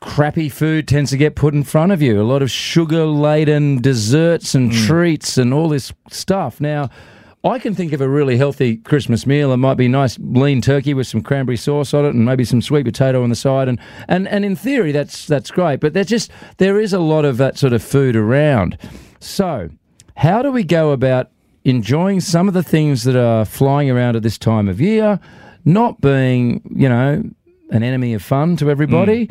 crappy 0.00 0.48
food 0.48 0.88
tends 0.88 1.10
to 1.10 1.18
get 1.18 1.34
put 1.34 1.52
in 1.52 1.64
front 1.64 1.92
of 1.92 2.00
you. 2.00 2.18
A 2.18 2.24
lot 2.24 2.40
of 2.40 2.50
sugar 2.50 3.04
laden 3.04 3.82
desserts 3.82 4.54
and 4.54 4.72
mm. 4.72 4.86
treats 4.86 5.36
and 5.36 5.52
all 5.52 5.68
this 5.68 5.92
stuff. 6.10 6.62
Now, 6.62 6.88
I 7.44 7.58
can 7.58 7.74
think 7.74 7.92
of 7.92 8.00
a 8.00 8.08
really 8.08 8.36
healthy 8.36 8.76
Christmas 8.76 9.26
meal. 9.26 9.52
It 9.52 9.56
might 9.56 9.74
be 9.74 9.88
nice 9.88 10.16
lean 10.20 10.60
turkey 10.60 10.94
with 10.94 11.08
some 11.08 11.22
cranberry 11.22 11.56
sauce 11.56 11.92
on 11.92 12.04
it 12.04 12.14
and 12.14 12.24
maybe 12.24 12.44
some 12.44 12.62
sweet 12.62 12.84
potato 12.84 13.22
on 13.22 13.30
the 13.30 13.36
side. 13.36 13.68
And, 13.68 13.80
and, 14.06 14.28
and 14.28 14.44
in 14.44 14.54
theory, 14.54 14.92
that's, 14.92 15.26
that's 15.26 15.50
great. 15.50 15.80
But 15.80 15.92
there's 15.92 16.06
just, 16.06 16.30
there 16.58 16.78
is 16.78 16.92
a 16.92 17.00
lot 17.00 17.24
of 17.24 17.38
that 17.38 17.58
sort 17.58 17.72
of 17.72 17.82
food 17.82 18.14
around. 18.14 18.78
So, 19.18 19.70
how 20.16 20.42
do 20.42 20.52
we 20.52 20.62
go 20.62 20.92
about 20.92 21.30
enjoying 21.64 22.20
some 22.20 22.46
of 22.46 22.54
the 22.54 22.62
things 22.62 23.02
that 23.04 23.16
are 23.16 23.44
flying 23.44 23.90
around 23.90 24.14
at 24.14 24.22
this 24.22 24.38
time 24.38 24.68
of 24.68 24.80
year, 24.80 25.18
not 25.64 26.00
being, 26.00 26.62
you 26.76 26.88
know, 26.88 27.24
an 27.70 27.82
enemy 27.82 28.14
of 28.14 28.22
fun 28.22 28.56
to 28.58 28.70
everybody? 28.70 29.28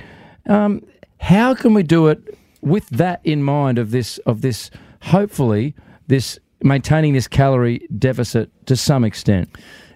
Um, 0.47 0.85
how 1.21 1.53
can 1.53 1.73
we 1.73 1.83
do 1.83 2.07
it 2.07 2.37
with 2.61 2.89
that 2.89 3.21
in 3.23 3.43
mind 3.43 3.77
of 3.77 3.91
this 3.91 4.17
of 4.19 4.41
this 4.41 4.69
hopefully 5.01 5.73
this 6.07 6.39
maintaining 6.63 7.13
this 7.13 7.27
calorie 7.27 7.87
deficit 7.97 8.49
to 8.67 8.75
some 8.75 9.03
extent? 9.03 9.49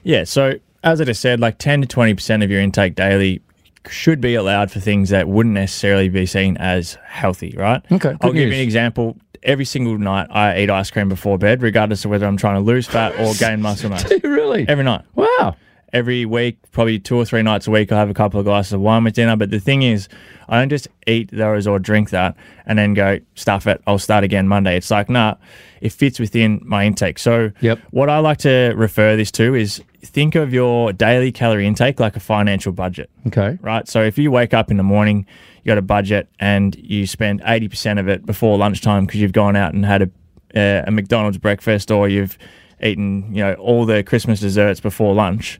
Yeah, 0.03 0.23
so 0.23 0.53
as 0.83 1.01
I 1.01 1.03
just 1.05 1.21
said, 1.21 1.39
like 1.39 1.57
10 1.57 1.81
to 1.81 1.87
20% 1.87 2.43
of 2.43 2.51
your 2.51 2.61
intake 2.61 2.95
daily 2.95 3.41
should 3.89 4.21
be 4.21 4.35
allowed 4.35 4.71
for 4.71 4.79
things 4.79 5.09
that 5.09 5.27
wouldn't 5.27 5.53
necessarily 5.53 6.09
be 6.09 6.25
seen 6.25 6.57
as 6.57 6.97
healthy, 7.05 7.53
right? 7.57 7.83
Okay, 7.91 8.15
I'll 8.21 8.31
give 8.31 8.47
you 8.47 8.53
an 8.53 8.59
example. 8.59 9.17
Every 9.43 9.65
single 9.65 9.97
night, 9.97 10.27
I 10.31 10.59
eat 10.59 10.71
ice 10.71 10.89
cream 10.89 11.07
before 11.07 11.37
bed, 11.37 11.61
regardless 11.61 12.03
of 12.03 12.11
whether 12.11 12.25
I'm 12.25 12.37
trying 12.37 12.55
to 12.55 12.61
lose 12.61 12.87
fat 12.87 13.19
or 13.19 13.33
gain 13.35 13.61
muscle 13.61 13.91
mass. 13.91 14.11
really? 14.23 14.67
Every 14.67 14.83
night. 14.83 15.05
Wow. 15.13 15.55
Every 15.93 16.25
week, 16.25 16.57
probably 16.71 16.99
two 16.99 17.15
or 17.15 17.25
three 17.25 17.41
nights 17.41 17.67
a 17.67 17.71
week, 17.71 17.91
I'll 17.91 17.97
have 17.97 18.09
a 18.09 18.13
couple 18.13 18.39
of 18.39 18.45
glasses 18.45 18.73
of 18.73 18.81
wine 18.81 19.03
with 19.03 19.13
dinner. 19.13 19.35
But 19.37 19.49
the 19.49 19.59
thing 19.59 19.81
is, 19.83 20.09
I 20.49 20.59
don't 20.59 20.69
just 20.69 20.87
eat 21.07 21.29
those 21.31 21.67
or 21.67 21.79
drink 21.79 22.09
that 22.09 22.35
and 22.65 22.77
then 22.77 22.93
go 22.93 23.19
stuff 23.35 23.65
it. 23.67 23.81
I'll 23.87 23.97
start 23.99 24.23
again 24.23 24.47
Monday. 24.47 24.75
It's 24.77 24.91
like, 24.91 25.09
nah, 25.09 25.35
it 25.81 25.91
fits 25.93 26.19
within 26.19 26.59
my 26.65 26.85
intake. 26.85 27.17
So, 27.19 27.51
Yep. 27.61 27.79
what 27.91 28.09
I 28.09 28.19
like 28.19 28.39
to 28.39 28.73
refer 28.75 29.15
this 29.15 29.31
to 29.33 29.55
is 29.55 29.81
think 30.01 30.35
of 30.35 30.53
your 30.53 30.91
daily 30.91 31.31
calorie 31.31 31.65
intake 31.65 31.99
like 31.99 32.15
a 32.15 32.19
financial 32.19 32.71
budget, 32.73 33.09
Okay. 33.27 33.57
right? 33.61 33.87
So, 33.87 34.03
if 34.03 34.17
you 34.17 34.31
wake 34.31 34.53
up 34.53 34.69
in 34.71 34.77
the 34.77 34.83
morning, 34.83 35.25
you 35.63 35.69
got 35.69 35.77
a 35.77 35.81
budget 35.81 36.27
and 36.39 36.75
you 36.75 37.07
spend 37.07 37.41
80% 37.41 37.99
of 37.99 38.07
it 38.09 38.25
before 38.25 38.57
lunchtime 38.57 39.05
because 39.05 39.21
you've 39.21 39.31
gone 39.33 39.55
out 39.55 39.73
and 39.73 39.85
had 39.85 40.01
a, 40.01 40.09
uh, 40.59 40.83
a 40.87 40.91
McDonald's 40.91 41.37
breakfast 41.37 41.89
or 41.89 42.07
you've 42.09 42.37
eaten, 42.85 43.33
you 43.33 43.43
know, 43.43 43.53
all 43.55 43.85
the 43.85 44.03
Christmas 44.03 44.39
desserts 44.39 44.79
before 44.79 45.13
lunch 45.13 45.59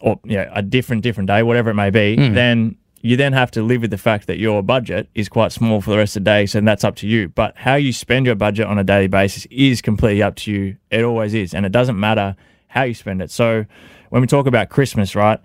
or 0.00 0.18
you 0.24 0.36
know, 0.36 0.50
a 0.54 0.62
different 0.62 1.02
different 1.02 1.28
day, 1.28 1.42
whatever 1.42 1.70
it 1.70 1.74
may 1.74 1.90
be, 1.90 2.16
hmm. 2.16 2.34
then 2.34 2.76
you 3.02 3.16
then 3.16 3.32
have 3.32 3.50
to 3.52 3.62
live 3.62 3.80
with 3.80 3.90
the 3.90 3.98
fact 3.98 4.26
that 4.26 4.38
your 4.38 4.62
budget 4.62 5.08
is 5.14 5.28
quite 5.28 5.52
small 5.52 5.80
for 5.80 5.90
the 5.90 5.96
rest 5.96 6.16
of 6.16 6.24
the 6.24 6.30
day, 6.30 6.46
so 6.46 6.60
that's 6.60 6.84
up 6.84 6.96
to 6.96 7.06
you. 7.06 7.28
But 7.28 7.56
how 7.56 7.76
you 7.76 7.92
spend 7.92 8.26
your 8.26 8.34
budget 8.34 8.66
on 8.66 8.78
a 8.78 8.84
daily 8.84 9.08
basis 9.08 9.46
is 9.50 9.80
completely 9.80 10.22
up 10.22 10.36
to 10.36 10.52
you. 10.52 10.76
It 10.90 11.02
always 11.02 11.32
is, 11.32 11.54
and 11.54 11.64
it 11.64 11.72
doesn't 11.72 11.98
matter 11.98 12.36
how 12.68 12.82
you 12.82 12.94
spend 12.94 13.22
it. 13.22 13.30
So 13.30 13.64
when 14.10 14.20
we 14.20 14.26
talk 14.26 14.46
about 14.46 14.68
Christmas, 14.68 15.14
right? 15.14 15.40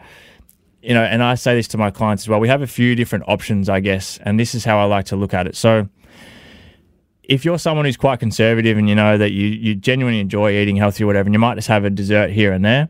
You 0.81 0.93
know, 0.93 1.03
and 1.03 1.23
I 1.23 1.35
say 1.35 1.55
this 1.55 1.67
to 1.69 1.77
my 1.77 1.89
clients 1.89 2.23
as 2.23 2.29
well. 2.29 2.39
We 2.39 2.49
have 2.49 2.61
a 2.61 2.67
few 2.67 2.93
different 2.93 3.23
options, 3.27 3.69
I 3.69 3.79
guess, 3.79 4.19
and 4.21 4.39
this 4.39 4.53
is 4.53 4.65
how 4.65 4.79
I 4.79 4.83
like 4.83 5.05
to 5.05 5.15
look 5.15 5.33
at 5.33 5.47
it. 5.47 5.55
So 5.55 5.87
if 7.29 7.45
you're 7.45 7.59
someone 7.59 7.85
who's 7.85 7.97
quite 7.97 8.19
conservative 8.19 8.77
and 8.77 8.89
you 8.89 8.95
know 8.95 9.17
that 9.17 9.31
you, 9.31 9.47
you 9.47 9.75
genuinely 9.75 10.19
enjoy 10.19 10.51
eating 10.51 10.75
healthy 10.75 11.03
or 11.03 11.07
whatever, 11.07 11.27
and 11.27 11.33
you 11.33 11.39
might 11.39 11.55
just 11.55 11.67
have 11.67 11.85
a 11.85 11.89
dessert 11.89 12.31
here 12.31 12.51
and 12.51 12.63
there, 12.63 12.89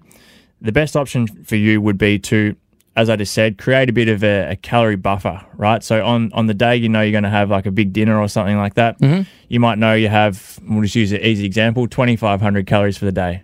the 0.61 0.71
best 0.71 0.95
option 0.95 1.27
for 1.27 1.55
you 1.55 1.81
would 1.81 1.97
be 1.97 2.19
to, 2.19 2.55
as 2.95 3.09
I 3.09 3.15
just 3.15 3.33
said, 3.33 3.57
create 3.57 3.89
a 3.89 3.93
bit 3.93 4.07
of 4.07 4.23
a, 4.23 4.51
a 4.51 4.55
calorie 4.55 4.95
buffer, 4.95 5.45
right? 5.55 5.83
So 5.83 6.05
on, 6.05 6.31
on 6.33 6.47
the 6.47 6.53
day 6.53 6.75
you 6.75 6.89
know 6.89 7.01
you're 7.01 7.11
going 7.11 7.23
to 7.23 7.29
have 7.29 7.49
like 7.49 7.65
a 7.65 7.71
big 7.71 7.93
dinner 7.93 8.19
or 8.19 8.27
something 8.27 8.57
like 8.57 8.75
that, 8.75 8.99
mm-hmm. 8.99 9.23
you 9.47 9.59
might 9.59 9.77
know 9.77 9.93
you 9.93 10.09
have, 10.09 10.59
we'll 10.67 10.83
just 10.83 10.95
use 10.95 11.11
an 11.11 11.21
easy 11.21 11.45
example, 11.45 11.87
2,500 11.87 12.65
calories 12.65 12.97
for 12.97 13.05
the 13.05 13.11
day. 13.11 13.43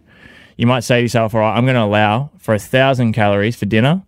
You 0.57 0.67
might 0.67 0.81
say 0.81 0.97
to 0.97 1.01
yourself, 1.01 1.33
all 1.33 1.41
right, 1.41 1.57
I'm 1.57 1.65
going 1.65 1.75
to 1.75 1.83
allow 1.83 2.31
for 2.37 2.53
a 2.53 2.59
thousand 2.59 3.13
calories 3.13 3.55
for 3.55 3.65
dinner. 3.65 4.03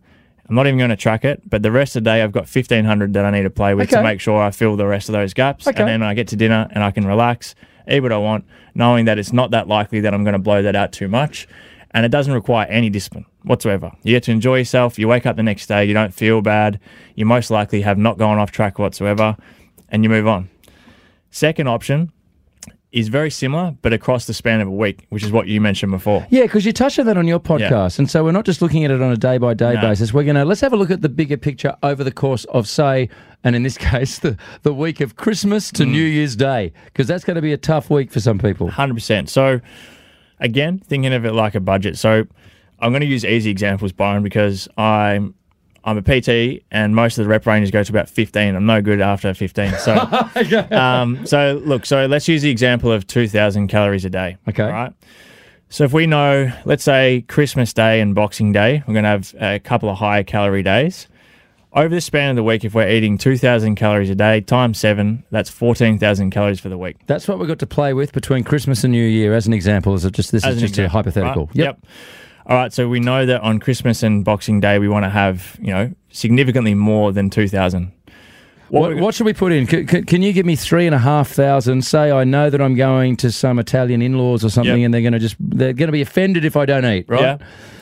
I'm 0.50 0.56
not 0.56 0.68
even 0.68 0.78
going 0.78 0.90
to 0.90 0.96
track 0.98 1.24
it, 1.24 1.42
but 1.50 1.64
the 1.64 1.72
rest 1.72 1.96
of 1.96 2.04
the 2.04 2.10
day 2.10 2.22
I've 2.22 2.32
got 2.34 2.42
1500 2.54 3.14
that 3.14 3.24
I 3.26 3.32
need 3.32 3.44
to 3.44 3.50
play 3.50 3.74
with 3.74 3.88
Okay. 3.90 3.98
to 3.98 4.04
make 4.04 4.20
sure 4.20 4.42
I 4.42 4.52
fill 4.52 4.76
the 4.76 4.86
rest 4.86 5.08
of 5.10 5.14
those 5.14 5.34
gaps. 5.34 5.68
Okay. 5.68 5.80
And 5.80 5.88
then 5.88 6.04
I 6.04 6.14
get 6.14 6.28
to 6.30 6.36
dinner 6.36 6.68
and 6.72 6.84
I 6.84 6.92
can 6.92 7.06
relax, 7.08 7.56
eat 7.90 8.02
what 8.02 8.12
I 8.12 8.18
want, 8.18 8.46
knowing 8.76 9.06
that 9.06 9.18
it's 9.18 9.32
not 9.32 9.52
that 9.52 9.68
likely 9.68 10.02
that 10.02 10.14
I'm 10.14 10.24
going 10.24 10.34
to 10.34 10.40
blow 10.40 10.62
that 10.62 10.76
out 10.76 10.92
too 10.92 11.08
much. 11.08 11.48
And 11.92 12.06
it 12.06 12.10
doesn't 12.10 12.34
require 12.34 12.66
any 12.68 12.90
discipline 12.90 13.26
whatsoever. 13.44 13.92
You 14.04 14.14
get 14.16 14.24
to 14.24 14.32
enjoy 14.32 14.58
yourself. 14.58 15.00
You 15.00 15.08
wake 15.08 15.26
up 15.26 15.36
the 15.38 15.44
next 15.44 15.68
day, 15.68 15.86
you 15.86 15.94
don't 15.94 16.14
feel 16.14 16.42
bad. 16.42 16.80
You 17.16 17.26
most 17.26 17.50
likely 17.52 17.82
have 17.82 17.98
not 17.98 18.18
gone 18.18 18.38
off 18.40 18.52
track 18.52 18.80
whatsoever, 18.80 19.38
and 19.90 20.04
you 20.04 20.10
move 20.10 20.28
on. 20.28 20.50
Second 21.30 21.68
option 21.68 22.12
is 22.94 23.10
very 23.10 23.30
similar, 23.32 23.76
but 23.82 23.92
across 23.92 24.26
the 24.28 24.34
span 24.34 24.62
of 24.62 24.68
a 24.68 24.72
week, 24.72 25.06
which 25.10 25.24
is 25.24 25.32
what 25.32 25.48
you 25.48 25.60
mentioned 25.60 25.92
before. 25.92 26.26
Yeah, 26.30 26.44
because 26.44 26.66
you 26.66 26.72
touched 26.72 27.00
on 27.00 27.06
that 27.08 27.18
on 27.18 27.28
your 27.28 27.40
podcast, 27.40 28.00
and 28.00 28.10
so 28.10 28.24
we're 28.24 28.32
not 28.32 28.46
just 28.46 28.62
looking 28.62 28.86
at 28.86 28.92
it 28.92 29.02
on 29.02 29.12
a 29.12 29.18
day 29.18 29.38
by 29.40 29.54
day 29.56 29.74
No. 29.74 29.82
basis. 29.82 30.14
We're 30.14 30.24
gonna 30.24 30.46
let's 30.46 30.62
have 30.62 30.72
a 30.74 30.78
look 30.78 30.92
at 30.92 31.02
the 31.02 31.10
bigger 31.10 31.36
picture 31.36 31.76
over 31.84 32.04
the 32.04 32.12
course 32.12 32.46
of 32.46 32.68
say, 32.68 33.10
and 33.44 33.56
in 33.56 33.64
this 33.64 33.78
case, 33.90 34.20
the 34.20 34.38
the 34.62 34.74
week 34.74 35.02
of 35.02 35.16
Christmas 35.16 35.72
Mm. 35.72 35.76
to 35.78 35.86
New 35.86 36.04
Year's 36.04 36.36
Day, 36.36 36.72
because 36.86 37.08
that's 37.08 37.24
going 37.26 37.36
to 37.36 37.42
be 37.42 37.52
a 37.52 37.58
tough 37.58 37.90
week 37.90 38.12
for 38.12 38.20
some 38.20 38.38
people. 38.40 38.70
Hundred 38.70 38.94
percent. 38.94 39.30
So, 39.30 39.60
again, 40.40 40.80
thinking 40.80 41.14
of 41.14 41.26
it 41.26 41.34
like 41.34 41.56
a 41.56 41.60
budget. 41.60 41.98
So, 41.98 42.26
I'm 42.80 42.92
going 42.92 43.02
to 43.02 43.08
use 43.08 43.24
easy 43.26 43.50
examples, 43.50 43.92
Byron, 43.92 44.24
because 44.24 44.68
I'm 44.78 45.34
I'm 45.86 45.98
a 45.98 46.02
PT, 46.02 46.64
and 46.72 46.96
most 46.96 47.18
of 47.18 47.26
the 47.26 47.30
rep 47.30 47.46
ranges 47.46 47.72
go 47.72 47.84
to 47.84 47.92
about 47.92 48.10
15. 48.10 48.56
I'm 48.56 48.66
no 48.66 48.82
good 48.82 49.02
after 49.02 49.34
15. 49.34 49.74
So, 49.80 49.96
um, 50.72 51.26
so 51.26 51.62
look. 51.66 51.86
So 51.86 52.06
let's 52.06 52.28
use 52.28 52.42
the 52.42 52.50
example 52.50 52.92
of 52.92 53.06
2,000 53.08 53.68
calories 53.68 54.06
a 54.06 54.10
day. 54.10 54.38
Okay. 54.48 54.64
Right. 54.64 54.94
So 55.70 55.84
if 55.84 55.92
we 55.92 56.06
know, 56.06 56.52
let's 56.66 56.84
say 56.84 57.26
Christmas 57.28 57.74
Day 57.74 58.00
and 58.00 58.14
Boxing 58.14 58.52
Day, 58.52 58.84
we're 58.88 58.94
going 58.94 59.04
to 59.06 59.10
have 59.10 59.36
a 59.40 59.60
couple 59.60 59.90
of 59.90 59.98
high 59.98 60.22
calorie 60.24 60.62
days. 60.62 61.08
Over 61.76 61.90
the 61.96 62.02
span 62.02 62.30
of 62.30 62.36
the 62.36 62.44
week, 62.44 62.64
if 62.64 62.76
we're 62.76 62.88
eating 62.88 63.18
2,000 63.18 63.74
calories 63.74 64.12
a 64.12 64.14
day 64.14 64.42
times 64.42 64.78
seven, 64.80 65.24
that's 65.32 65.50
14,000 65.50 66.30
calories 66.30 66.60
for 66.60 66.70
the 66.70 66.78
week. 66.78 66.98
That's 67.08 67.28
what 67.28 67.40
we've 67.40 67.48
got 67.48 67.58
to 67.58 67.66
play 67.66 67.96
with 67.96 68.14
between 68.14 68.44
Christmas 68.44 68.84
and 68.84 68.92
New 68.92 69.04
Year, 69.04 69.34
as 69.34 69.48
an 69.48 69.54
example. 69.54 69.96
Is 69.96 70.06
it 70.06 70.14
just 70.14 70.32
this 70.32 70.46
As 70.46 70.58
is 70.58 70.62
just 70.62 70.78
a 70.78 70.88
hypothetical? 70.88 71.48
right? 71.48 71.56
Yep. 71.56 71.86
All 72.46 72.58
right. 72.58 72.74
So 72.74 72.88
we 72.90 73.00
know 73.00 73.26
that 73.26 73.42
on 73.42 73.60
Christmas 73.60 74.04
and 74.04 74.24
Boxing 74.26 74.60
Day, 74.60 74.80
we 74.80 74.88
want 74.88 75.04
to 75.06 75.10
have, 75.10 75.58
you 75.62 75.72
know, 75.74 75.92
significantly 76.10 76.74
more 76.74 77.12
than 77.12 77.30
2,000. 77.30 77.92
What, 78.70 78.96
we- 78.96 79.02
what 79.02 79.14
should 79.14 79.26
we 79.26 79.34
put 79.34 79.52
in? 79.52 79.68
C- 79.68 79.86
c- 79.86 80.02
can 80.02 80.22
you 80.24 80.34
give 80.34 80.46
me 80.46 80.56
three 80.56 80.86
and 80.88 80.96
a 80.96 81.00
half 81.00 81.30
thousand? 81.30 81.84
Say 81.84 82.12
I 82.12 82.24
know 82.24 82.50
that 82.50 82.60
I'm 82.60 82.76
going 82.76 83.16
to 83.18 83.32
some 83.32 83.60
Italian 83.60 84.02
in-laws 84.02 84.44
or 84.44 84.50
something, 84.50 84.80
Yep. 84.80 84.86
and 84.86 84.94
they're 84.94 85.02
going 85.02 85.14
to 85.14 85.20
just 85.20 85.36
they're 85.40 85.74
going 85.74 85.88
to 85.90 85.92
be 85.94 86.02
offended 86.02 86.44
if 86.44 86.58
I 86.58 86.66
don't 86.66 86.84
eat, 86.86 87.06
right? 87.08 87.22
Yeah. 87.22 87.38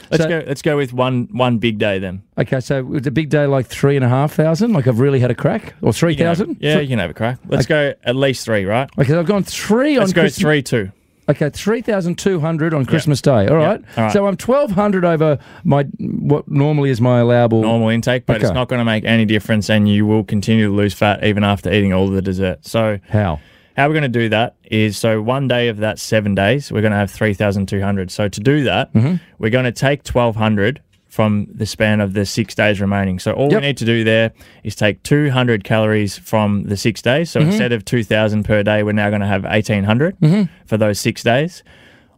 Let's 0.09 0.23
So- 0.23 0.29
go. 0.29 0.43
Let's 0.45 0.61
go 0.61 0.75
with 0.75 0.91
one 0.91 1.29
one 1.31 1.59
big 1.59 1.77
day 1.77 1.97
then. 1.99 2.23
Okay, 2.37 2.59
so 2.59 2.83
with 2.83 3.07
a 3.07 3.11
big 3.11 3.29
day 3.29 3.45
like 3.45 3.67
three 3.67 3.95
and 3.95 4.03
a 4.03 4.09
half 4.09 4.33
thousand, 4.33 4.73
like 4.73 4.85
I've 4.85 4.99
really 4.99 5.21
had 5.21 5.31
a 5.31 5.35
crack, 5.35 5.75
or 5.81 5.93
three 5.93 6.15
thousand. 6.17 6.55
Can? 6.55 6.57
Yeah, 6.59 6.79
you 6.81 6.89
can 6.89 6.99
have 6.99 7.11
a 7.11 7.13
crack. 7.13 7.39
Let's 7.47 7.67
go 7.67 7.93
at 8.03 8.15
least 8.17 8.43
three, 8.43 8.65
right? 8.65 8.89
Okay, 8.99 9.15
I've 9.15 9.25
gone 9.25 9.43
three 9.43 9.95
on 9.95 10.01
Let's 10.01 10.11
go 10.13 10.23
Christmas. 10.23 10.41
three 10.41 10.61
two. 10.61 10.91
Okay, 11.31 11.49
three 11.49 11.81
thousand 11.81 12.17
two 12.17 12.39
hundred 12.39 12.73
on 12.73 12.85
Christmas 12.85 13.21
Day. 13.21 13.47
All 13.47 13.55
right. 13.55 13.81
all 13.97 14.03
right. 14.05 14.13
So 14.13 14.27
I'm 14.27 14.37
twelve 14.37 14.71
hundred 14.71 15.03
over 15.05 15.37
my 15.63 15.83
what 15.99 16.47
normally 16.49 16.89
is 16.89 17.01
my 17.01 17.19
allowable. 17.19 17.61
normal 17.61 17.89
intake, 17.89 18.25
but 18.25 18.37
it's 18.37 18.45
Okay. 18.45 18.53
not 18.53 18.67
going 18.67 18.79
to 18.79 18.85
make 18.85 19.03
any 19.05 19.25
difference, 19.25 19.69
and 19.69 19.87
you 19.89 20.05
will 20.05 20.23
continue 20.23 20.67
to 20.67 20.73
lose 20.73 20.93
fat 20.93 21.23
even 21.23 21.43
after 21.43 21.71
eating 21.71 21.93
all 21.93 22.07
of 22.07 22.13
the 22.13 22.21
dessert. 22.21 22.65
So, 22.65 22.99
How? 23.09 23.39
how 23.77 23.87
we're 23.87 23.93
going 23.93 24.03
to 24.11 24.19
do 24.19 24.29
that 24.29 24.55
is 24.65 24.97
so 24.97 25.21
one 25.21 25.47
day 25.47 25.67
of 25.69 25.77
that 25.77 25.99
seven 25.99 26.35
days, 26.35 26.71
we're 26.71 26.81
going 26.81 26.91
to 26.91 26.97
have 26.97 27.11
3,200. 27.11 28.11
So, 28.11 28.27
to 28.27 28.39
do 28.39 28.63
that, 28.63 28.93
Mm-hmm. 28.93 29.15
we're 29.39 29.49
going 29.49 29.65
to 29.65 29.71
take 29.71 30.05
1,200 30.07 30.81
from 31.11 31.45
the 31.53 31.65
span 31.65 31.99
of 31.99 32.13
the 32.13 32.25
six 32.25 32.55
days 32.55 32.79
remaining. 32.79 33.19
So, 33.19 33.33
all 33.33 33.51
Yep. 33.51 33.61
we 33.61 33.67
need 33.67 33.77
to 33.77 33.85
do 33.85 34.03
there 34.05 34.31
is 34.63 34.75
take 34.75 35.03
200 35.03 35.65
calories 35.65 36.17
from 36.17 36.63
the 36.63 36.77
six 36.77 37.01
days. 37.01 37.29
So, 37.29 37.41
Mm-hmm. 37.41 37.49
instead 37.49 37.71
of 37.73 37.83
2,000 37.83 38.43
per 38.45 38.63
day, 38.63 38.81
we're 38.81 38.93
now 38.93 39.09
going 39.09 39.19
to 39.21 39.27
have 39.27 39.43
1,800 39.43 40.17
Mm-hmm. 40.21 40.43
for 40.65 40.77
those 40.77 40.99
six 40.99 41.21
days. 41.21 41.63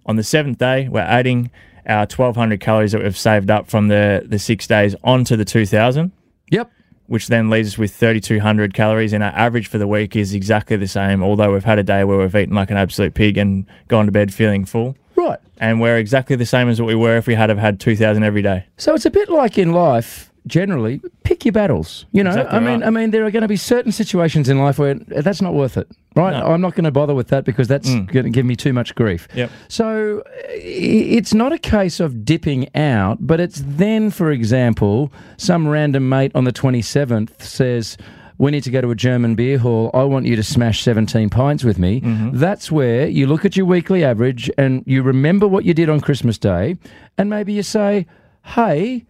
On 0.06 0.16
the 0.16 0.24
seventh 0.24 0.60
day, 0.60 0.88
we're 0.90 1.00
adding 1.02 1.50
our 1.88 2.06
1,200 2.06 2.60
calories 2.60 2.92
that 2.92 3.02
we've 3.02 3.18
saved 3.18 3.50
up 3.50 3.68
from 3.68 3.88
the, 3.88 4.24
the 4.28 4.38
six 4.40 4.68
days 4.68 4.96
onto 5.04 5.36
the 5.36 5.44
2,000 5.46 6.12
Yep. 6.52 6.70
which 7.08 7.28
then 7.30 7.50
leaves 7.50 7.70
us 7.70 7.78
with 7.80 7.94
3,200 7.96 8.74
calories. 8.76 9.12
And 9.12 9.24
our 9.24 9.32
average 9.32 9.68
for 9.68 9.80
the 9.80 9.88
week 9.88 10.16
is 10.16 10.36
exactly 10.36 10.78
the 10.78 10.88
same, 10.88 11.24
although 11.24 11.52
we've 11.52 11.64
had 11.66 11.80
a 11.80 11.84
day 11.84 12.04
where 12.04 12.18
we've 12.20 12.36
eaten 12.36 12.54
like 12.56 12.70
an 12.70 12.78
absolute 12.78 13.16
pig 13.16 13.38
and 13.40 13.66
gone 13.88 14.06
to 14.06 14.12
bed 14.12 14.32
feeling 14.34 14.66
full. 14.66 14.96
Right. 15.16 15.40
And 15.58 15.80
we're 15.80 15.98
exactly 15.98 16.36
the 16.36 16.46
same 16.46 16.70
as 16.70 16.82
what 16.82 16.88
we 16.88 16.96
were 16.96 17.18
if 17.18 17.28
we 17.28 17.36
had 17.36 17.50
have 17.50 17.60
had 17.60 17.80
2,000 17.80 18.24
every 18.24 18.42
day. 18.42 18.66
So 18.78 18.94
it's 18.94 19.06
a 19.06 19.12
bit 19.12 19.30
like 19.30 19.58
in 19.58 19.72
life. 19.72 20.30
Generally, 20.46 21.02
pick 21.24 21.46
your 21.46 21.54
battles. 21.54 22.06
You 22.12 22.22
know, 22.22 22.32
Exactly 22.32 22.58
I 22.58 22.60
mean, 22.60 22.82
right. 22.82 22.88
I 22.88 22.90
mean, 22.90 23.12
there 23.12 23.26
are 23.26 23.32
going 23.32 23.44
to 23.44 23.48
be 23.48 23.56
certain 23.56 23.94
situations 23.94 24.50
in 24.50 24.60
life 24.60 24.78
where 24.78 24.96
that's 24.96 25.42
not 25.42 25.54
worth 25.54 25.78
it, 25.78 25.90
right? 26.18 26.32
No. 26.32 26.48
I'm 26.48 26.60
not 26.60 26.76
going 26.76 26.84
to 26.84 26.92
bother 26.92 27.16
with 27.16 27.30
that 27.30 27.46
because 27.46 27.70
that's 27.70 27.88
mm. 27.88 28.12
going 28.12 28.26
to 28.26 28.30
give 28.30 28.46
me 28.46 28.58
too 28.58 28.74
much 28.74 28.94
grief. 28.94 29.30
Yep. 29.36 29.50
So 29.70 30.22
it's 30.50 31.34
not 31.34 31.54
a 31.54 31.58
case 31.58 32.02
of 32.02 32.26
dipping 32.26 32.68
out, 32.76 33.20
but 33.22 33.40
it's 33.40 33.64
then, 33.66 34.10
for 34.10 34.32
example, 34.32 35.14
some 35.38 35.66
random 35.66 36.10
mate 36.10 36.34
on 36.36 36.44
the 36.44 36.52
27th 36.52 37.42
says, 37.42 37.96
we 38.38 38.52
need 38.52 38.64
to 38.64 38.72
go 38.72 38.82
to 38.82 38.90
a 38.92 38.96
German 38.96 39.36
beer 39.36 39.58
hall. 39.58 39.92
I 39.94 40.04
want 40.04 40.26
you 40.26 40.36
to 40.36 40.44
smash 40.44 40.82
17 40.84 41.30
pints 41.30 41.64
with 41.64 41.78
me. 41.80 42.02
That's 42.34 42.72
where 42.72 43.08
you 43.08 43.28
look 43.28 43.46
at 43.46 43.56
your 43.56 43.66
weekly 43.66 44.04
average 44.04 44.50
and 44.58 44.84
you 44.86 45.04
remember 45.04 45.48
what 45.48 45.66
you 45.66 45.74
did 45.74 45.90
on 45.90 46.02
Christmas 46.02 46.38
Day, 46.38 46.78
and 47.18 47.30
maybe 47.30 47.54
you 47.54 47.64
say, 47.64 48.06
hey, 48.44 49.06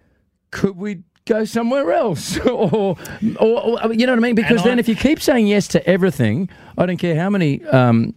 could 0.51 0.77
we 0.77 1.03
go 1.25 1.45
somewhere 1.45 1.91
else? 1.91 2.37
or, 2.45 2.97
or, 3.39 3.83
or, 3.83 3.93
you 3.93 4.05
know 4.05 4.13
what 4.13 4.19
I 4.19 4.21
mean? 4.21 4.35
Because 4.35 4.63
then 4.63 4.79
if 4.79 4.87
you 4.87 4.95
keep 4.95 5.21
saying 5.21 5.47
yes 5.47 5.67
to 5.69 5.87
everything, 5.87 6.49
I 6.77 6.85
don't 6.85 6.97
care 6.97 7.15
how 7.15 7.29
many 7.29 7.63
um, 7.65 8.13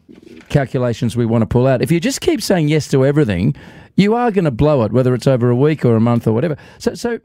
calculations 0.48 1.16
we 1.16 1.26
want 1.26 1.42
to 1.42 1.46
pull 1.46 1.66
out. 1.66 1.82
If 1.82 1.90
you 1.90 2.00
just 2.00 2.20
keep 2.20 2.42
saying 2.42 2.68
yes 2.68 2.88
to 2.88 3.04
everything, 3.04 3.54
you 3.96 4.14
are 4.14 4.30
going 4.30 4.44
to 4.44 4.50
blow 4.50 4.82
it, 4.82 4.92
whether 4.92 5.14
it's 5.14 5.26
over 5.26 5.50
a 5.50 5.56
week 5.56 5.84
or 5.84 5.96
a 5.96 6.00
month 6.00 6.26
or 6.26 6.32
whatever. 6.32 6.56
So, 6.78 6.94
so 6.94 7.18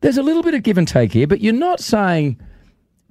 there's 0.00 0.18
a 0.18 0.22
little 0.22 0.42
bit 0.42 0.54
of 0.54 0.62
give 0.62 0.78
and 0.78 0.86
take 0.86 1.12
here, 1.12 1.26
but 1.26 1.40
you're 1.40 1.52
not 1.52 1.80
saying 1.80 2.38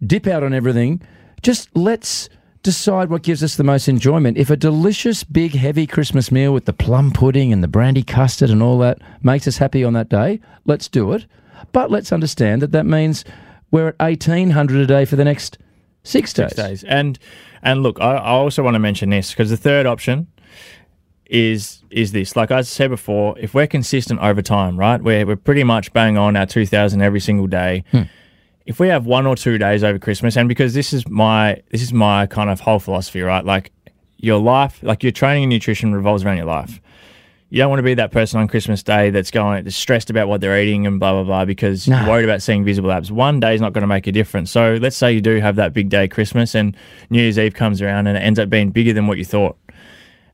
dip 0.06 0.28
out 0.28 0.44
on 0.44 0.54
everything. 0.54 1.02
Just 1.42 1.70
let's 1.76 2.30
decide 2.64 3.10
what 3.10 3.24
gives 3.24 3.44
us 3.44 3.56
the 3.56 3.64
most 3.64 3.88
enjoyment. 3.88 4.38
If 4.38 4.50
a 4.50 4.58
delicious, 4.58 5.24
big, 5.24 5.54
heavy 5.54 5.88
Christmas 5.88 6.32
meal 6.32 6.54
with 6.54 6.66
the 6.66 6.74
plum 6.74 7.12
pudding 7.12 7.54
and 7.54 7.64
the 7.64 7.68
brandy 7.68 8.04
custard 8.04 8.50
and 8.50 8.62
all 8.62 8.78
that 8.80 9.00
makes 9.24 9.48
us 9.48 9.58
happy 9.58 9.84
on 9.84 9.94
that 9.94 10.10
day, 10.10 10.40
let's 10.66 10.88
do 10.88 11.14
it. 11.14 11.26
But 11.72 11.92
let's 11.92 12.12
understand 12.12 12.62
that 12.62 12.72
that 12.72 12.86
means 12.86 13.24
we're 13.72 13.90
at 13.90 14.00
1800 14.00 14.82
a 14.82 14.86
day 14.86 15.06
for 15.06 15.16
the 15.16 15.24
next 15.24 15.58
six 16.04 16.34
days. 16.34 16.50
Six 16.50 16.56
days. 16.56 16.84
And 16.84 17.20
and 17.62 17.84
look, 17.84 18.00
I, 18.00 18.16
I 18.16 18.32
also 18.32 18.64
want 18.64 18.76
to 18.76 18.80
mention 18.80 19.10
this 19.10 19.32
because 19.32 19.50
the 19.50 19.58
third 19.58 19.86
option 19.86 20.28
is 21.26 21.84
is 21.90 22.12
this. 22.12 22.36
Like 22.36 22.52
I 22.52 22.62
said 22.62 22.90
before, 22.90 23.38
if 23.40 23.54
we're 23.54 23.68
consistent 23.68 24.20
over 24.22 24.42
time, 24.42 24.78
right? 24.78 25.02
We're 25.02 25.26
we're 25.26 25.36
pretty 25.36 25.64
much 25.64 25.94
bang 25.94 26.18
on 26.18 26.36
our 26.36 26.46
two 26.46 26.66
thousand 26.66 27.02
every 27.02 27.20
single 27.20 27.48
day. 27.48 27.84
Hmm. 27.92 28.04
If 28.68 28.80
we 28.80 28.90
have 28.90 29.06
one 29.06 29.26
or 29.26 29.36
two 29.36 29.58
days 29.58 29.84
over 29.84 29.98
Christmas, 29.98 30.36
and 30.38 30.48
because 30.50 30.74
this 30.74 30.92
is 30.94 31.08
my 31.08 31.62
this 31.72 31.82
is 31.82 31.94
my 31.94 32.28
kind 32.28 32.50
of 32.50 32.60
whole 32.60 32.80
philosophy, 32.80 33.22
right? 33.22 33.44
Like 33.44 33.72
your 34.18 34.40
life, 34.40 34.80
like 34.84 35.04
your 35.04 35.12
training 35.14 35.44
and 35.44 35.50
nutrition 35.52 35.94
revolves 35.96 36.24
around 36.26 36.38
your 36.38 36.46
life. 36.48 36.82
You 37.50 37.60
don't 37.60 37.70
want 37.70 37.80
to 37.80 37.84
be 37.84 37.94
that 37.94 38.12
person 38.12 38.42
on 38.42 38.50
Christmas 38.50 38.84
Day 38.84 39.10
that's 39.10 39.32
going 39.32 39.64
that's 39.64 39.76
stressed 39.78 40.10
about 40.10 40.28
what 40.28 40.42
they're 40.42 40.60
eating 40.62 40.86
and 40.86 41.00
blah 41.00 41.14
blah 41.14 41.24
blah 41.24 41.46
because 41.46 41.88
No. 41.88 41.98
you're 41.98 42.10
worried 42.10 42.26
about 42.26 42.42
seeing 42.42 42.66
visible 42.66 42.92
abs. 42.92 43.10
One 43.10 43.40
day 43.40 43.56
is 43.56 43.62
not 43.62 43.72
going 43.72 43.84
to 43.84 43.88
make 43.88 44.06
a 44.06 44.12
difference. 44.12 44.52
So 44.52 44.78
let's 44.82 44.98
say 44.98 45.14
you 45.14 45.22
do 45.22 45.38
have 45.40 45.56
that 45.56 45.72
big 45.72 45.88
day 45.88 46.10
Christmas 46.10 46.54
and 46.54 46.76
New 47.10 47.22
Year's 47.22 47.40
Eve 47.40 47.54
comes 47.54 47.82
around 47.82 48.08
and 48.08 48.18
it 48.18 48.22
ends 48.22 48.38
up 48.38 48.50
being 48.50 48.72
bigger 48.72 48.92
than 48.92 49.08
what 49.08 49.18
you 49.18 49.24
thought, 49.24 49.56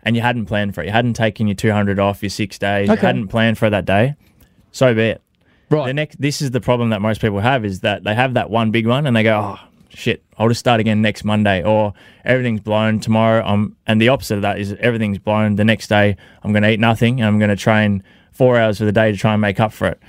and 0.02 0.15
you 0.15 0.24
hadn't 0.24 0.48
planned 0.48 0.74
for 0.74 0.82
it. 0.82 0.88
You 0.88 0.91
hadn't 0.91 1.13
taken 1.13 1.46
your 1.46 1.56
200 1.56 2.00
off 2.00 2.24
your 2.24 2.32
six 2.32 2.58
days. 2.58 2.89
Okay. 2.89 3.00
You 3.00 3.06
hadn't 3.06 3.28
planned 3.28 3.60
for 3.60 3.69
that 3.69 3.86
day. 3.86 4.15
So 4.72 4.91
be 4.96 5.02
it. 5.10 5.22
Right. 5.73 5.88
The 5.88 5.93
next, 5.93 6.21
this 6.21 6.41
is 6.41 6.51
the 6.51 6.62
problem 6.62 6.89
that 6.91 7.01
most 7.01 7.19
people 7.19 7.39
have 7.39 7.65
is 7.65 7.79
that 7.79 8.03
they 8.03 8.13
have 8.13 8.36
that 8.36 8.49
one 8.49 8.71
big 8.71 8.86
one 8.86 9.07
and 9.07 9.15
they 9.15 9.23
go, 9.23 9.39
oh 9.39 9.67
shit, 9.89 10.23
I'll 10.38 10.47
just 10.47 10.59
start 10.59 10.79
again 10.79 11.01
next 11.01 11.23
Monday, 11.23 11.63
or 11.63 11.93
everything's 12.25 12.62
blown 12.62 12.99
tomorrow. 12.99 13.45
Um, 13.45 13.75
and 13.88 14.01
the 14.01 14.09
opposite 14.09 14.36
of 14.36 14.41
that 14.43 14.59
is 14.59 14.73
everything's 14.79 15.19
blown. 15.19 15.55
The 15.55 15.65
next 15.65 15.88
day, 15.88 16.15
I'm 16.43 16.51
going 16.51 16.63
to 16.63 16.71
eat 16.71 16.79
nothing 16.79 17.19
and 17.19 17.27
I'm 17.27 17.39
going 17.39 17.49
to 17.49 17.55
train 17.55 18.03
four 18.31 18.57
hours 18.57 18.77
for 18.77 18.86
the 18.86 18.91
day 18.91 19.12
to 19.12 19.17
try 19.17 19.33
and 19.33 19.41
make 19.41 19.59
up 19.59 19.73
for 19.73 19.88
it. 19.88 19.99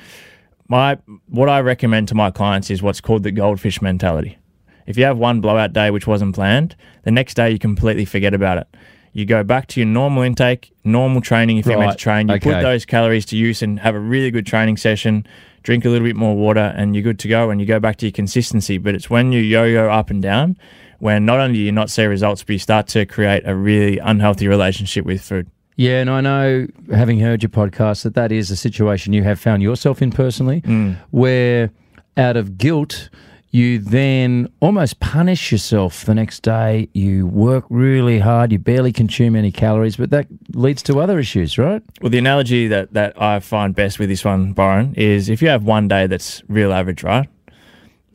My 0.68 0.98
what 1.28 1.48
I 1.48 1.60
recommend 1.60 2.08
to 2.08 2.14
my 2.14 2.30
clients 2.30 2.70
is 2.70 2.82
what's 2.82 3.00
called 3.00 3.22
the 3.22 3.30
goldfish 3.30 3.82
mentality. 3.82 4.38
If 4.86 4.96
you 4.96 5.04
have 5.04 5.18
one 5.18 5.40
blowout 5.40 5.72
day 5.72 5.90
which 5.90 6.06
wasn't 6.06 6.34
planned, 6.34 6.76
the 7.04 7.10
next 7.10 7.34
day 7.34 7.50
you 7.50 7.58
completely 7.58 8.04
forget 8.04 8.34
about 8.34 8.58
it. 8.58 8.66
You 9.14 9.24
go 9.24 9.42
back 9.42 9.68
to 9.68 9.80
your 9.80 9.86
normal 9.86 10.24
intake, 10.24 10.72
normal 10.84 11.22
training 11.22 11.58
if 11.58 11.66
you're 11.66 11.78
meant 11.78 11.92
to 11.92 11.96
train. 11.96 12.28
You 12.28 12.34
okay. 12.34 12.52
put 12.52 12.62
those 12.62 12.84
calories 12.84 13.24
to 13.26 13.36
use 13.36 13.62
and 13.62 13.78
have 13.78 13.94
a 13.94 14.00
really 14.00 14.30
good 14.30 14.44
training 14.44 14.76
session, 14.76 15.26
drink 15.62 15.84
a 15.84 15.88
little 15.88 16.06
bit 16.06 16.16
more 16.16 16.36
water, 16.36 16.74
and 16.76 16.94
you're 16.94 17.02
good 17.04 17.20
to 17.20 17.28
go 17.28 17.48
and 17.50 17.60
you 17.60 17.66
go 17.66 17.78
back 17.80 17.96
to 17.98 18.06
your 18.06 18.12
consistency. 18.12 18.76
But 18.76 18.94
it's 18.96 19.08
when 19.08 19.32
you 19.32 19.40
yo 19.40 19.64
yo 19.64 19.88
up 19.88 20.10
and 20.10 20.20
down 20.20 20.58
when 20.98 21.24
not 21.24 21.38
only 21.38 21.54
do 21.54 21.60
you 21.60 21.72
not 21.72 21.90
see 21.90 22.04
results, 22.04 22.42
but 22.42 22.54
you 22.54 22.58
start 22.58 22.86
to 22.88 23.06
create 23.06 23.42
a 23.46 23.54
really 23.54 23.98
unhealthy 23.98 24.48
relationship 24.48 25.04
with 25.04 25.22
food. 25.22 25.48
Yeah, 25.76 26.00
and 26.00 26.10
I 26.10 26.20
know, 26.20 26.66
having 26.92 27.20
heard 27.20 27.42
your 27.42 27.50
podcast, 27.50 28.04
that 28.04 28.14
that 28.14 28.32
is 28.32 28.50
a 28.50 28.56
situation 28.56 29.12
you 29.12 29.22
have 29.24 29.40
found 29.40 29.62
yourself 29.62 30.00
in 30.00 30.10
personally, 30.12 30.60
mm. 30.62 30.96
where 31.10 31.70
out 32.16 32.36
of 32.36 32.56
guilt, 32.58 33.10
you 33.54 33.78
then 33.78 34.48
almost 34.58 34.98
punish 34.98 35.52
yourself 35.52 36.04
the 36.06 36.14
next 36.14 36.40
day. 36.40 36.88
You 36.92 37.28
work 37.28 37.64
really 37.70 38.18
hard, 38.18 38.50
you 38.50 38.58
barely 38.58 38.92
consume 38.92 39.36
any 39.36 39.52
calories, 39.52 39.96
but 39.96 40.10
that 40.10 40.26
leads 40.56 40.82
to 40.82 40.98
other 40.98 41.20
issues, 41.20 41.56
right? 41.56 41.80
Well, 42.00 42.10
the 42.10 42.18
analogy 42.18 42.66
that, 42.66 42.94
that 42.94 43.22
I 43.22 43.38
find 43.38 43.72
best 43.72 44.00
with 44.00 44.08
this 44.08 44.24
one, 44.24 44.54
Byron, 44.54 44.92
is 44.96 45.28
if 45.28 45.40
you 45.40 45.46
have 45.50 45.62
one 45.62 45.86
day 45.86 46.08
that's 46.08 46.42
real 46.48 46.72
average, 46.72 47.04
right? 47.04 47.28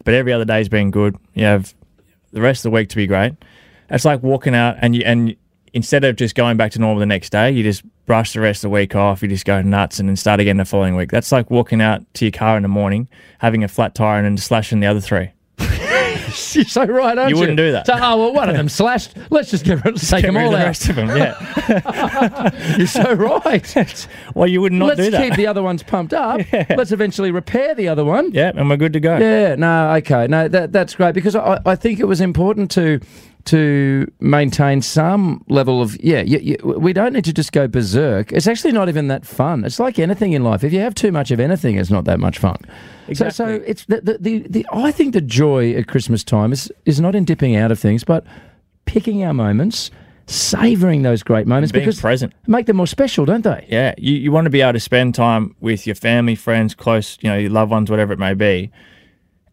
But 0.04 0.14
every 0.14 0.34
other 0.34 0.44
day's 0.44 0.68
been 0.68 0.92
good, 0.92 1.16
you 1.36 1.46
have 1.46 1.74
the 2.34 2.42
rest 2.42 2.66
of 2.66 2.72
the 2.72 2.76
week 2.76 2.90
to 2.90 2.98
be 2.98 3.08
great. 3.08 3.32
It's 3.90 4.04
like 4.04 4.22
walking 4.22 4.54
out 4.54 4.76
and 4.82 4.94
you 4.94 5.04
and 5.06 5.38
instead 5.74 6.04
of 6.04 6.16
just 6.16 6.36
going 6.36 6.58
back 6.58 6.72
to 6.72 6.80
normal 6.80 7.00
the 7.00 7.06
next 7.06 7.32
day, 7.32 7.52
you 7.52 7.64
just 7.64 7.84
brush 8.06 8.34
the 8.34 8.40
rest 8.40 8.60
of 8.64 8.70
the 8.70 8.74
week 8.74 8.96
off. 8.96 9.22
You 9.22 9.28
just 9.28 9.46
go 9.46 9.62
nuts 9.62 10.00
and 10.00 10.10
then 10.10 10.16
start 10.16 10.40
again 10.40 10.58
the 10.58 10.66
following 10.66 10.96
week. 10.96 11.12
That's 11.12 11.32
like 11.32 11.50
walking 11.50 11.82
out 11.82 12.02
to 12.16 12.26
your 12.26 12.32
car 12.32 12.58
in 12.58 12.64
the 12.64 12.70
morning, 12.70 13.08
having 13.40 13.64
a 13.64 13.68
flat 13.68 13.96
tire, 13.96 14.18
and 14.18 14.26
then 14.26 14.38
slashing 14.38 14.80
the 14.80 14.88
other 14.88 15.00
three. 15.02 15.32
You're 16.54 16.66
so 16.66 16.86
right, 16.86 17.18
aren't 17.18 17.30
you? 17.32 17.36
You 17.36 17.40
wouldn't 17.40 17.58
do 17.58 17.72
that. 17.72 17.88
So, 17.88 17.94
oh, 17.96 18.18
well, 18.18 18.34
one 18.34 18.50
of 18.50 18.56
them 18.56 18.70
slashed. 18.70 19.16
Let's 19.30 19.50
just 19.50 19.66
get 19.66 19.84
rid, 19.84 19.98
take 19.98 20.22
Get 20.22 20.28
them 20.28 20.38
all 20.38 20.46
of 20.48 20.52
the 20.52 20.58
out. 20.60 20.66
rest 20.66 20.90
of 20.90 20.96
them. 20.96 21.08
Yeah. 21.10 22.76
You're 22.78 22.88
so 22.88 23.14
right. 23.14 24.08
well, 24.36 24.48
you 24.48 24.62
would 24.62 24.72
not 24.74 24.90
Let's 24.90 25.02
do 25.02 25.12
that. 25.12 25.22
keep 25.24 25.36
the 25.36 25.48
other 25.48 25.64
ones 25.64 25.82
pumped 25.84 26.14
up. 26.14 26.42
Let's 26.52 26.92
eventually 26.92 27.32
repair 27.32 27.74
the 27.74 27.88
other 27.88 28.06
one. 28.06 28.32
yeah, 28.32 28.52
and 28.56 28.70
we're 28.70 28.78
good 28.78 28.94
to 28.94 29.00
go. 29.00 29.18
Yeah, 29.18 29.56
no, 29.56 29.92
okay, 29.96 30.28
no, 30.28 30.48
that 30.48 30.72
that's 30.72 30.96
great 30.96 31.14
because 31.16 31.36
I, 31.36 31.60
I 31.66 31.76
think 31.76 32.00
it 32.00 32.06
was 32.06 32.22
important 32.22 32.70
to 32.72 33.00
to 33.50 34.12
maintain 34.20 34.82
some 34.82 35.44
level 35.48 35.82
of 35.82 35.98
yeah. 36.04 36.22
You, 36.22 36.40
you, 36.40 36.58
we 36.64 36.94
don't 36.94 37.14
need 37.14 37.26
to 37.26 37.34
just 37.34 37.52
go 37.52 37.68
berserk. 37.68 38.32
It's 38.32 38.48
actually 38.48 38.74
not 38.74 38.90
even 38.90 39.08
that 39.08 39.26
fun. 39.26 39.66
It's 39.66 39.80
like 39.80 40.00
anything 40.00 40.34
in 40.34 40.44
life. 40.44 40.64
If 40.64 40.74
you 40.74 40.80
have 40.80 40.96
too 40.96 41.12
much 41.12 41.32
of 41.32 41.40
anything, 41.40 41.78
it's 41.78 41.90
not 41.90 42.06
that 42.06 42.20
much 42.20 42.38
fun. 42.38 42.58
So, 43.14 43.30
so 43.30 43.48
it's 43.66 43.86
the, 43.86 44.02
the, 44.02 44.18
the, 44.20 44.48
the 44.48 44.68
I 44.72 44.92
think 44.92 45.14
the 45.14 45.22
joy 45.22 45.74
at 45.74 45.88
Christmas 45.88 46.24
time 46.24 46.52
is 46.52 46.72
is 46.86 47.00
not 47.00 47.16
in 47.16 47.26
dipping 47.26 47.56
out 47.56 47.72
of 47.72 47.80
things, 47.80 48.04
but 48.04 48.24
picking 48.86 49.24
our 49.24 49.34
moments, 49.34 49.90
savoring 50.28 51.02
those 51.02 51.24
great 51.24 51.48
moments 51.48 51.72
Being 51.72 51.86
because 51.86 52.02
present. 52.02 52.34
make 52.48 52.66
them 52.68 52.78
more 52.78 52.88
special, 52.88 53.26
don't 53.26 53.44
they? 53.44 53.66
Yeah, 53.70 53.96
you, 53.98 54.16
you 54.16 54.32
want 54.32 54.46
to 54.46 54.52
be 54.52 54.62
able 54.62 54.74
to 54.74 54.80
spend 54.80 55.16
time 55.16 55.56
with 55.60 55.88
your 55.88 55.96
family, 55.96 56.36
friends, 56.36 56.76
close, 56.76 57.18
you 57.22 57.30
know, 57.30 57.38
your 57.38 57.52
loved 57.52 57.72
ones, 57.72 57.90
whatever 57.90 58.14
it 58.14 58.20
may 58.20 58.34
be, 58.34 58.72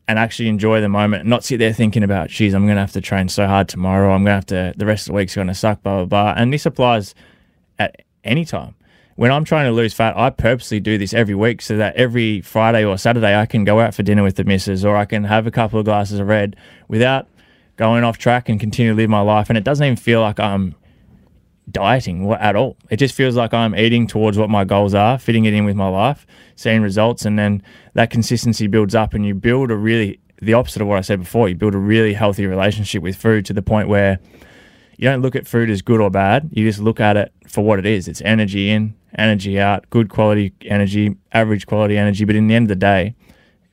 and 0.08 0.18
actually 0.18 0.48
enjoy 0.48 0.80
the 0.80 0.88
moment 0.88 1.22
and 1.22 1.30
not 1.30 1.44
sit 1.44 1.58
there 1.58 1.72
thinking 1.72 2.02
about, 2.02 2.28
geez, 2.28 2.54
I'm 2.54 2.64
going 2.64 2.76
to 2.76 2.80
have 2.80 2.92
to 2.92 3.00
train 3.00 3.28
so 3.28 3.46
hard 3.46 3.68
tomorrow. 3.68 4.12
I'm 4.12 4.24
going 4.24 4.40
to 4.40 4.56
have 4.62 4.72
to, 4.72 4.74
the 4.76 4.86
rest 4.86 5.08
of 5.08 5.12
the 5.12 5.16
week's 5.16 5.34
going 5.34 5.48
to 5.48 5.54
suck, 5.54 5.82
blah, 5.82 6.04
blah, 6.04 6.04
blah. 6.04 6.34
And 6.36 6.52
this 6.52 6.64
applies 6.64 7.14
at 7.78 8.02
any 8.22 8.44
time. 8.44 8.74
When 9.16 9.32
I'm 9.32 9.44
trying 9.44 9.64
to 9.66 9.72
lose 9.72 9.94
fat, 9.94 10.16
I 10.16 10.30
purposely 10.30 10.78
do 10.78 10.98
this 10.98 11.14
every 11.14 11.34
week 11.34 11.62
so 11.62 11.76
that 11.78 11.96
every 11.96 12.42
Friday 12.42 12.84
or 12.84 12.98
Saturday 12.98 13.34
I 13.34 13.46
can 13.46 13.64
go 13.64 13.80
out 13.80 13.94
for 13.94 14.02
dinner 14.02 14.22
with 14.22 14.36
the 14.36 14.44
missus 14.44 14.84
or 14.84 14.94
I 14.94 15.06
can 15.06 15.24
have 15.24 15.46
a 15.46 15.50
couple 15.50 15.78
of 15.78 15.86
glasses 15.86 16.20
of 16.20 16.28
red 16.28 16.54
without 16.86 17.26
going 17.76 18.04
off 18.04 18.18
track 18.18 18.48
and 18.48 18.60
continue 18.60 18.92
to 18.92 18.96
live 18.96 19.08
my 19.08 19.22
life. 19.22 19.48
And 19.48 19.56
it 19.56 19.64
doesn't 19.64 19.84
even 19.84 19.96
feel 19.96 20.20
like 20.20 20.38
I'm 20.38 20.74
dieting 21.70 22.30
at 22.32 22.56
all. 22.56 22.76
It 22.90 22.96
just 22.96 23.14
feels 23.14 23.36
like 23.36 23.52
I'm 23.52 23.74
eating 23.74 24.06
towards 24.06 24.38
what 24.38 24.50
my 24.50 24.64
goals 24.64 24.94
are, 24.94 25.18
fitting 25.18 25.44
it 25.44 25.54
in 25.54 25.64
with 25.64 25.76
my 25.76 25.88
life, 25.88 26.26
seeing 26.54 26.82
results, 26.82 27.24
and 27.24 27.38
then 27.38 27.62
that 27.94 28.10
consistency 28.10 28.66
builds 28.66 28.94
up, 28.94 29.14
and 29.14 29.26
you 29.26 29.34
build 29.34 29.70
a 29.70 29.76
really 29.76 30.20
the 30.42 30.54
opposite 30.54 30.82
of 30.82 30.88
what 30.88 30.98
I 30.98 31.00
said 31.00 31.20
before. 31.20 31.48
You 31.48 31.54
build 31.54 31.74
a 31.74 31.78
really 31.78 32.12
healthy 32.12 32.46
relationship 32.46 33.02
with 33.02 33.16
food 33.16 33.46
to 33.46 33.52
the 33.52 33.62
point 33.62 33.88
where 33.88 34.18
you 34.98 35.08
don't 35.08 35.22
look 35.22 35.36
at 35.36 35.46
food 35.46 35.70
as 35.70 35.82
good 35.82 36.00
or 36.00 36.10
bad. 36.10 36.50
You 36.52 36.66
just 36.66 36.80
look 36.80 37.00
at 37.00 37.16
it 37.16 37.32
for 37.48 37.64
what 37.64 37.78
it 37.78 37.86
is. 37.86 38.08
It's 38.08 38.22
energy 38.22 38.70
in, 38.70 38.94
energy 39.18 39.58
out, 39.58 39.88
good 39.90 40.08
quality 40.08 40.52
energy, 40.62 41.16
average 41.32 41.66
quality 41.66 41.96
energy. 41.96 42.24
But 42.24 42.36
in 42.36 42.48
the 42.48 42.54
end 42.54 42.64
of 42.64 42.68
the 42.68 42.76
day, 42.76 43.14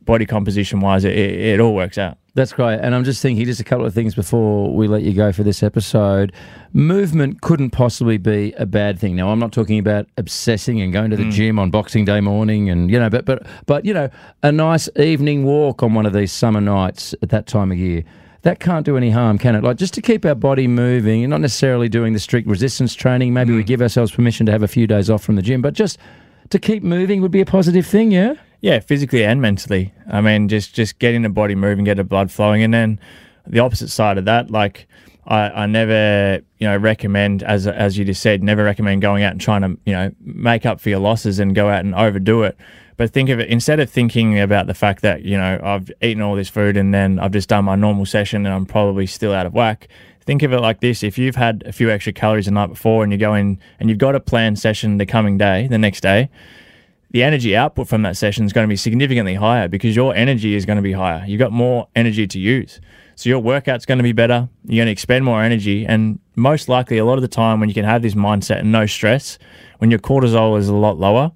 body 0.05 0.25
composition 0.25 0.79
wise, 0.79 1.03
it, 1.03 1.13
it, 1.13 1.39
it 1.39 1.59
all 1.59 1.73
works 1.73 1.97
out. 1.97 2.17
That's 2.35 2.51
great. 2.51 2.79
And 2.79 2.95
I'm 2.95 3.03
just 3.03 3.21
thinking 3.21 3.45
just 3.45 3.59
a 3.59 3.63
couple 3.63 3.85
of 3.85 3.93
things 3.93 4.15
before 4.15 4.73
we 4.73 4.87
let 4.87 5.03
you 5.03 5.13
go 5.13 5.31
for 5.31 5.43
this 5.43 5.61
episode. 5.61 6.33
Movement 6.73 7.41
couldn't 7.41 7.69
possibly 7.69 8.17
be 8.17 8.53
a 8.57 8.65
bad 8.65 8.97
thing. 8.97 9.15
Now, 9.15 9.29
I'm 9.29 9.37
not 9.37 9.51
talking 9.51 9.77
about 9.77 10.07
obsessing 10.17 10.81
and 10.81 10.91
going 10.91 11.11
to 11.11 11.17
the 11.17 11.25
mm. 11.25 11.31
gym 11.31 11.59
on 11.59 11.69
Boxing 11.69 12.05
Day 12.05 12.21
morning 12.21 12.71
and, 12.71 12.89
you 12.89 12.99
know, 12.99 13.09
but, 13.09 13.25
but, 13.25 13.45
but, 13.67 13.85
you 13.85 13.93
know, 13.93 14.09
a 14.41 14.51
nice 14.51 14.89
evening 14.95 15.43
walk 15.43 15.83
on 15.83 15.93
one 15.93 16.07
of 16.07 16.13
these 16.13 16.31
summer 16.31 16.59
nights 16.59 17.13
at 17.21 17.29
that 17.29 17.45
time 17.45 17.71
of 17.71 17.77
year. 17.77 18.03
That 18.41 18.59
can't 18.59 18.85
do 18.85 18.97
any 18.97 19.11
harm, 19.11 19.37
can 19.37 19.55
it? 19.55 19.63
Like 19.63 19.77
just 19.77 19.93
to 19.93 20.01
keep 20.01 20.25
our 20.25 20.35
body 20.35 20.67
moving 20.67 21.23
and 21.23 21.29
not 21.29 21.39
necessarily 21.39 21.87
doing 21.87 22.13
the 22.13 22.19
strict 22.19 22.47
resistance 22.47 22.95
training. 22.95 23.33
Maybe 23.33 23.53
we 23.53 23.63
mm. 23.63 23.67
give 23.67 23.81
ourselves 23.81 24.11
permission 24.11 24.47
to 24.47 24.51
have 24.51 24.63
a 24.63 24.67
few 24.67 24.87
days 24.87 25.07
off 25.09 25.23
from 25.23 25.35
the 25.35 25.43
gym, 25.43 25.61
but 25.61 25.75
just 25.75 25.99
to 26.49 26.57
keep 26.57 26.81
moving 26.81 27.21
would 27.21 27.31
be 27.31 27.41
a 27.41 27.45
positive 27.45 27.85
thing, 27.85 28.11
yeah? 28.11 28.33
Yeah, 28.63 28.79
physically 28.79 29.25
and 29.25 29.41
mentally. 29.41 29.93
I 30.09 30.21
mean, 30.21 30.47
just 30.47 30.73
just 30.73 30.97
getting 30.97 31.21
the 31.21 31.27
body 31.27 31.53
moving, 31.53 31.83
get 31.83 31.97
the 31.97 32.05
blood 32.05 32.31
flowing, 32.31 32.63
and 32.63 32.73
then 32.73 32.97
the 33.45 33.59
opposite 33.59 33.89
side 33.89 34.17
of 34.17 34.23
that, 34.23 34.49
like 34.51 34.87
I, 35.27 35.49
I 35.49 35.65
never, 35.65 36.41
you 36.59 36.67
know, 36.69 36.77
recommend 36.77 37.43
as 37.43 37.67
as 37.67 37.97
you 37.97 38.05
just 38.05 38.21
said, 38.21 38.41
never 38.41 38.63
recommend 38.63 39.01
going 39.01 39.21
out 39.21 39.33
and 39.33 39.41
trying 39.41 39.63
to, 39.63 39.77
you 39.85 39.91
know, 39.91 40.11
make 40.21 40.65
up 40.65 40.79
for 40.79 40.87
your 40.87 40.99
losses 40.99 41.39
and 41.39 41.53
go 41.53 41.67
out 41.67 41.83
and 41.83 41.93
overdo 41.93 42.43
it. 42.43 42.57
But 42.95 43.11
think 43.11 43.27
of 43.27 43.41
it 43.41 43.49
instead 43.49 43.81
of 43.81 43.89
thinking 43.89 44.39
about 44.39 44.67
the 44.67 44.73
fact 44.73 45.01
that 45.01 45.23
you 45.23 45.35
know 45.35 45.59
I've 45.61 45.91
eaten 46.01 46.21
all 46.21 46.35
this 46.35 46.47
food 46.47 46.77
and 46.77 46.93
then 46.93 47.19
I've 47.19 47.31
just 47.31 47.49
done 47.49 47.65
my 47.65 47.75
normal 47.75 48.05
session 48.05 48.45
and 48.45 48.55
I'm 48.55 48.65
probably 48.65 49.07
still 49.07 49.33
out 49.33 49.45
of 49.45 49.53
whack. 49.53 49.89
Think 50.21 50.41
of 50.41 50.53
it 50.53 50.61
like 50.61 50.79
this: 50.79 51.03
if 51.03 51.17
you've 51.17 51.35
had 51.35 51.63
a 51.65 51.73
few 51.73 51.91
extra 51.91 52.13
calories 52.13 52.45
the 52.45 52.51
night 52.51 52.67
before 52.67 53.03
and 53.03 53.11
you 53.11 53.17
go 53.19 53.33
in 53.33 53.59
and 53.81 53.89
you've 53.89 53.99
got 53.99 54.15
a 54.15 54.21
planned 54.21 54.57
session 54.57 54.99
the 54.99 55.05
coming 55.05 55.37
day, 55.37 55.67
the 55.67 55.77
next 55.77 55.99
day, 55.99 56.29
the 57.13 57.23
energy 57.23 57.55
output 57.55 57.87
from 57.87 58.01
that 58.01 58.17
session 58.17 58.43
is 58.45 58.51
going 58.51 58.65
to 58.67 58.69
be 58.69 58.75
significantly 58.75 59.35
higher 59.35 59.67
because 59.67 59.95
your 59.95 60.15
energy 60.15 60.55
is 60.55 60.65
going 60.65 60.77
to 60.77 60.81
be 60.81 60.91
higher. 60.91 61.23
You've 61.25 61.39
got 61.39 61.51
more 61.51 61.87
energy 61.95 62.27
to 62.27 62.39
use. 62.39 62.81
So 63.15 63.29
your 63.29 63.39
workout's 63.39 63.85
going 63.85 63.99
to 63.99 64.03
be 64.03 64.13
better. 64.13 64.49
You're 64.65 64.79
going 64.81 64.87
to 64.87 64.91
expend 64.91 65.23
more 65.23 65.43
energy. 65.43 65.85
And 65.85 66.17
most 66.35 66.67
likely, 66.67 66.97
a 66.97 67.05
lot 67.05 67.13
of 67.19 67.21
the 67.21 67.27
time, 67.27 67.59
when 67.59 67.69
you 67.69 67.75
can 67.75 67.85
have 67.85 68.01
this 68.01 68.15
mindset 68.15 68.59
and 68.59 68.71
no 68.71 68.87
stress, 68.87 69.37
when 69.77 69.91
your 69.91 69.99
cortisol 69.99 70.57
is 70.57 70.67
a 70.67 70.73
lot 70.73 70.97
lower, 70.97 71.31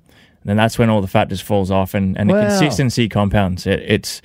then 0.46 0.58
that's 0.58 0.80
when 0.80 0.90
all 0.90 1.02
the 1.02 1.08
fat 1.08 1.30
just 1.30 1.44
falls 1.44 1.70
off 1.70 1.94
and, 1.94 2.18
and 2.18 2.30
Wow. 2.30 2.42
the 2.42 2.48
consistency 2.48 3.08
compounds. 3.08 3.68
It, 3.68 3.84
it's 3.86 4.22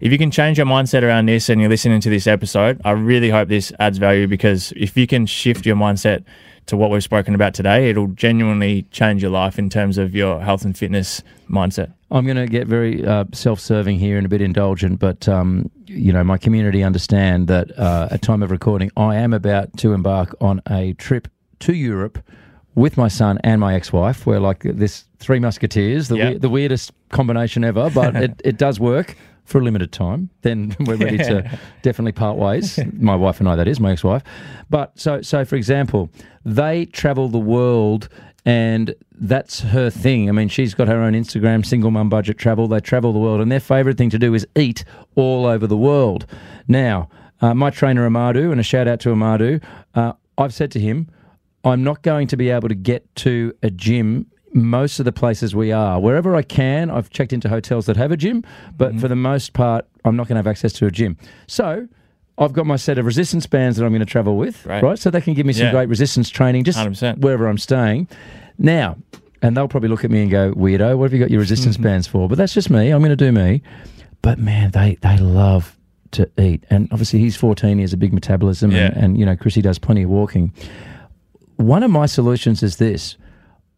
if 0.00 0.12
you 0.12 0.18
can 0.18 0.30
change 0.30 0.58
your 0.58 0.66
mindset 0.66 1.02
around 1.02 1.26
this 1.26 1.48
and 1.48 1.60
you're 1.60 1.70
listening 1.70 2.00
to 2.02 2.10
this 2.10 2.28
episode, 2.28 2.80
I 2.84 2.92
really 2.92 3.30
hope 3.30 3.48
this 3.48 3.72
adds 3.80 3.98
value 3.98 4.28
because 4.28 4.72
if 4.76 4.96
you 4.96 5.06
can 5.08 5.26
shift 5.26 5.66
your 5.66 5.76
mindset 5.76 6.22
to 6.66 6.76
what 6.76 6.90
we've 6.90 7.02
spoken 7.04 7.34
about 7.34 7.54
today, 7.54 7.90
it'll 7.90 8.08
genuinely 8.08 8.82
change 8.90 9.22
your 9.22 9.30
life 9.30 9.58
in 9.58 9.68
terms 9.70 9.98
of 9.98 10.14
your 10.14 10.40
health 10.40 10.64
and 10.64 10.76
fitness 10.76 11.22
mindset. 11.48 11.92
I'm 12.10 12.24
going 12.24 12.36
to 12.36 12.46
get 12.46 12.66
very 12.66 13.04
uh, 13.04 13.24
self-serving 13.32 13.98
here 13.98 14.16
and 14.16 14.24
a 14.24 14.28
bit 14.28 14.40
indulgent, 14.40 14.98
but 15.00 15.28
um, 15.28 15.70
you 15.86 16.12
know, 16.12 16.22
my 16.24 16.38
community 16.38 16.82
understand 16.82 17.48
that 17.48 17.76
uh, 17.78 18.08
at 18.10 18.22
time 18.22 18.42
of 18.42 18.50
recording, 18.50 18.90
I 18.96 19.16
am 19.16 19.32
about 19.32 19.76
to 19.78 19.92
embark 19.92 20.34
on 20.40 20.62
a 20.70 20.92
trip 20.94 21.28
to 21.60 21.74
Europe 21.74 22.18
with 22.74 22.96
my 22.96 23.08
son 23.08 23.38
and 23.44 23.60
my 23.60 23.74
ex-wife. 23.74 24.26
We're 24.26 24.40
like 24.40 24.60
this 24.62 25.04
three 25.18 25.38
musketeers, 25.40 26.08
the, 26.08 26.16
Yeah. 26.16 26.30
we- 26.30 26.38
the 26.38 26.48
weirdest 26.48 26.92
combination 27.10 27.64
ever, 27.64 27.90
but 27.90 28.16
it, 28.24 28.40
it 28.44 28.58
does 28.58 28.78
work 28.80 29.16
for 29.44 29.60
a 29.60 29.64
limited 29.64 29.92
time. 29.92 30.30
Then 30.42 30.74
we're 30.80 30.96
ready 30.96 31.18
to 31.18 31.58
definitely 31.82 32.12
part 32.12 32.36
ways. 32.36 32.78
My 32.92 33.16
wife 33.16 33.40
and 33.40 33.48
I, 33.48 33.56
that 33.56 33.68
is 33.68 33.80
my 33.80 33.92
ex-wife. 33.92 34.22
But 34.70 34.98
so, 34.98 35.22
so 35.22 35.44
for 35.44 35.56
example, 35.56 36.10
they 36.44 36.86
travel 36.86 37.28
the 37.28 37.38
world 37.38 38.08
and 38.46 38.94
that's 39.12 39.60
her 39.60 39.90
thing. 39.90 40.28
I 40.28 40.32
mean, 40.32 40.48
she's 40.48 40.74
got 40.74 40.88
her 40.88 41.00
own 41.00 41.14
Instagram, 41.14 41.64
single 41.64 41.90
mum 41.90 42.08
budget 42.08 42.36
travel. 42.36 42.68
They 42.68 42.80
travel 42.80 43.12
the 43.12 43.18
world, 43.18 43.40
and 43.40 43.50
their 43.50 43.60
favourite 43.60 43.96
thing 43.96 44.10
to 44.10 44.18
do 44.18 44.34
is 44.34 44.46
eat 44.54 44.84
all 45.14 45.46
over 45.46 45.66
the 45.66 45.76
world. 45.76 46.26
Now, 46.68 47.08
uh, 47.40 47.54
my 47.54 47.70
trainer 47.70 48.08
Amadu, 48.08 48.50
and 48.50 48.60
a 48.60 48.62
shout 48.62 48.86
out 48.86 49.00
to 49.00 49.10
Amadu, 49.10 49.62
uh, 49.94 50.12
I've 50.36 50.52
said 50.52 50.70
to 50.72 50.80
him, 50.80 51.08
I'm 51.64 51.82
not 51.82 52.02
going 52.02 52.26
to 52.28 52.36
be 52.36 52.50
able 52.50 52.68
to 52.68 52.74
get 52.74 53.14
to 53.16 53.54
a 53.62 53.70
gym 53.70 54.26
most 54.54 54.98
of 54.98 55.04
the 55.04 55.12
places 55.12 55.54
we 55.54 55.72
are. 55.72 56.00
Wherever 56.00 56.34
I 56.34 56.42
can, 56.42 56.90
I've 56.90 57.10
checked 57.10 57.32
into 57.32 57.48
hotels 57.48 57.86
that 57.86 57.96
have 57.96 58.12
a 58.12 58.16
gym, 58.16 58.44
but 58.76 58.90
mm-hmm. 58.90 59.00
for 59.00 59.08
the 59.08 59.16
most 59.16 59.52
part, 59.52 59.86
I'm 60.04 60.16
not 60.16 60.28
going 60.28 60.36
to 60.36 60.38
have 60.38 60.46
access 60.46 60.72
to 60.74 60.86
a 60.86 60.90
gym. 60.90 61.16
So, 61.46 61.88
I've 62.38 62.52
got 62.52 62.66
my 62.66 62.76
set 62.76 62.98
of 62.98 63.06
resistance 63.06 63.46
bands 63.46 63.76
that 63.76 63.84
I'm 63.84 63.90
going 63.90 64.00
to 64.00 64.06
travel 64.06 64.36
with, 64.36 64.64
Right. 64.66 64.82
right? 64.82 64.98
So 64.98 65.10
they 65.10 65.20
can 65.20 65.34
give 65.34 65.46
me 65.46 65.52
some 65.52 65.66
Yeah. 65.66 65.72
great 65.72 65.88
resistance 65.88 66.28
training 66.30 66.64
just 66.64 66.78
100%. 66.78 67.18
wherever 67.18 67.46
I'm 67.46 67.58
staying. 67.58 68.08
Now, 68.58 68.96
and 69.40 69.56
they'll 69.56 69.68
probably 69.68 69.88
look 69.88 70.04
at 70.04 70.10
me 70.10 70.22
and 70.22 70.30
go, 70.30 70.52
"Weirdo, 70.54 70.96
what 70.96 71.04
have 71.04 71.12
you 71.12 71.18
got 71.18 71.30
your 71.30 71.40
resistance 71.40 71.76
mm-hmm. 71.76 71.84
bands 71.84 72.06
for?" 72.06 72.28
But 72.28 72.38
that's 72.38 72.54
just 72.54 72.70
me. 72.70 72.90
I'm 72.90 73.00
going 73.00 73.10
to 73.10 73.16
do 73.16 73.30
me. 73.30 73.62
But 74.22 74.38
man, 74.38 74.70
they 74.70 74.96
they 75.02 75.18
love 75.18 75.76
to 76.12 76.30
eat, 76.40 76.64
and 76.70 76.88
obviously 76.92 77.18
he's 77.18 77.36
14. 77.36 77.76
He 77.76 77.82
has 77.82 77.92
a 77.92 77.96
big 77.96 78.12
metabolism, 78.12 78.72
and, 78.72 78.96
and 78.96 79.18
you 79.18 79.26
know 79.26 79.36
Chrissy 79.36 79.60
does 79.60 79.78
plenty 79.78 80.02
of 80.02 80.10
walking. 80.10 80.52
One 81.56 81.82
of 81.82 81.90
my 81.90 82.06
solutions 82.06 82.62
is 82.62 82.76
this. 82.78 83.16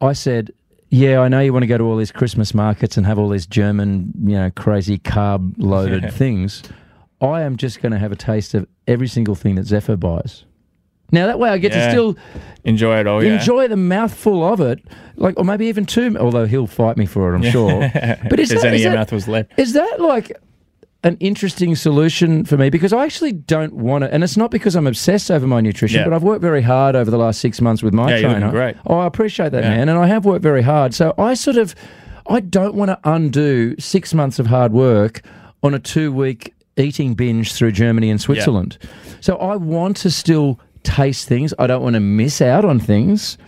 I 0.01 0.13
said, 0.13 0.53
"Yeah, 0.91 1.21
I 1.21 1.29
know 1.29 1.41
you 1.41 1.53
want 1.53 1.63
to 1.65 1.67
go 1.67 1.79
to 1.79 1.85
all 1.85 1.97
these 1.97 2.13
Christmas 2.13 2.55
markets 2.55 2.97
and 2.97 3.07
have 3.07 3.19
all 3.19 3.29
these 3.29 3.47
German, 3.47 4.13
you 4.25 4.37
know, 4.37 4.51
crazy 4.51 4.99
carb 4.99 5.55
loaded 5.59 6.05
Yeah. 6.05 6.11
things. 6.11 6.63
I 7.21 7.43
am 7.43 7.57
just 7.57 7.81
going 7.83 7.93
to 7.93 7.99
have 7.99 8.13
a 8.13 8.17
taste 8.17 8.55
of 8.55 8.67
every 8.87 9.09
single 9.09 9.35
thing 9.35 9.55
that 9.57 9.65
Zephyr 9.67 9.97
buys." 9.97 10.45
Now 11.13 11.27
that 11.27 11.39
way, 11.39 11.51
I 11.51 11.59
get 11.59 11.71
to 11.73 11.91
still 11.91 12.17
Enjoy 12.65 12.99
it 12.99 13.07
all. 13.07 13.23
Yeah. 13.23 13.35
enjoy 13.39 13.69
the 13.69 13.77
mouthful 13.77 14.43
of 14.45 14.61
it, 14.61 14.81
like, 15.15 15.39
or 15.39 15.45
maybe 15.45 15.67
even 15.67 15.87
two. 15.87 16.17
Although 16.19 16.47
he'll 16.47 16.67
fight 16.67 16.97
me 16.97 17.07
for 17.07 17.33
it, 17.33 17.37
I'm 17.37 17.45
sure. 17.51 17.81
But 18.29 18.41
is 18.41 18.49
that, 18.49 18.65
any 18.65 18.77
is, 18.79 18.83
your 18.83 18.91
that, 18.93 18.99
mouth 18.99 19.13
was 19.13 19.29
left. 19.29 19.53
is 19.57 19.73
that 19.75 20.01
like 20.01 20.33
an 21.05 21.17
interesting 21.21 21.75
solution 21.77 22.45
for 22.45 22.57
me? 22.57 22.71
Because 22.71 22.93
I 22.93 23.05
actually 23.05 23.33
don't 23.33 23.73
want 23.75 24.05
it, 24.05 24.11
and 24.13 24.25
it's 24.25 24.37
not 24.37 24.51
because 24.51 24.75
I'm 24.75 24.87
obsessed 24.87 25.31
over 25.31 25.47
my 25.47 25.61
nutrition, 25.61 25.99
Yeah. 26.01 26.05
but 26.05 26.13
I've 26.13 26.23
worked 26.23 26.43
very 26.43 26.63
hard 26.63 26.97
over 26.97 27.11
the 27.11 27.19
last 27.19 27.41
six 27.41 27.61
months 27.61 27.83
with 27.83 27.95
my 27.95 28.17
Yeah, 28.17 28.21
trainer. 28.31 28.51
great. 28.51 28.77
Oh, 28.87 28.99
I 28.99 29.07
appreciate 29.07 29.53
that, 29.53 29.63
Yeah. 29.65 29.71
man, 29.77 29.89
and 29.89 29.99
I 29.99 30.07
have 30.07 30.25
worked 30.25 30.43
very 30.43 30.63
hard. 30.63 30.95
So 30.95 31.15
I 31.19 31.35
sort 31.35 31.57
of, 31.57 31.75
I 32.29 32.41
don't 32.41 32.75
want 32.75 32.91
to 32.91 32.99
undo 33.05 33.75
six 33.79 34.13
months 34.15 34.39
of 34.39 34.47
hard 34.47 34.73
work 34.73 35.23
on 35.63 35.75
a 35.75 35.79
two 35.79 36.13
week 36.13 36.53
eating 36.77 37.15
binge 37.15 37.53
through 37.53 37.73
Germany 37.73 38.11
and 38.11 38.21
Switzerland. 38.21 38.77
So 39.21 39.37
I 39.37 39.57
want 39.57 39.97
to 39.99 40.11
still 40.11 40.59
taste 40.83 41.27
things. 41.29 41.55
I 41.59 41.67
don't 41.67 41.83
want 41.83 41.95
to 41.95 42.01
miss 42.01 42.43
out 42.43 42.65
on 42.65 42.79
things, 42.79 43.39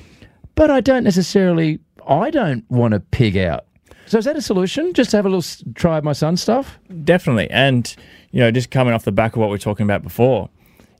but 0.54 0.70
I 0.70 0.80
don't 0.80 1.04
necessarily. 1.04 1.78
I 2.08 2.30
don't 2.30 2.64
want 2.70 2.94
to 2.94 3.00
pig 3.00 3.37
out. 3.37 3.64
So 4.09 4.18
is 4.18 4.25
that 4.25 4.37
a 4.37 4.42
solution? 4.42 4.94
Just 4.94 5.11
to 5.11 5.18
have 5.18 5.27
a 5.27 5.29
little 5.29 5.73
try 5.75 5.99
of 5.99 6.05
my 6.05 6.14
son's 6.14 6.40
stuff? 6.40 6.79
Definitely. 7.05 7.51
And, 7.51 7.94
you 8.31 8.40
know, 8.40 8.51
just 8.51 8.71
coming 8.71 8.94
off 8.94 9.05
the 9.05 9.12
back 9.12 9.35
of 9.35 9.40
what 9.40 9.51
we 9.51 9.57
are 9.57 9.59
talking 9.59 9.85
about 9.85 10.03
before, 10.03 10.49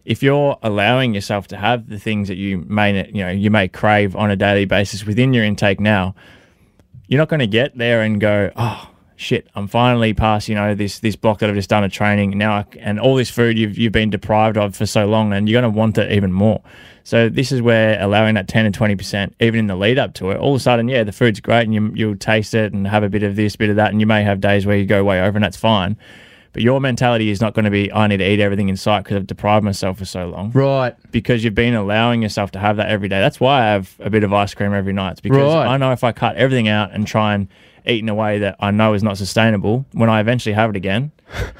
if 0.05 0.23
you're 0.23 0.59
allowing 0.63 1.15
yourself 1.15 1.49
to 1.49 1.57
have 1.57 1.89
the 1.89 1.99
things 1.99 2.29
that 2.29 2.37
you 2.37 2.59
may, 2.69 3.07
you 3.09 3.25
know, 3.25 3.31
you 3.31 3.51
may 3.51 3.67
crave 3.67 4.15
on 4.15 4.31
a 4.31 4.37
daily 4.37 4.67
basis 4.67 5.07
within 5.07 5.33
your 5.33 5.45
intake 5.45 5.81
now, 5.81 6.15
you're 7.07 7.19
not 7.19 7.31
going 7.31 7.41
to 7.41 7.47
get 7.47 7.77
there 7.79 8.03
and 8.03 8.21
go, 8.21 8.51
oh, 8.57 8.91
shit, 9.17 9.49
I'm 9.55 9.69
finally 9.69 10.13
past, 10.13 10.49
you 10.49 10.55
know, 10.55 10.75
this 10.75 11.01
this 11.01 11.17
block 11.17 11.39
that 11.39 11.49
I've 11.49 11.57
just 11.57 11.71
done 11.71 11.85
a 11.85 11.89
training 11.89 12.37
now, 12.37 12.53
I, 12.53 12.67
and 12.79 13.01
all 13.01 13.17
this 13.17 13.31
food 13.31 13.59
you've 13.59 13.77
you've 13.79 13.93
been 13.93 14.11
deprived 14.11 14.57
of 14.59 14.77
for 14.77 14.87
so 14.87 15.07
long, 15.07 15.33
and 15.33 15.49
you're 15.49 15.61
going 15.61 15.73
to 15.73 15.77
want 15.79 15.97
it 15.99 16.13
even 16.13 16.33
more. 16.33 16.63
So 17.09 17.31
this 17.31 17.53
is 17.53 17.63
where 17.63 17.99
allowing 18.03 18.35
that 18.35 18.49
10 18.49 18.67
and 18.67 18.75
20 18.75 18.95
percent, 18.95 19.35
even 19.41 19.61
in 19.61 19.67
the 19.67 19.77
lead 19.77 19.99
up 19.99 20.13
to 20.15 20.31
it, 20.31 20.37
all 20.37 20.55
of 20.55 20.61
a 20.61 20.63
sudden, 20.63 20.89
yeah, 20.89 21.05
the 21.05 21.11
food's 21.13 21.41
great, 21.41 21.63
and 21.63 21.73
you 21.73 21.91
you'll 21.95 22.17
taste 22.17 22.53
it 22.53 22.75
and 22.75 22.87
have 22.87 23.03
a 23.03 23.09
bit 23.09 23.23
of 23.23 23.35
this, 23.35 23.57
bit 23.57 23.71
of 23.71 23.77
that, 23.77 23.91
and 23.93 23.99
you 24.01 24.07
may 24.07 24.23
have 24.25 24.43
days 24.43 24.67
where 24.67 24.77
you 24.77 24.85
go 24.85 25.03
way 25.03 25.23
over, 25.23 25.39
and 25.39 25.43
that's 25.43 25.57
fine. 25.57 25.97
But 26.53 26.63
your 26.63 26.83
mentality 26.83 27.31
is 27.31 27.41
not 27.41 27.55
going 27.55 27.65
to 27.65 27.71
be, 27.71 27.91
I 27.91 28.09
need 28.09 28.19
to 28.19 28.31
eat 28.31 28.41
everything 28.41 28.69
in 28.69 28.77
sight 28.77 29.05
because 29.05 29.17
I've 29.17 29.27
deprived 29.27 29.65
myself 29.65 29.97
for 29.99 30.05
so 30.05 30.27
long 30.29 30.51
Right. 30.53 30.95
because 31.11 31.43
you've 31.45 31.55
been 31.55 31.75
allowing 31.75 32.21
yourself 32.21 32.51
to 32.53 32.59
have 32.59 32.77
that 32.77 32.89
every 32.91 33.09
day. 33.09 33.21
That's 33.21 33.41
why 33.41 33.63
I 33.63 33.67
have 33.73 33.95
a 34.01 34.11
bit 34.11 34.23
of 34.23 34.35
ice 34.35 34.53
cream 34.53 34.75
every 34.75 34.93
night. 34.93 35.13
It's 35.13 35.21
because 35.23 35.55
Right. 35.55 35.67
I 35.67 35.77
know 35.79 35.93
if 35.93 36.05
I 36.05 36.13
cut 36.13 36.37
everything 36.37 36.69
out 36.69 36.93
and 36.93 37.07
try 37.07 37.33
and 37.35 37.49
eat 37.87 38.03
in 38.03 38.09
a 38.11 38.15
way 38.15 38.39
that 38.41 38.57
I 38.61 38.71
know 38.71 38.93
is 38.93 39.03
not 39.03 39.17
sustainable, 39.17 39.87
when 39.93 40.11
I 40.11 40.21
eventually 40.21 40.53
have 40.55 40.69
it 40.71 40.77
again, 40.77 41.13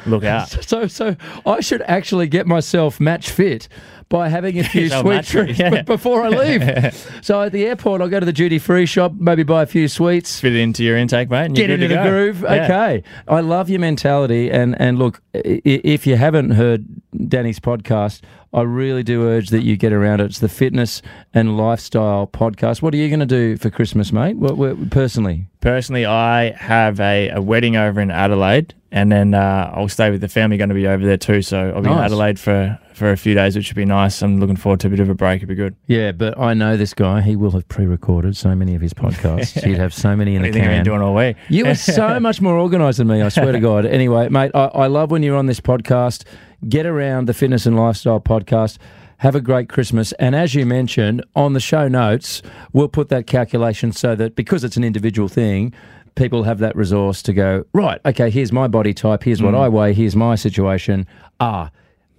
look 0.05 0.25
out. 0.35 0.49
So, 0.49 0.87
so 0.89 1.17
I 1.47 1.61
should 1.61 1.81
actually 1.83 2.27
get 2.27 2.47
myself 2.47 2.99
match 3.01 3.31
fit 3.31 3.69
by 4.09 4.29
having 4.29 4.59
a 4.59 4.65
few 4.69 4.89
So 4.89 5.03
sweet 5.03 5.25
treats 5.25 5.59
yeah. 5.59 5.83
before 5.83 6.23
I 6.25 6.29
leave. 6.29 7.19
so 7.23 7.43
at 7.43 7.53
the 7.53 7.67
airport, 7.67 8.01
I'll 8.01 8.09
go 8.09 8.21
to 8.21 8.27
the 8.27 8.33
duty 8.33 8.59
free 8.59 8.87
shop, 8.87 9.13
maybe 9.17 9.43
buy 9.43 9.63
a 9.63 9.67
few 9.67 9.89
sweets, 9.89 10.41
Fit 10.41 10.55
it 10.55 10.61
into 10.61 10.85
your 10.85 10.97
intake, 10.97 11.31
mate. 11.31 11.47
And 11.47 11.55
get 11.57 11.71
into 11.71 11.89
the 11.89 11.95
go. 11.95 12.09
groove. 12.09 12.41
Yeah. 12.43 12.65
Okay, 12.65 13.03
I 13.27 13.41
love 13.41 13.69
your 13.69 13.81
mentality, 13.81 14.51
and 14.51 14.81
and 14.81 14.99
look, 14.99 15.21
if 15.35 16.07
you 16.07 16.17
haven't 16.17 16.51
heard 16.51 16.87
Danny's 17.29 17.61
podcast, 17.61 18.23
I 18.53 18.63
really 18.63 19.03
do 19.03 19.25
urge 19.25 19.51
that 19.51 19.63
you 19.63 19.77
get 19.77 19.93
around 19.93 20.21
it. 20.21 20.25
It's 20.25 20.39
the 20.39 20.49
Fitness 20.49 21.03
and 21.35 21.59
Lifestyle 21.59 22.27
Podcast. 22.27 22.81
What 22.81 22.95
are 22.95 22.97
you 22.97 23.09
going 23.09 23.21
to 23.21 23.27
do 23.27 23.57
for 23.59 23.69
Christmas, 23.69 24.11
mate? 24.11 24.37
What, 24.37 24.57
what, 24.57 24.91
personally? 24.91 25.47
Personally, 25.61 26.07
I 26.07 26.53
have 26.53 26.99
a, 26.99 27.29
a 27.31 27.43
wedding 27.43 27.77
over 27.77 28.01
in 28.01 28.11
Adelaide, 28.11 28.75
and 28.91 29.13
then 29.13 29.35
uh, 29.35 29.71
I'll 29.75 29.89
stay 29.89 30.11
with 30.11 30.23
the 30.23 30.29
family. 30.29 30.57
Going 30.57 30.71
to 30.71 30.75
be 30.75 30.87
over 30.87 31.05
there 31.05 31.19
too, 31.19 31.43
so 31.43 31.73
I'll 31.75 31.83
be 31.83 31.91
in 31.91 31.99
Adelaide 31.99 32.39
for 32.39 32.79
for 32.95 33.13
a 33.13 33.17
few 33.17 33.35
days, 33.35 33.55
which 33.55 33.67
should 33.67 33.77
be 33.77 33.85
nice. 33.85 34.23
I'm 34.23 34.41
looking 34.41 34.57
forward 34.57 34.81
to 34.81 34.89
a 34.89 34.91
bit 34.91 35.01
of 35.01 35.09
a 35.09 35.15
break. 35.15 35.37
It'd 35.37 35.49
be 35.49 35.55
good. 35.55 35.77
Yeah, 35.87 36.13
but 36.13 36.39
I 36.39 36.55
know 36.55 36.77
this 36.77 36.95
guy. 36.95 37.21
He 37.21 37.37
will 37.37 37.53
have 37.53 37.67
pre-recorded 37.69 38.37
so 38.37 38.55
many 38.55 38.75
of 38.75 38.81
his 38.81 38.93
podcasts. 38.93 39.63
He'd 39.65 39.79
have 39.79 39.95
so 39.95 40.17
many 40.17 40.35
in 40.35 40.43
the 40.43 40.51
do 40.51 40.59
you 40.59 40.65
think 40.65 40.67
I've 40.67 40.77
can. 40.79 40.85
doing 40.85 41.01
all 41.01 41.15
week? 41.15 41.37
You 41.49 41.67
are 41.67 41.75
so 41.75 42.19
much 42.21 42.41
more 42.41 42.59
organised 42.59 42.99
than 42.99 43.09
me, 43.09 43.23
I 43.23 43.29
swear 43.29 43.53
to 43.53 43.61
God. 43.61 43.87
Anyway, 43.87 44.29
mate, 44.31 44.51
I, 44.55 44.65
I 44.67 44.87
love 44.87 45.11
when 45.11 45.23
you're 45.23 45.37
on 45.37 45.47
this 45.47 45.61
podcast. 45.61 46.25
Get 46.67 46.87
around 46.87 47.27
the 47.27 47.35
Fitness 47.35 47.67
and 47.67 47.77
Lifestyle 47.77 48.21
podcast. 48.21 48.79
Have 49.19 49.35
a 49.35 49.41
great 49.41 49.69
Christmas. 49.69 50.13
And 50.13 50.35
as 50.35 50.55
you 50.55 50.65
mentioned, 50.67 51.25
on 51.37 51.53
the 51.53 51.61
show 51.61 51.89
notes, 51.89 52.43
we'll 52.73 52.89
put 52.89 53.09
that 53.11 53.27
calculation 53.27 53.93
so 53.93 54.15
that 54.17 54.35
because 54.35 54.65
it's 54.65 54.77
an 54.77 54.85
individual 54.85 55.29
thing, 55.29 55.73
people 56.15 56.43
have 56.45 56.59
that 56.59 56.75
resource 56.77 57.23
to 57.23 57.33
go, 57.33 57.65
right, 57.73 58.01
okay, 58.05 58.31
here's 58.31 58.53
my 58.53 58.67
body 58.67 58.93
type, 58.95 59.23
here's 59.23 59.41
what 59.43 59.55
I 59.55 59.69
weigh, 59.69 59.93
here's 59.93 60.17
my 60.17 60.35
situation. 60.35 61.07
Ah, 61.41 61.71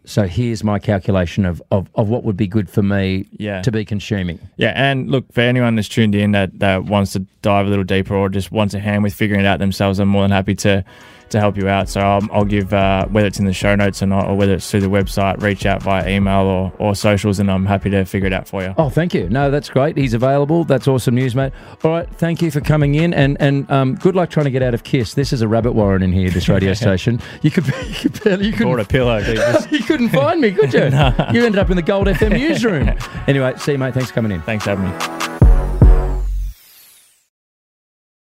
so 0.06 0.26
here's 0.26 0.64
my 0.64 0.80
calculation 0.80 1.46
of, 1.46 1.62
of, 1.72 1.90
of 1.96 2.08
what 2.10 2.24
would 2.24 2.38
be 2.38 2.48
good 2.48 2.70
for 2.70 2.82
me 2.82 3.28
Yeah. 3.34 3.62
to 3.62 3.72
be 3.72 3.84
consuming. 3.86 4.40
Yeah, 4.58 4.72
and 4.76 5.12
look 5.12 5.32
for 5.34 5.42
anyone 5.42 5.76
that's 5.76 5.90
tuned 5.90 6.16
in 6.16 6.32
that, 6.32 6.60
that 6.60 6.86
wants 6.86 7.12
to 7.14 7.20
dive 7.42 7.68
a 7.68 7.70
little 7.70 7.84
deeper 7.84 8.16
or 8.16 8.30
just 8.30 8.52
wants 8.52 8.74
a 8.74 8.80
hand 8.80 9.04
with 9.04 9.14
figuring 9.14 9.42
it 9.42 9.46
out 9.48 9.60
themselves, 9.60 10.00
I'm 10.00 10.08
more 10.08 10.24
than 10.24 10.32
happy 10.32 10.56
to 10.56 10.84
to 11.32 11.40
help 11.40 11.58
you 11.58 11.68
out. 11.68 11.90
So 11.90 12.02
I'll, 12.02 12.28
I'll 12.32 12.46
give 12.46 12.74
uh, 12.74 13.06
whether 13.08 13.28
it's 13.28 13.40
in 13.40 13.46
the 13.46 13.54
show 13.54 13.76
notes 13.76 14.02
or 14.02 14.08
not, 14.08 14.28
or 14.28 14.36
whether 14.36 14.54
it's 14.54 14.70
through 14.70 14.82
the 14.82 14.88
website, 14.88 15.42
reach 15.42 15.66
out 15.66 15.82
via 15.82 16.08
email 16.10 16.42
or, 16.42 16.74
or 16.80 16.96
socials, 16.96 17.40
and 17.40 17.50
I'm 17.50 17.66
happy 17.66 17.90
to 17.92 18.06
figure 18.06 18.28
it 18.28 18.34
out 18.34 18.48
for 18.48 18.62
you. 18.64 18.74
Oh, 18.78 18.90
thank 18.90 19.14
you. 19.14 19.30
No, 19.30 19.50
that's 19.52 19.70
great. 19.70 19.98
He's 19.98 20.14
available. 20.14 20.64
That's 20.64 20.88
awesome 20.88 21.16
news, 21.16 21.36
mate. 21.36 21.54
All 21.84 21.92
right, 21.92 22.10
thank 22.16 22.42
you 22.42 22.52
for 22.52 22.62
coming 22.62 22.96
in, 22.96 23.14
and 23.14 23.38
and 23.40 23.70
um, 23.72 23.96
good 23.96 24.16
luck 24.16 24.30
trying 24.30 24.46
to 24.46 24.52
get 24.52 24.62
out 24.64 24.74
of 24.74 24.84
KIIS. 24.84 25.16
This 25.16 25.34
is 25.34 25.42
a 25.42 25.48
rabbit 25.48 25.74
warren 25.74 26.04
in 26.04 26.12
here. 26.12 26.30
This 26.30 26.50
radio 26.50 26.74
station. 26.76 27.22
You 27.42 27.52
could 27.52 27.68
you 27.88 27.94
could 27.96 28.24
barely 28.24 28.48
you 28.48 28.54
couldn't, 28.54 28.80
a 28.80 28.86
pillow. 28.86 29.22
Just- 29.22 29.72
you 29.72 29.80
couldn't 29.80 30.10
find 30.10 30.42
me, 30.42 30.52
could 30.52 30.74
you? 30.74 30.86
You 31.34 31.46
ended 31.46 31.58
up 31.58 31.70
in 31.70 31.76
the 31.76 31.82
Gold 31.84 32.08
FM 32.08 32.32
newsroom. 32.32 32.90
Anyway, 33.28 33.54
see 33.58 33.74
you, 33.74 33.78
mate. 33.78 33.94
Thanks 33.94 34.10
for 34.10 34.16
coming 34.16 34.32
in. 34.32 34.42
Thanks 34.42 34.64
for 34.66 34.76
having 34.76 34.90
me. 35.34 35.39